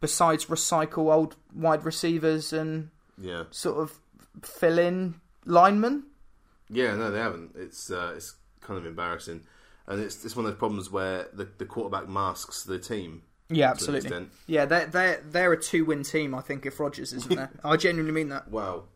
besides 0.00 0.46
recycle 0.46 1.12
old 1.12 1.36
wide 1.54 1.84
receivers 1.84 2.52
and 2.52 2.90
Yeah, 3.18 3.44
sort 3.50 3.78
of 3.78 4.00
fill 4.42 4.78
in 4.78 5.20
linemen. 5.44 6.04
yeah, 6.68 6.94
no, 6.94 7.10
they 7.10 7.18
haven't. 7.18 7.52
It's 7.56 7.90
uh, 7.90 8.12
it's 8.16 8.34
kind 8.60 8.78
of 8.78 8.86
embarrassing, 8.86 9.42
and 9.86 10.00
it's 10.00 10.24
it's 10.24 10.36
one 10.36 10.44
of 10.46 10.52
those 10.52 10.58
problems 10.58 10.90
where 10.90 11.26
the 11.32 11.48
the 11.58 11.66
quarterback 11.66 12.08
masks 12.08 12.64
the 12.64 12.78
team. 12.78 13.22
Yeah, 13.48 13.70
absolutely. 13.70 14.28
Yeah, 14.46 14.64
they're 14.64 14.86
they're 14.86 15.22
they're 15.24 15.52
a 15.52 15.60
two 15.60 15.84
win 15.84 16.04
team. 16.04 16.34
I 16.34 16.40
think 16.40 16.66
if 16.66 16.78
Rodgers 16.78 17.12
isn't 17.12 17.34
there, 17.34 17.50
I 17.64 17.76
genuinely 17.76 18.12
mean 18.12 18.28
that. 18.30 18.48
Wow. 18.48 18.84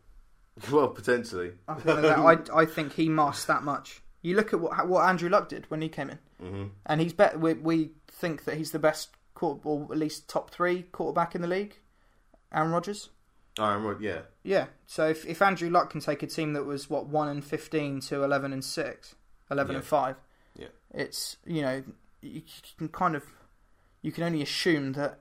Well, 0.71 0.87
potentially. 0.87 1.51
I 1.67 1.73
think, 1.73 2.01
that, 2.01 2.17
I, 2.17 2.61
I 2.61 2.65
think 2.65 2.93
he 2.93 3.09
masks 3.09 3.43
that 3.43 3.63
much. 3.63 4.01
You 4.21 4.37
look 4.37 4.53
at 4.53 4.61
what 4.61 4.87
what 4.87 5.03
Andrew 5.03 5.27
Luck 5.27 5.49
did 5.49 5.69
when 5.69 5.81
he 5.81 5.89
came 5.89 6.09
in, 6.09 6.19
hmm 6.39 6.63
and 6.85 7.01
he's 7.01 7.11
bet 7.11 7.37
we, 7.41 7.55
we 7.55 7.91
think 8.07 8.45
that 8.45 8.55
he's 8.55 8.71
the 8.71 8.79
best 8.79 9.09
quarter, 9.33 9.59
or 9.65 9.91
at 9.91 9.97
least 9.97 10.29
top 10.29 10.51
three 10.51 10.83
quarterback 10.93 11.35
in 11.35 11.41
the 11.41 11.47
league. 11.49 11.75
Aaron 12.53 12.71
Rodgers. 12.71 13.09
Right. 13.57 13.97
Yeah, 14.01 14.21
Yeah. 14.43 14.65
So 14.85 15.07
if 15.07 15.25
if 15.25 15.41
Andrew 15.41 15.69
Luck 15.69 15.89
can 15.89 16.01
take 16.01 16.21
a 16.23 16.27
team 16.27 16.53
that 16.53 16.63
was 16.65 16.89
what 16.89 17.07
one 17.07 17.27
and 17.29 17.43
fifteen 17.43 17.99
to 18.01 18.23
eleven 18.23 18.51
and 18.53 18.63
six, 18.63 19.15
11 19.51 19.71
Yeah. 19.73 19.77
and 19.77 19.85
five, 19.87 20.15
Yeah. 20.57 20.67
it's 20.93 21.37
you 21.45 21.61
know 21.61 21.83
you 22.21 22.41
can 22.77 22.89
kind 22.89 23.15
of 23.15 23.23
you 24.01 24.11
can 24.11 24.23
only 24.23 24.41
assume 24.41 24.93
that 24.93 25.19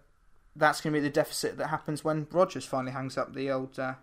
that's 0.57 0.81
going 0.81 0.93
to 0.93 1.01
be 1.01 1.03
the 1.03 1.11
deficit 1.13 1.57
that 1.59 1.69
happens 1.69 2.05
when 2.05 2.27
Rodgers 2.31 2.65
finally 2.65 2.93
hangs 2.93 3.17
up 3.19 3.35
the 3.35 3.51
old. 3.51 3.79
Uh, 3.79 3.95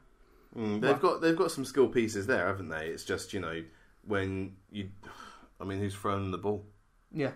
Mm, 0.58 0.82
they've 0.82 1.00
got 1.00 1.22
they've 1.22 1.38
got 1.38 1.50
some 1.50 1.64
skill 1.64 1.88
pieces 1.88 2.28
there, 2.28 2.46
haven't 2.48 2.68
they? 2.68 2.88
It's 2.88 3.06
just 3.06 3.32
you 3.34 3.40
know 3.40 3.64
when 4.06 4.58
you, 4.70 4.90
I 5.62 5.64
mean, 5.64 5.80
who's 5.80 5.96
throwing 5.96 6.30
the 6.32 6.38
ball? 6.38 6.66
yeah, 7.10 7.32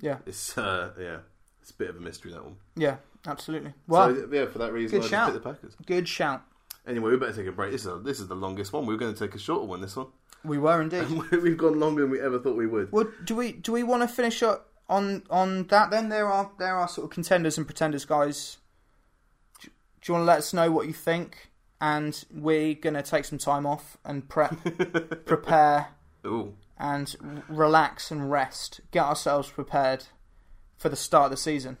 yeah, 0.00 0.18
It's 0.24 0.56
uh, 0.56 0.92
yeah, 0.98 1.18
it's 1.60 1.70
a 1.70 1.74
bit 1.74 1.90
of 1.90 1.96
a 1.96 2.00
mystery 2.00 2.32
that 2.32 2.42
one. 2.42 2.56
yeah, 2.74 2.96
absolutely. 3.28 3.72
Well, 3.86 4.14
so 4.14 4.28
yeah, 4.32 4.46
for 4.46 4.58
that 4.58 4.72
reason, 4.72 4.98
good 5.00 5.06
I 5.06 5.10
shout. 5.10 5.32
the 5.32 5.40
Packers. 5.40 5.74
good 5.86 6.08
shout. 6.08 6.42
Anyway, 6.86 7.10
we 7.10 7.16
better 7.16 7.32
take 7.32 7.46
a 7.46 7.52
break. 7.52 7.72
This 7.72 7.80
is 7.82 7.88
a, 7.88 7.96
this 7.98 8.20
is 8.20 8.28
the 8.28 8.36
longest 8.36 8.72
one. 8.72 8.86
We 8.86 8.94
were 8.94 8.98
going 9.00 9.12
to 9.12 9.18
take 9.18 9.34
a 9.34 9.38
shorter 9.38 9.64
one. 9.66 9.80
This 9.80 9.96
one, 9.96 10.06
We 10.44 10.58
were 10.58 10.80
indeed. 10.82 11.08
we've 11.32 11.56
gone 11.58 11.80
longer 11.80 12.02
than 12.02 12.10
we 12.10 12.20
ever 12.20 12.38
thought 12.38 12.56
we 12.56 12.66
would. 12.66 12.92
Well, 12.92 13.08
do 13.24 13.34
we 13.34 13.52
do 13.52 13.72
we 13.72 13.82
want 13.82 14.02
to 14.02 14.08
finish 14.08 14.42
up 14.42 14.68
on 14.88 15.24
on 15.30 15.66
that? 15.68 15.90
Then 15.90 16.08
there 16.10 16.28
are 16.28 16.50
there 16.58 16.76
are 16.76 16.86
sort 16.88 17.06
of 17.06 17.10
contenders 17.10 17.58
and 17.58 17.66
pretenders, 17.66 18.04
guys. 18.04 18.58
Do, 19.60 19.68
do 19.68 19.72
you 20.06 20.14
want 20.14 20.22
to 20.22 20.26
let 20.26 20.38
us 20.38 20.52
know 20.52 20.70
what 20.70 20.86
you 20.86 20.92
think? 20.92 21.50
And 21.80 22.24
we're 22.32 22.74
gonna 22.74 23.02
take 23.02 23.24
some 23.26 23.38
time 23.38 23.66
off 23.66 23.98
and 24.04 24.26
prep, 24.28 24.56
prepare, 25.26 25.88
Ooh, 26.24 26.54
and 26.78 27.14
relax 27.48 28.10
and 28.10 28.30
rest. 28.30 28.80
Get 28.92 29.04
ourselves 29.04 29.50
prepared 29.50 30.04
for 30.78 30.88
the 30.88 30.96
start 30.96 31.26
of 31.26 31.30
the 31.32 31.36
season. 31.36 31.76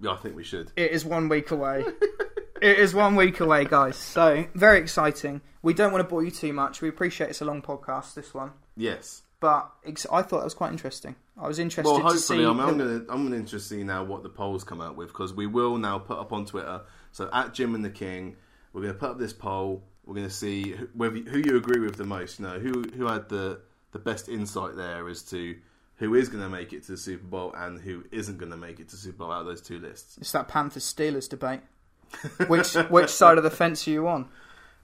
Yeah, 0.00 0.12
I 0.12 0.16
think 0.16 0.36
we 0.36 0.44
should. 0.44 0.72
It 0.76 0.90
is 0.92 1.04
one 1.04 1.28
week 1.28 1.50
away. 1.50 1.84
it 2.62 2.78
is 2.78 2.94
one 2.94 3.16
week 3.16 3.40
away, 3.40 3.64
guys. 3.64 3.96
So 3.96 4.46
very 4.54 4.78
exciting. 4.78 5.40
We 5.62 5.74
don't 5.74 5.92
want 5.92 6.02
to 6.04 6.08
bore 6.08 6.24
you 6.24 6.30
too 6.30 6.52
much. 6.52 6.80
We 6.80 6.88
appreciate 6.88 7.30
it's 7.30 7.40
a 7.42 7.44
long 7.44 7.62
podcast. 7.62 8.14
This 8.14 8.32
one. 8.32 8.52
Yes. 8.76 9.22
But 9.40 9.70
ex- 9.86 10.06
I 10.12 10.22
thought 10.22 10.38
that 10.38 10.44
was 10.44 10.54
quite 10.54 10.70
interesting. 10.72 11.16
I 11.40 11.48
was 11.48 11.58
interested 11.58 11.90
Well, 11.90 12.02
to 12.12 12.18
see. 12.18 12.42
hopefully, 12.42 12.44
I'm, 12.44 12.60
I'm 12.60 12.76
the- 12.78 12.84
gonna 12.84 13.04
I'm 13.08 13.30
gonna 13.30 13.58
see 13.58 13.82
now 13.82 14.04
what 14.04 14.22
the 14.22 14.28
polls 14.28 14.64
come 14.64 14.80
out 14.82 14.96
with 14.96 15.08
because 15.08 15.32
we 15.32 15.46
will 15.46 15.78
now 15.78 15.98
put 15.98 16.18
up 16.18 16.32
on 16.32 16.44
Twitter. 16.44 16.82
So 17.12 17.30
at 17.32 17.54
Jim 17.54 17.74
and 17.74 17.82
the 17.84 17.90
King, 17.90 18.36
we're 18.72 18.82
gonna 18.82 18.94
put 18.94 19.10
up 19.10 19.18
this 19.18 19.32
poll. 19.32 19.82
We're 20.04 20.16
gonna 20.16 20.28
see 20.30 20.72
who, 20.72 20.88
whether 20.94 21.16
who 21.16 21.38
you 21.38 21.56
agree 21.56 21.80
with 21.80 21.96
the 21.96 22.04
most. 22.04 22.38
You 22.38 22.46
know, 22.46 22.58
who 22.58 22.82
who 22.94 23.06
had 23.06 23.28
the 23.30 23.60
the 23.92 23.98
best 23.98 24.28
insight 24.28 24.76
there 24.76 25.08
as 25.08 25.22
to 25.24 25.56
who 26.00 26.14
is 26.14 26.28
gonna 26.28 26.48
make 26.48 26.72
it 26.72 26.82
to 26.84 26.92
the 26.92 26.98
Super 26.98 27.26
Bowl 27.26 27.52
and 27.56 27.80
who 27.80 28.04
isn't 28.10 28.38
gonna 28.38 28.56
make 28.56 28.80
it 28.80 28.88
to 28.88 28.96
the 28.96 29.00
Super 29.00 29.18
Bowl 29.18 29.30
out 29.30 29.42
of 29.42 29.46
those 29.46 29.60
two 29.60 29.78
lists. 29.78 30.18
It's 30.18 30.32
that 30.32 30.48
Panthers 30.48 30.92
Steelers 30.92 31.28
debate. 31.28 31.60
Which 32.48 32.74
which 32.74 33.10
side 33.10 33.38
of 33.38 33.44
the 33.44 33.50
fence 33.50 33.86
are 33.86 33.90
you 33.90 34.08
on? 34.08 34.28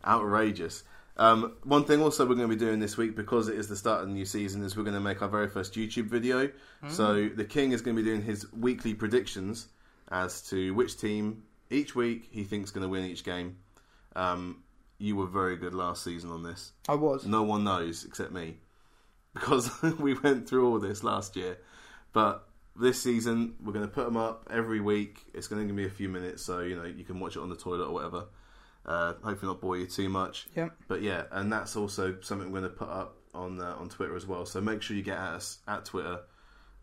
Outrageous. 0.05 0.85
Um, 1.17 1.55
one 1.65 1.85
thing 1.85 2.03
also 2.03 2.27
we're 2.27 2.35
going 2.35 2.49
to 2.49 2.55
be 2.55 2.63
doing 2.63 2.79
this 2.79 2.99
week 2.99 3.17
because 3.17 3.49
it 3.49 3.57
is 3.57 3.69
the 3.69 3.77
start 3.77 4.03
of 4.03 4.09
the 4.09 4.13
new 4.13 4.27
season 4.27 4.63
is 4.63 4.77
we're 4.77 4.83
going 4.83 4.95
to 4.95 5.01
make 5.01 5.23
our 5.23 5.29
very 5.29 5.49
first 5.49 5.73
YouTube 5.73 6.05
video. 6.05 6.51
So 6.89 7.31
the 7.31 7.45
King 7.45 7.73
is 7.73 7.81
going 7.81 7.97
to 7.97 8.03
be 8.03 8.07
doing 8.07 8.21
his 8.21 8.53
weekly 8.53 8.93
predictions 8.93 9.69
as 10.11 10.43
to 10.51 10.75
which 10.75 11.01
team 11.01 11.43
each 11.71 11.95
week 11.97 12.29
he 12.31 12.45
thinks 12.45 12.71
going 12.71 12.83
to 12.83 12.89
win 12.89 13.07
each 13.07 13.25
game. 13.25 13.57
Um, 14.15 14.63
you 14.99 15.17
were 15.17 15.27
very 15.27 15.57
good 15.57 15.75
last 15.75 16.05
season 16.05 16.31
on 16.31 16.43
this. 16.43 16.73
I 16.87 16.95
was. 16.95 17.25
No 17.25 17.43
one 17.43 17.65
knows 17.65 18.05
except 18.05 18.31
me 18.31 18.59
because 19.37 19.71
we 19.99 20.15
went 20.15 20.49
through 20.49 20.67
all 20.67 20.79
this 20.79 21.05
last 21.05 21.37
year. 21.37 21.59
But 22.13 22.47
this 22.75 23.01
season 23.03 23.55
we're 23.63 23.73
going 23.73 23.87
to 23.87 23.93
put 23.93 24.05
them 24.05 24.17
up 24.17 24.49
every 24.51 24.81
week. 24.81 25.25
It's 25.35 25.47
going 25.47 25.63
to 25.63 25.67
give 25.67 25.77
me 25.77 25.85
a 25.85 25.91
few 25.91 26.09
minutes, 26.09 26.43
so 26.43 26.61
you 26.61 26.77
know 26.77 26.85
you 26.85 27.05
can 27.05 27.21
watch 27.21 27.37
it 27.37 27.41
on 27.41 27.49
the 27.49 27.57
toilet 27.57 27.87
or 27.87 27.93
whatever. 27.93 28.25
Uh, 28.85 29.15
hopefully 29.23 29.51
not 29.51 29.61
bore 29.61 29.77
you 29.77 29.87
too 29.87 30.09
much. 30.09 30.47
Yep. 30.55 30.73
But 30.89 31.03
yeah, 31.03 31.25
and 31.33 31.53
that's 31.53 31.77
also 31.77 32.17
something 32.21 32.51
we're 32.51 32.61
going 32.61 32.73
to 32.73 32.77
put 32.77 32.89
up 32.89 33.17
on 33.35 33.61
uh, 33.61 33.77
on 33.79 33.89
Twitter 33.89 34.17
as 34.17 34.27
well. 34.27 34.47
So 34.47 34.61
make 34.61 34.83
sure 34.83 34.97
you 34.97 35.03
get 35.03 35.19
at 35.19 35.35
us 35.35 35.59
at 35.69 35.85
Twitter, 35.85 36.21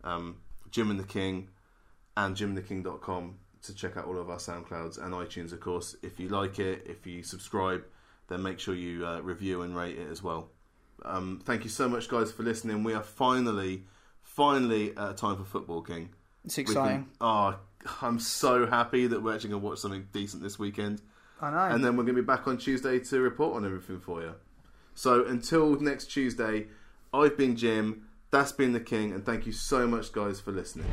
um, 0.04 0.36
Jim 0.70 0.90
and 0.90 1.00
the 1.00 1.04
King, 1.04 1.48
and 2.16 2.36
jimandtheking.com 2.36 3.38
to 3.62 3.74
check 3.74 3.96
out 3.96 4.04
all 4.04 4.18
of 4.18 4.28
our 4.28 4.36
SoundClouds 4.36 5.02
and 5.02 5.14
iTunes, 5.14 5.52
of 5.52 5.60
course. 5.60 5.96
If 6.02 6.20
you 6.20 6.28
like 6.28 6.58
it, 6.58 6.82
if 6.86 7.06
you 7.06 7.22
subscribe, 7.22 7.82
then 8.28 8.42
make 8.42 8.60
sure 8.60 8.74
you 8.74 9.06
uh, 9.06 9.20
review 9.20 9.62
and 9.62 9.74
rate 9.76 9.98
it 9.98 10.10
as 10.10 10.22
well. 10.22 10.50
Um, 11.04 11.40
thank 11.44 11.64
you 11.64 11.70
so 11.70 11.88
much, 11.88 12.08
guys, 12.08 12.32
for 12.32 12.42
listening. 12.42 12.82
We 12.84 12.94
are 12.94 13.02
finally, 13.02 13.84
finally 14.22 14.96
at 14.96 15.10
a 15.10 15.14
time 15.14 15.36
for 15.36 15.44
football, 15.44 15.82
King. 15.82 16.10
It's 16.44 16.56
We 16.56 16.64
can- 16.64 16.72
exciting. 16.72 17.06
oh, 17.20 17.58
I'm 18.02 18.18
so 18.18 18.66
happy 18.66 19.06
that 19.06 19.22
we're 19.22 19.34
actually 19.34 19.50
going 19.50 19.62
to 19.62 19.68
watch 19.68 19.78
something 19.78 20.08
decent 20.12 20.42
this 20.42 20.58
weekend 20.58 21.02
I 21.40 21.50
know. 21.50 21.74
and 21.74 21.84
then 21.84 21.96
we're 21.96 22.04
going 22.04 22.16
to 22.16 22.22
be 22.22 22.26
back 22.26 22.46
on 22.48 22.56
Tuesday 22.58 22.98
to 22.98 23.20
report 23.20 23.56
on 23.56 23.64
everything 23.66 24.00
for 24.00 24.22
you. 24.22 24.34
So 24.94 25.24
until 25.26 25.78
next 25.80 26.06
Tuesday, 26.06 26.68
I've 27.12 27.36
been 27.36 27.56
Jim, 27.56 28.06
that's 28.30 28.52
been 28.52 28.72
the 28.72 28.80
King, 28.80 29.12
and 29.12 29.24
thank 29.26 29.44
you 29.46 29.52
so 29.52 29.86
much, 29.86 30.12
guys, 30.12 30.40
for 30.40 30.52
listening. 30.52 30.86